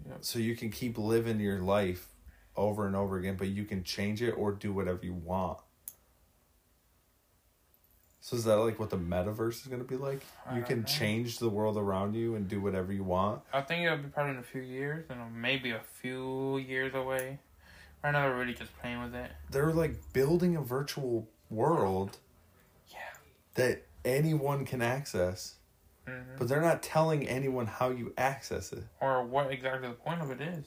[0.10, 0.18] Yep.
[0.20, 2.10] So you can keep living your life
[2.58, 5.60] over and over again, but you can change it or do whatever you want.
[8.24, 10.22] So is that like what the metaverse is gonna be like?
[10.48, 10.86] I You can know.
[10.88, 13.42] change the world around you and do whatever you want.
[13.52, 17.40] I think it'll be probably in a few years, and maybe a few years away.
[18.04, 19.32] Right now, they're really just playing with it.
[19.50, 22.18] They're like building a virtual world
[22.90, 22.98] Yeah.
[23.56, 25.56] that anyone can access,
[26.08, 28.84] hmm but they're not telling anyone how you access it.
[29.00, 30.66] Or what exactly the point of it is.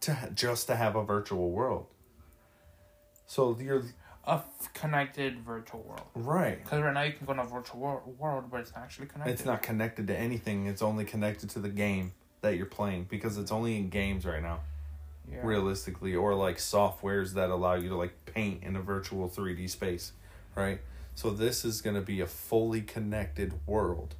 [0.00, 1.86] To just to have a virtual world.
[3.26, 3.84] So you're
[4.26, 6.06] A f- connected virtual world.
[6.14, 6.62] right.
[6.62, 9.06] Because right now you can go in a virtual wor- world, but it's not actually
[9.06, 9.32] connected.
[9.32, 10.66] It's not connected to anything.
[10.66, 14.42] It's only connected to the game that you're playing because it's only in games right
[14.42, 14.60] now.
[15.28, 15.40] Yeah.
[15.42, 20.12] realistically or like softwares that allow you to like paint in a virtual 3D space,
[20.54, 20.78] right?
[21.16, 24.14] So this is going to be a fully connected world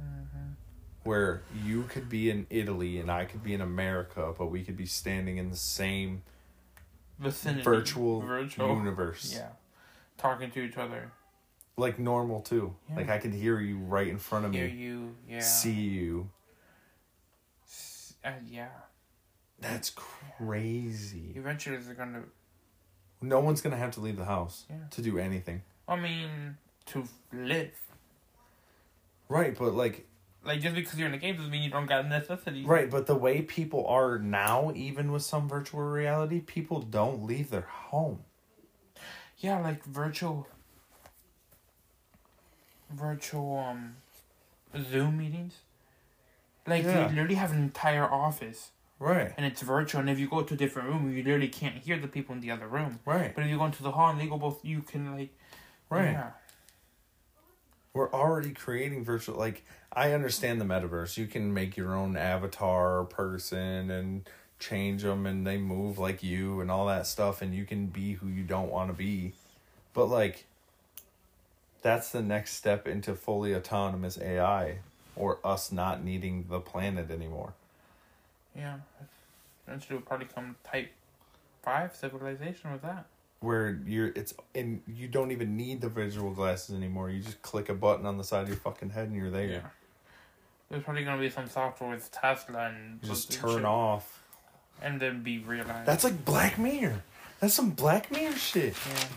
[0.00, 0.52] mm-hmm.
[1.02, 4.78] where you could be in Italy and I could be in America, but we could
[4.78, 6.22] be standing in the same
[7.18, 7.62] Vicinity.
[7.62, 8.76] virtual, Virtual.
[8.76, 9.32] universe.
[9.34, 9.48] Yeah.
[10.18, 11.12] Talking to each other.
[11.78, 12.74] Like normal too.
[12.88, 12.96] Yeah.
[12.96, 15.14] Like I could hear you right in front of Hear me, you.
[15.28, 15.40] Yeah.
[15.40, 16.30] see you.
[18.24, 18.68] Uh, yeah.
[19.60, 21.32] That's crazy.
[21.34, 22.22] Eventually, they're gonna.
[23.22, 24.76] No one's to have to leave the house Yeah.
[24.90, 25.62] to do anything.
[25.88, 26.56] I mean,
[26.86, 27.70] to live.
[29.28, 30.06] Right, but like
[30.46, 32.64] Like just because you're in the game doesn't mean you don't got necessity.
[32.64, 37.50] Right, but the way people are now, even with some virtual reality, people don't leave
[37.50, 38.20] their home.
[39.38, 40.46] Yeah, like virtual.
[42.90, 43.96] Virtual um,
[44.90, 45.54] Zoom meetings.
[46.66, 47.02] Like Yeah.
[47.02, 50.00] you literally have an entire office, Right, and it's virtual.
[50.00, 52.40] And if you go to a different room, you literally can't hear the people in
[52.40, 53.00] the other room.
[53.04, 55.30] right, But if you go into the hall and they go both, you can like.
[55.90, 56.12] right.
[56.12, 56.30] Yeah.
[57.92, 59.36] We're already creating virtual.
[59.38, 59.64] Like,
[59.96, 61.16] I understand the metaverse.
[61.16, 64.28] You can make your own avatar person and
[64.58, 68.12] change them, and they move like you and all that stuff, and you can be
[68.12, 69.32] who you don't want to be.
[69.94, 70.44] But, like,
[71.80, 74.80] that's the next step into fully autonomous AI
[75.14, 77.54] or us not needing the planet anymore.
[78.54, 78.76] Yeah.
[79.66, 80.92] Eventually, we'll probably come type
[81.62, 83.06] five civilization with that.
[83.40, 87.10] where you're it's and you don't even need the visual glasses anymore.
[87.10, 89.46] You just click a button on the side of your fucking head and you're there.
[89.46, 89.60] Yeah.
[90.70, 94.22] There's probably gonna be some software with Tesla and just turn off.
[94.82, 95.86] and then be realized.
[95.86, 97.02] That's like Black Mirror.
[97.40, 98.74] That's some Black Mirror shit.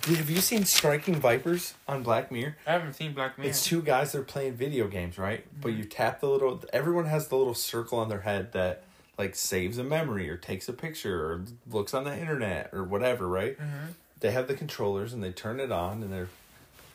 [0.08, 0.16] Yeah.
[0.18, 2.56] Have you seen Striking Vipers on Black Mirror?
[2.68, 3.50] I haven't seen Black Mirror.
[3.50, 5.46] It's two guys that are playing video games, right?
[5.60, 6.64] But you tap the little.
[6.72, 8.84] Everyone has the little circle on their head that
[9.18, 13.28] like saves a memory or takes a picture or looks on the internet or whatever,
[13.28, 13.60] right?
[13.60, 13.94] Mhm.
[14.22, 16.30] They have the controllers and they turn it on and they're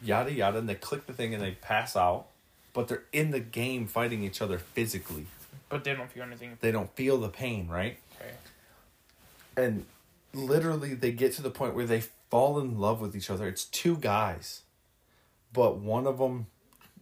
[0.02, 2.26] yada yada and they click the thing and they pass out,
[2.74, 5.26] but they're in the game fighting each other physically.
[5.70, 6.58] But they don't feel anything.
[6.60, 7.96] They don't feel the pain, right?
[8.20, 8.34] Okay.
[9.56, 9.86] and
[10.34, 13.64] literally they get to the point where they fall in love with each other it's
[13.64, 14.62] two guys
[15.52, 16.46] but one of them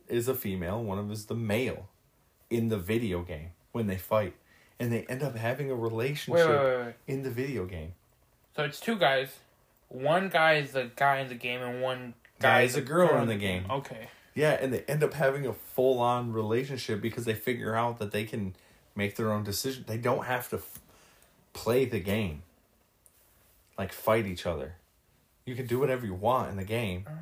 [0.08, 1.88] is a female one of them is the male
[2.50, 4.34] in the video game when they fight
[4.78, 7.92] and they end up having a relationship Wait, wait, wait, in the video game
[8.54, 9.28] So it's two guys.
[9.88, 13.16] One guy is the guy in the game, and one Guy guy is a girl
[13.22, 13.64] in the game.
[13.70, 14.08] Okay.
[14.34, 18.24] Yeah and they end up having a full-on relationship because they figure out that they
[18.24, 18.54] can
[18.94, 19.84] make their own decision.
[19.86, 20.80] They don't have to f-
[21.52, 22.42] play the game.
[23.78, 24.76] Like fight each other.
[25.44, 27.04] You can do whatever you want in the game.
[27.08, 27.12] Ah.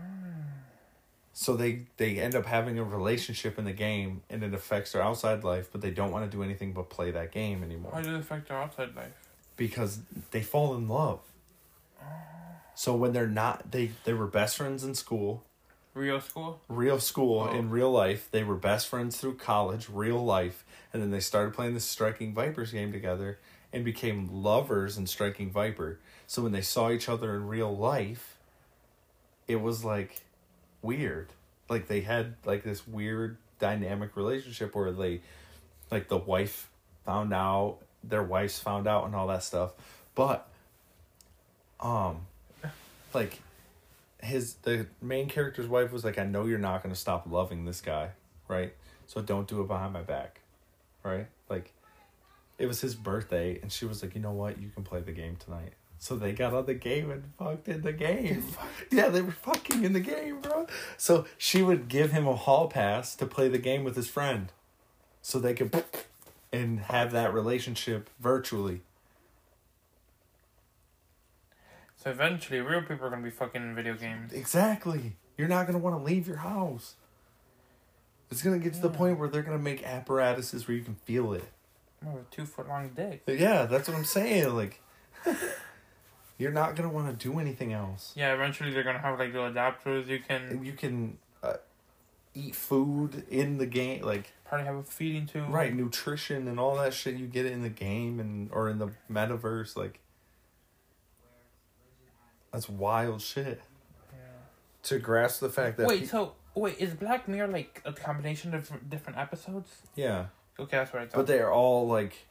[1.33, 5.03] So they they end up having a relationship in the game and it affects their
[5.03, 7.93] outside life but they don't want to do anything but play that game anymore.
[7.93, 9.13] How does it affect their outside life?
[9.57, 10.01] because
[10.31, 11.21] they fall in love.
[12.01, 12.07] Ah.
[12.75, 15.45] So when they're not they they were best friends in school
[15.93, 16.61] Real school?
[16.69, 17.53] real school Oh.
[17.53, 18.29] in real life.
[18.31, 22.33] They were best friends through college, real life, and then they started playing the Striking
[22.33, 23.39] Vipers game together
[23.73, 25.99] and became lovers in Striking Viper.
[26.27, 28.37] So when they saw each other in real life,
[29.49, 30.21] it was like
[30.81, 31.29] weird.
[31.69, 35.21] Like they had like this weird dynamic relationship where they
[35.91, 36.71] like the wife
[37.05, 39.73] found out, their wives found out and all that stuff.
[40.15, 40.49] But
[41.81, 42.27] um
[43.13, 43.41] like
[44.23, 47.81] his the main character's wife was like, I know you're not gonna stop loving this
[47.81, 48.11] guy,
[48.49, 48.75] right?
[49.07, 50.41] So don't do it behind my back.
[51.03, 51.27] Right?
[51.49, 51.73] Like
[52.59, 55.13] it was his birthday and she was like, you know what, you can play the
[55.13, 55.73] game tonight.
[55.99, 58.45] So they got on the game and fucked in the game.
[58.91, 60.67] yeah, they were fucking in the game, bro.
[60.97, 64.51] So she would give him a hall pass to play the game with his friend.
[65.21, 65.85] So they could
[66.53, 68.81] and have that relationship virtually.
[72.03, 74.33] So eventually, real people are gonna be fucking in video games.
[74.33, 75.17] Exactly.
[75.37, 76.95] You're not gonna want to leave your house.
[78.31, 81.35] It's gonna get to the point where they're gonna make apparatuses where you can feel
[81.35, 81.45] it.
[82.07, 83.23] Oh, a two foot long dick.
[83.27, 84.55] Yeah, that's what I'm saying.
[84.55, 84.81] Like,
[86.39, 88.15] you're not gonna want to do anything else.
[88.17, 90.65] Yeah, eventually they're gonna have like little adapters you can.
[90.65, 91.55] you can, uh,
[92.33, 95.53] eat food in the game, like Probably have a feeding tube.
[95.53, 97.17] right nutrition and all that shit.
[97.17, 100.01] You get it in the game and or in the metaverse, like
[102.53, 103.61] that's wild shit.
[104.13, 104.19] Yeah.
[104.85, 108.55] To grasp the fact that Wait, pe- so wait, is Black Mirror like a combination
[108.55, 109.71] of different- episodes?
[109.95, 110.27] yeah,
[110.59, 111.17] Okay, that's what I thought.
[111.17, 112.27] but they are all like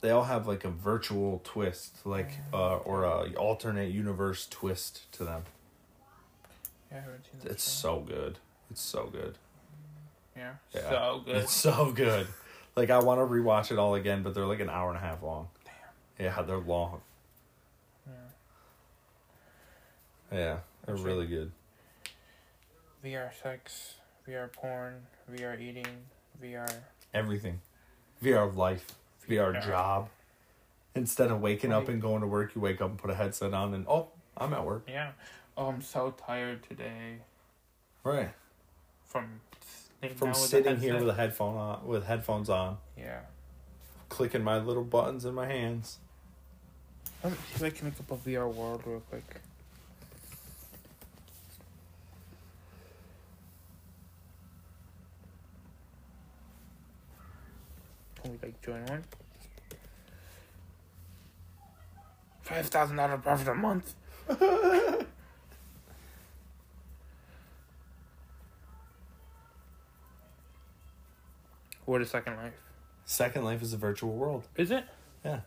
[0.00, 5.24] they all have like a virtual twist, like uh, or a alternate universe twist to
[5.24, 5.42] them.
[6.90, 7.70] yeah, I haven't seen that It's show.
[7.80, 8.38] so good.
[8.70, 9.36] It's so good.
[10.36, 10.88] yeah, Yeah.
[10.88, 11.36] so good.
[11.36, 12.26] It's so good.
[12.76, 15.00] Like I want to rewatch it all again, but they're like an hour and a
[15.00, 15.48] half long.
[15.64, 16.24] Damn.
[16.26, 17.02] Yeah, they're long.
[20.32, 21.06] Yeah, they're Sure.
[21.06, 21.52] really good.
[23.02, 23.94] VR sex,
[24.26, 26.06] VR porn, VR eating,
[26.40, 26.68] VR.
[27.14, 27.60] Everything.
[28.22, 28.94] VR life,
[29.26, 29.60] VR Yeah.
[29.60, 30.08] job.
[30.94, 33.54] Instead of waking up and going to work, you wake up and put a headset
[33.54, 34.84] on and oh, I'm at work.
[34.88, 35.12] Yeah.
[35.56, 37.18] Oh, I'm so tired today
[38.04, 38.32] Right.
[39.04, 39.40] from
[40.00, 43.22] sitting From down with the sitting here with a headphone on, with headphones on, Yeah.
[44.08, 45.98] clicking my little buttons in my hands.
[47.22, 49.40] Let me see if I can look up a VR world real quick.
[58.22, 59.04] Can we like join one?
[62.42, 63.94] Five thousand dollar profit a month.
[71.84, 72.52] what is Second Life?
[73.04, 74.46] Second Life is a virtual world.
[74.56, 74.84] Is it?
[75.24, 75.40] Yeah.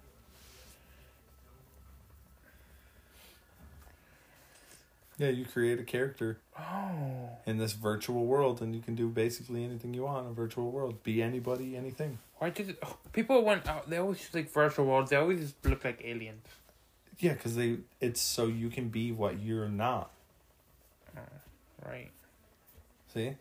[5.17, 7.29] Yeah, you create a character Oh.
[7.45, 10.69] in this virtual world and you can do basically anything you want in a virtual
[10.71, 11.01] world.
[11.03, 12.17] Be anybody, anything.
[12.43, 13.89] Why did it, oh, people went out?
[13.89, 15.11] They always like virtual worlds.
[15.11, 16.45] They always look like aliens.
[17.17, 20.11] Yeah, cuz they it's so you can be what you're not.
[21.15, 21.21] Uh,
[21.87, 22.11] right.
[23.13, 23.37] See?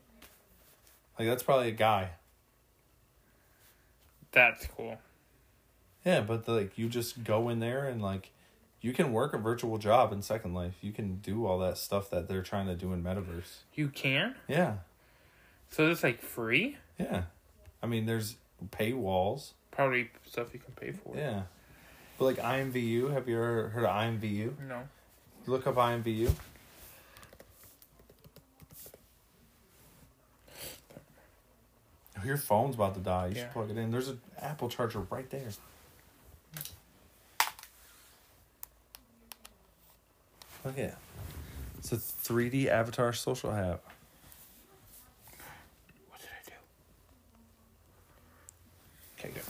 [1.19, 2.11] Like that's probably a guy.
[4.31, 4.99] That's cool.
[6.05, 8.31] Yeah, but like you just go in there and like
[8.81, 10.77] you can work a virtual job in Second Life.
[10.81, 13.65] You can do all that stuff that they're trying to do in Metaverse.
[13.74, 14.37] You can.
[14.47, 14.74] Yeah.
[15.70, 16.77] So it's like free.
[17.01, 17.24] Yeah.
[17.83, 18.37] I mean, there's
[18.70, 19.52] paywalls.
[19.70, 21.16] Probably stuff you can pay for.
[21.16, 21.43] Yeah.
[22.18, 24.52] But like IMVU, have you ever heard of IMVU?
[24.68, 24.82] No.
[25.47, 26.30] Look up IMVU.
[32.24, 33.28] Your phone's about to die.
[33.28, 33.43] You Yeah.
[33.44, 33.90] should plug it in.
[33.90, 35.51] There's an Apple charger right there.
[40.64, 40.94] Look at it.
[41.78, 43.82] It's a 3D avatar social app.
[46.09, 46.52] What did I do?
[49.18, 49.43] Okay, good.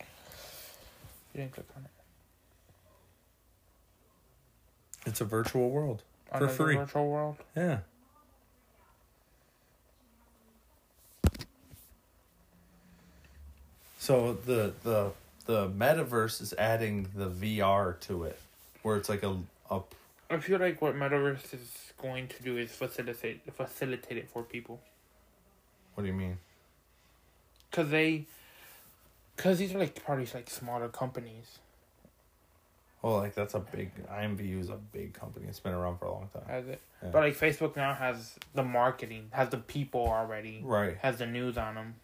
[0.00, 0.06] You
[1.40, 1.90] didn't click on it.
[5.06, 6.76] It's a virtual world for Another free.
[6.76, 7.36] Virtual world.
[7.56, 7.78] Yeah.
[13.98, 15.12] So the the
[15.46, 18.38] the metaverse is adding the VR to it,
[18.82, 19.36] where it's like a
[19.70, 19.80] a
[20.30, 24.80] I feel like what Metaverse is going to do is facilitate facilitate it for people.
[25.94, 26.38] what do you mean?
[27.72, 28.24] Cause they,
[29.40, 31.58] cause these are like probably like smaller companies.
[33.02, 35.46] Oh, like that's a big IMVU is a big company.
[35.48, 36.42] It's been around for a long time.
[36.46, 36.80] Has it?
[37.02, 37.08] Yeah.
[37.10, 40.98] But like Facebook now has the marketing, has the people already, Right.
[40.98, 41.94] has the news on them.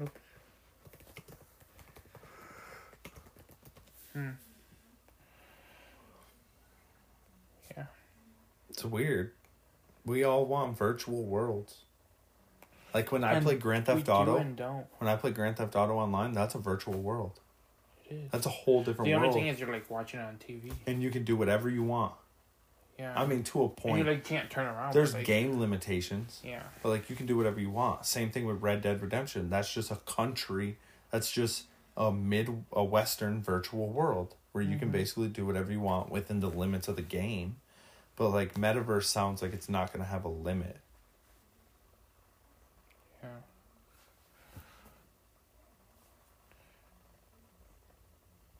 [0.00, 0.20] Oops.
[4.14, 4.30] Hmm.
[7.76, 7.84] Yeah.
[8.70, 9.32] It's weird.
[10.04, 11.78] We all want virtual worlds.
[12.92, 14.86] Like when I And play Grand we Theft do Auto, and don't.
[14.98, 17.40] when I play Grand Theft Auto online, that's a virtual world.
[18.08, 18.30] It is.
[18.30, 19.34] That's a whole different The only world.
[19.38, 20.72] thing is you're like watching it on TV.
[20.86, 22.12] and you can do whatever you want.
[22.98, 23.12] Yeah.
[23.16, 23.98] I mean, to a and point.
[23.98, 24.92] you like can't turn around.
[24.94, 26.62] There's like, game limitations, Yeah.
[26.82, 28.06] but like you can do whatever you want.
[28.06, 29.50] Same thing with Red Dead Redemption.
[29.50, 30.78] That's just a country.
[31.10, 31.64] That's just
[31.96, 34.98] a mid a western virtual world where you can mm-hmm.
[34.98, 37.56] basically do whatever you want within the limits of the game.
[38.16, 40.76] But like metaverse sounds like it's not going to have a limit.
[43.22, 43.28] Yeah.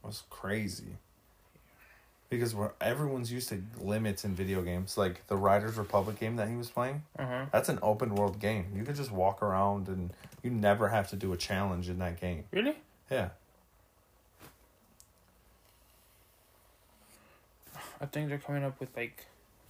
[0.02, 0.96] That's crazy.
[2.30, 4.98] Because we're, everyone's used to limits in video games.
[4.98, 7.46] Like the Riders Republic game that he was playing, huh.
[7.52, 8.66] that's an open world game.
[8.74, 10.12] You can just walk around and
[10.42, 12.44] you never have to do a challenge in that game.
[12.50, 12.76] Really?
[13.08, 13.28] Yeah.
[18.00, 19.26] I think they're coming up with like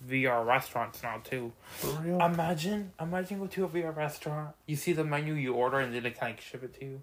[0.09, 1.53] VR restaurants now too.
[1.77, 2.21] For real?
[2.21, 4.55] Imagine, imagine go to a VR restaurant.
[4.67, 7.01] You see the menu, you order, and then they like kind ship it to you.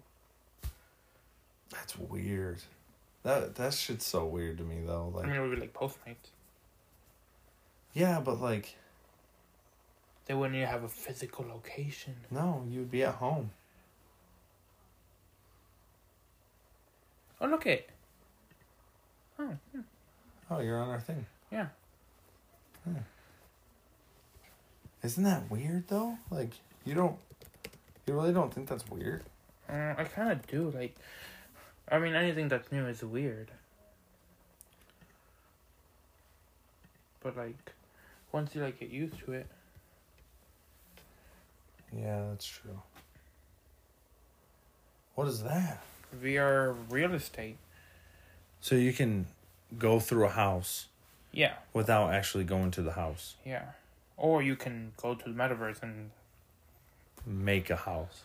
[1.70, 2.60] That's weird.
[3.22, 5.12] That that shit's so weird to me though.
[5.14, 6.30] Like I mean, it would be like Postmates.
[7.94, 8.76] yeah, but like
[10.26, 12.14] They wouldn't even have a physical location.
[12.30, 13.50] no, you'd be at home.
[17.40, 17.88] Oh, look it.
[19.38, 19.80] Oh, hmm.
[20.50, 21.26] Oh, you're on our thing.
[21.50, 21.66] yeah.
[25.02, 26.18] Isn't that weird though?
[26.30, 26.52] Like
[26.84, 27.16] you don't
[28.06, 29.24] you really don't think that's weird?
[29.68, 30.70] Uh, I kind of do.
[30.70, 30.96] Like,
[31.90, 33.50] I mean, anything that's new is weird.
[37.22, 37.72] But like,
[38.32, 39.46] once you like get used to it,
[41.96, 42.80] Yeah, that's true.
[45.14, 45.82] What is that?
[46.22, 47.58] VR real estate.
[48.60, 49.26] So you can
[49.78, 50.86] go through a house
[51.32, 53.36] Yeah, without actually going to the house.
[53.44, 53.64] yeah.
[54.18, 56.10] Or you can go to the metaverse and
[57.26, 58.22] Make a house.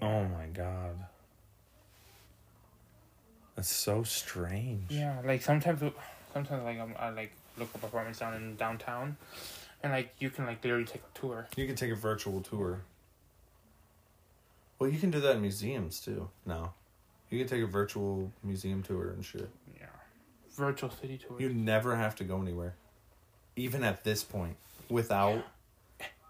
[0.00, 0.96] Oh my god.
[3.56, 4.84] That's so strange.
[4.90, 5.80] yeah, like sometimes,
[6.32, 9.16] sometimes like I'm, I like look up apartments down in downtown,
[9.82, 11.48] and like you can like literally take a tour.
[11.56, 12.82] You can take a virtual tour.
[14.78, 16.28] Well, you can do that in museums too.
[16.46, 16.72] No.
[17.30, 19.50] You can take a virtual museum tour and shit.
[20.58, 21.36] Yeah, virtual city tour.
[21.40, 22.74] You never have to go anywhere.
[23.56, 24.56] Even at this point.
[24.88, 25.44] Without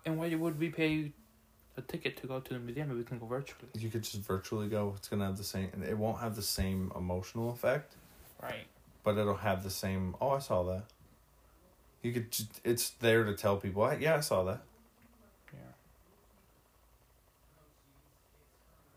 [0.04, 1.12] and why would we pay
[1.76, 3.68] a ticket to go to the museum if we can go virtually?
[3.74, 4.94] you could just virtually go.
[4.96, 7.94] It's gonna have the same it won't have the same emotional effect,
[8.42, 8.66] Right.
[9.04, 10.84] but it'll have the same oh I saw that.
[12.02, 14.62] You could just, it's there to tell people, "I- yeah, I saw that.
[15.52, 15.60] Yeah.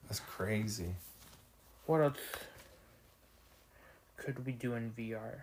[0.07, 0.95] That's crazy.
[1.87, 2.17] What else
[4.23, 5.41] could we do in VR?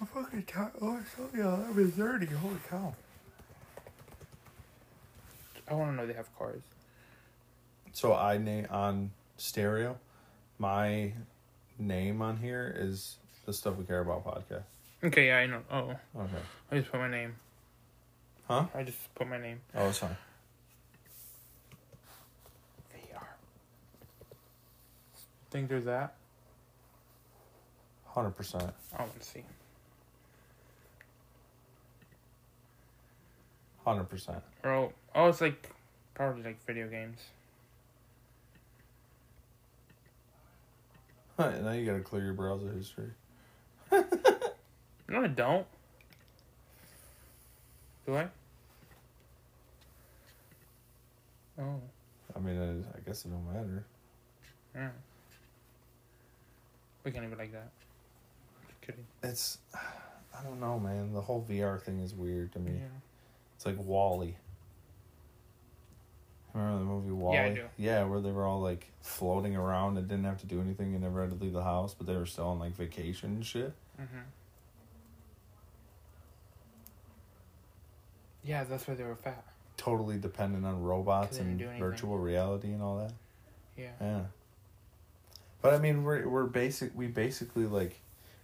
[0.00, 0.72] I'm fucking tired.
[0.80, 2.26] Oh, I saw yeah, that was 30.
[2.26, 2.94] Holy cow.
[5.68, 6.62] I want to know they have cars.
[7.92, 9.98] So I name on stereo,
[10.58, 11.12] my
[11.78, 13.16] name on here is
[13.46, 14.64] the stuff we care about podcast.
[15.04, 15.62] Okay, yeah, I know.
[15.70, 16.32] Oh, Okay.
[16.70, 17.34] I just put my name.
[18.48, 18.66] Huh?
[18.74, 19.60] I just put my name.
[19.74, 20.16] Oh, it's fine.
[25.52, 26.14] Think there's that?
[28.06, 28.72] Hundred percent.
[28.96, 29.42] I want to see.
[33.84, 34.38] Hundred percent.
[34.64, 35.68] Oh, oh, it's like
[36.14, 37.18] probably like video games.
[41.36, 43.10] Huh, now you gotta clear your browser history.
[43.90, 45.66] No, I don't.
[48.06, 48.26] Do I?
[51.60, 51.80] Oh,
[52.34, 53.84] I mean, I, I guess it don't matter.
[54.74, 54.88] yeah.
[57.04, 57.70] We can't even like that.
[58.68, 59.06] Just kidding.
[59.22, 61.12] It's, I don't know, man.
[61.12, 62.72] The whole VR thing is weird to me.
[62.74, 62.86] Yeah.
[63.56, 64.36] It's like WALL-E.
[66.54, 67.36] Remember the movie WALL-E?
[67.36, 67.64] Yeah, I do.
[67.76, 71.02] Yeah, where they were all like floating around and didn't have to do anything and
[71.02, 73.72] never had to leave the house, but they were still on like vacation and shit.
[74.00, 74.18] Mm-hmm.
[78.44, 79.44] Yeah, that's why they were fat.
[79.76, 83.12] Totally dependent on robots and virtual reality and all that.
[83.76, 83.90] Yeah.
[84.00, 84.20] Yeah.
[85.62, 86.90] But I mean, we're we're basic.
[86.94, 88.00] We basically like,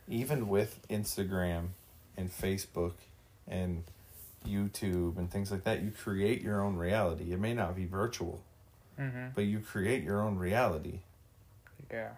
[0.08, 1.68] even with Instagram,
[2.16, 2.94] and Facebook,
[3.46, 3.84] and
[4.46, 7.32] YouTube and things like that, you create your own reality.
[7.32, 8.42] It may not be virtual,
[8.98, 9.28] Mm-hmm.
[9.34, 11.00] but you create your own reality.
[11.90, 12.10] Yeah.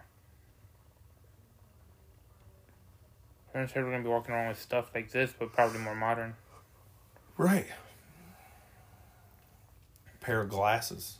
[3.53, 6.35] I'm sure we're gonna be walking around with stuff like this, but probably more modern.
[7.37, 7.67] Right.
[10.21, 11.17] Pair of glasses.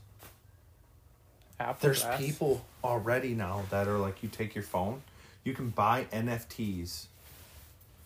[1.62, 2.20] Apple There's Glass.
[2.20, 5.02] people already now that are like you take your phone,
[5.44, 7.06] you can buy NFTs,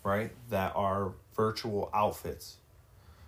[0.04, 0.32] right?
[0.50, 2.58] That are virtual outfits.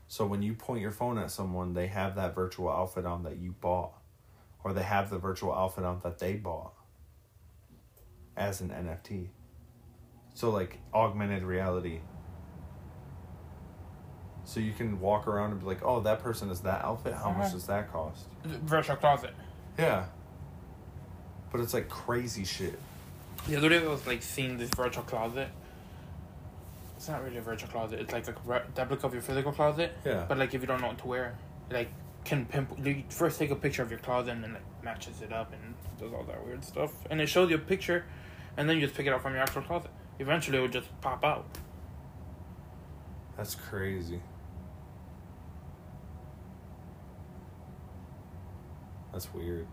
[0.08, 3.38] So when you point your phone at someone, they have that virtual outfit on that
[3.38, 3.94] you bought,
[4.64, 6.74] or they have the virtual outfit on that they bought
[8.36, 9.28] as an NFT.
[10.34, 11.99] So like augmented reality.
[14.45, 17.14] So you can walk around and be like, "Oh, that person is that outfit.
[17.14, 19.34] How much does that cost?" Virtual closet.
[19.78, 20.06] Yeah.
[21.52, 22.78] But it's like crazy shit.
[23.48, 25.49] The other day I was like seeing this virtual closet.
[26.98, 27.99] It's not really a virtual closet.
[27.99, 29.95] It's like a re- replica of your physical closet.
[30.03, 30.26] Yeah.
[30.28, 31.38] But like if you don't know what to wear,
[31.72, 31.90] like
[32.26, 32.78] can pimp.
[32.84, 35.76] You first take a picture of your closet and then like matches it up and
[35.99, 36.91] does all that weird stuff.
[37.10, 38.06] And it shows you a picture,
[38.57, 39.91] and then you just pick it up from your actual closet.
[40.19, 41.45] Eventually, it will just pop out.
[43.38, 44.19] That's crazy.
[49.14, 49.68] That's weird.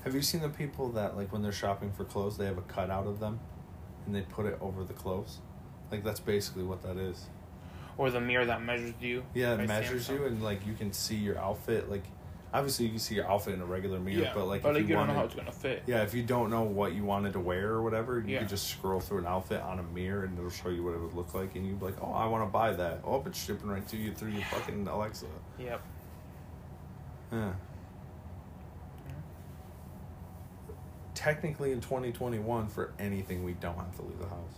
[0.00, 0.04] Yeah.
[0.04, 2.62] Have you seen the people that like when they're shopping for clothes, they have a
[2.62, 3.40] cutout of them,
[4.06, 5.38] and they put it over the clothes?
[5.90, 7.26] Like that's basically what that is.
[7.98, 9.24] Or the mirror that measures you.
[9.34, 10.20] Yeah, it measures Samsung.
[10.20, 11.90] you, and like you can see your outfit.
[11.90, 12.04] Like,
[12.54, 14.94] obviously you can see your outfit in a regular mirror, but like if you, you,
[14.94, 15.82] don't know how it's gonna fit.
[15.86, 18.38] yeah, if you don't know what you wanted to wear or whatever, you Yeah.
[18.38, 21.00] could just scroll through an outfit on a mirror and it'll show you what it
[21.00, 23.00] would look like, and you'd be like, oh, I want to buy that.
[23.04, 25.26] Oh, it's shipping right to you through your fucking Alexa.
[25.58, 25.82] Yep.
[27.32, 27.52] Yeah.
[31.20, 34.54] Technically, in 2021, for anything, we don't have to leave the house.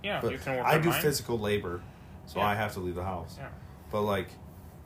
[0.00, 1.02] Yeah, But you can work I do online.
[1.02, 1.80] physical labor,
[2.26, 2.46] so Yeah.
[2.46, 3.34] I have to leave the house.
[3.36, 3.48] Yeah.
[3.90, 4.28] But like,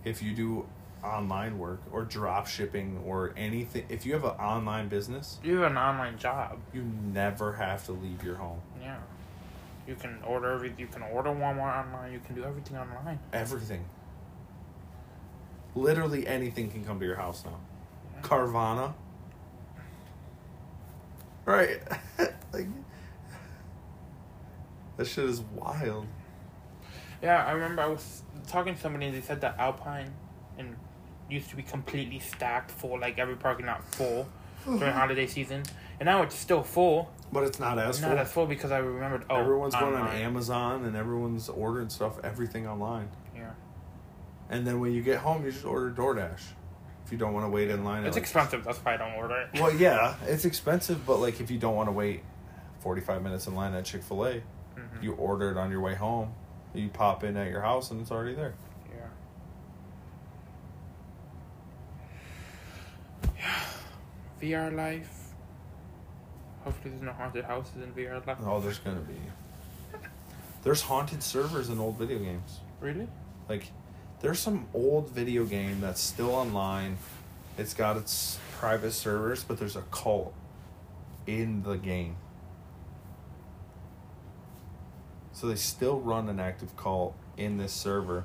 [0.04, 0.66] if you do
[1.04, 5.72] online work or drop shipping or anything, if you have an online business, You have
[5.72, 6.58] an online job.
[6.72, 8.62] you never have to leave your home.
[8.80, 8.96] Yeah.
[9.86, 10.72] You can order every.
[10.78, 12.10] You can order Walmart online.
[12.12, 13.18] You can do everything online.
[13.34, 13.84] Everything.
[15.74, 17.58] Literally anything can come to your house now.
[18.14, 18.22] Yeah.
[18.22, 18.94] Carvana.
[21.50, 21.80] Right.
[22.52, 22.66] like
[24.96, 26.06] that shit is wild.
[27.22, 30.12] Yeah, I remember I was talking to somebody and they said that Alpine
[30.58, 30.76] and
[31.28, 34.28] used to be completely stacked full, like every parking lot full
[34.64, 35.62] during holiday season,
[35.98, 37.10] and now it's still full.
[37.32, 38.08] But it's not as It's full.
[38.08, 39.24] not as full because I remembered.
[39.30, 40.08] Oh, everyone's going on.
[40.08, 43.08] Amazon and everyone's ordering stuff, everything online.
[43.34, 43.50] Yeah,
[44.50, 46.42] And then when you get home, you just order DoorDash.
[47.04, 48.04] If you don't want to wait in line.
[48.04, 48.64] it's like- expensive.
[48.64, 49.60] That's why I don't order it.
[49.60, 52.22] Well, yeah, it's expensive, but like if you don't want to wait
[52.80, 54.34] 45 minutes in line at Chick fil A,
[54.76, 55.02] Mhm.
[55.02, 56.32] you order it on your way home.
[56.72, 58.54] You pop in at your house and it's already there.
[58.94, 59.06] Yeah.
[63.36, 63.60] Yeah.
[64.40, 65.16] VR life.
[66.64, 68.38] Hopefully, there's no haunted houses in VR life.
[68.44, 69.14] Oh, there's going to be.
[70.62, 72.60] There's haunted servers in old video games.
[72.80, 73.08] Really?
[73.48, 73.72] Like,
[74.20, 76.98] there's some old video game that's still online.
[77.58, 80.34] It's got its private servers, but there's a cult
[81.26, 82.16] in the game.
[85.32, 88.24] So they still run an active cult in this server,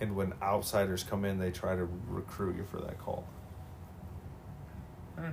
[0.00, 3.24] and when outsiders come in, they try to recruit you for that cult.
[5.16, 5.30] Hmm.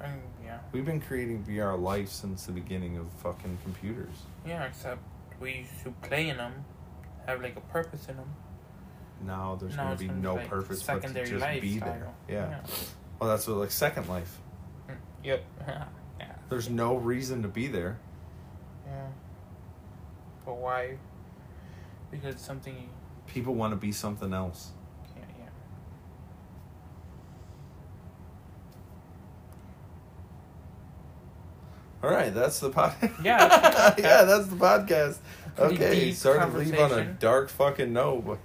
[0.00, 0.58] I mean, yeah.
[0.70, 4.14] We've been creating VR life since the beginning of fucking computers.
[4.46, 5.00] Yeah, except
[5.40, 6.52] we used to play in them,
[7.30, 8.28] have like a purpose in them.
[9.24, 11.88] Now there's Now going to be no like purpose but to secondary just be there.
[11.88, 12.14] lifestyle.
[12.28, 12.60] Yeah.
[13.18, 14.38] Well, that's what like Second Life.
[14.88, 14.94] Mm,
[15.24, 15.44] Yep.
[16.20, 16.32] yeah.
[16.48, 17.98] There's no reason to be there.
[18.86, 19.06] Yeah.
[20.46, 20.98] But why?
[22.10, 22.88] Because something
[23.26, 24.70] People want to be something else.
[25.14, 25.24] Yeah.
[32.02, 32.94] All right, that's the pod.
[33.24, 33.98] Yeah, that's the podcast.
[34.02, 35.18] yeah, that's the podcast.
[35.58, 38.38] Pretty okay, deep sorry to leave on a dark fucking note.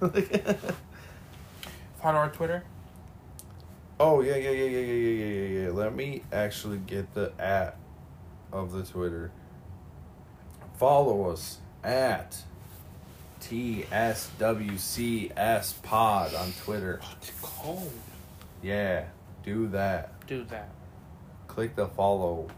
[2.02, 2.64] Follow our Twitter.
[4.00, 5.70] oh yeah, yeah, yeah, yeah, yeah, yeah, yeah, yeah, yeah.
[5.70, 7.76] Let me actually get the at
[8.52, 9.30] of the Twitter.
[10.76, 12.36] Follow us at
[14.44, 17.00] TSWCS Pod on Twitter.
[17.20, 17.92] It's cold.
[18.62, 19.04] Yeah,
[19.44, 20.26] do that.
[20.26, 20.70] Do that.
[21.46, 22.48] click the follow.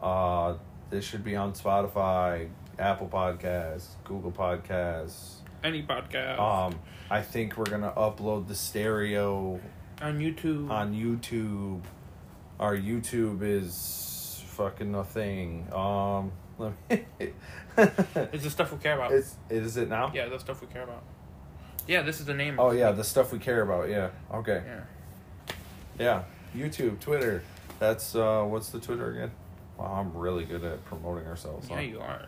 [0.00, 0.54] Uh,
[0.90, 2.48] this should be on Spotify,
[2.78, 5.36] Apple Podcasts, Google Podcasts.
[5.64, 6.78] Any podcast Um,
[7.10, 9.60] I think we're gonna upload the stereo
[10.00, 10.70] on YouTube.
[10.70, 11.82] on YouTube.
[12.58, 15.72] Our YouTube is fucking nothing.
[15.72, 17.04] Um, let me.
[17.76, 19.12] it's the stuff we care about.
[19.12, 20.10] it's is it now?
[20.14, 21.02] yeah, the stuff we care about.
[21.86, 22.58] Yeah, this is the name.
[22.58, 22.78] Oh of it.
[22.78, 23.88] yeah, the stuff we care about.
[23.88, 24.10] Yeah.
[24.32, 24.62] Okay.
[24.66, 25.54] Yeah.
[25.98, 26.22] Yeah.
[26.56, 27.42] YouTube, Twitter.
[27.78, 29.30] That's uh, what's the Twitter again?
[29.78, 31.68] Wow, I'm really good at promoting ourselves.
[31.68, 31.80] Yeah, huh?
[31.82, 32.26] you are.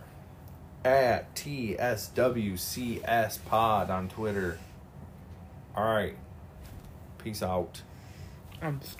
[0.85, 4.59] At TSWCS Pod on Twitter.
[5.75, 6.17] All right.
[7.19, 7.83] Peace out.
[8.61, 8.81] I'm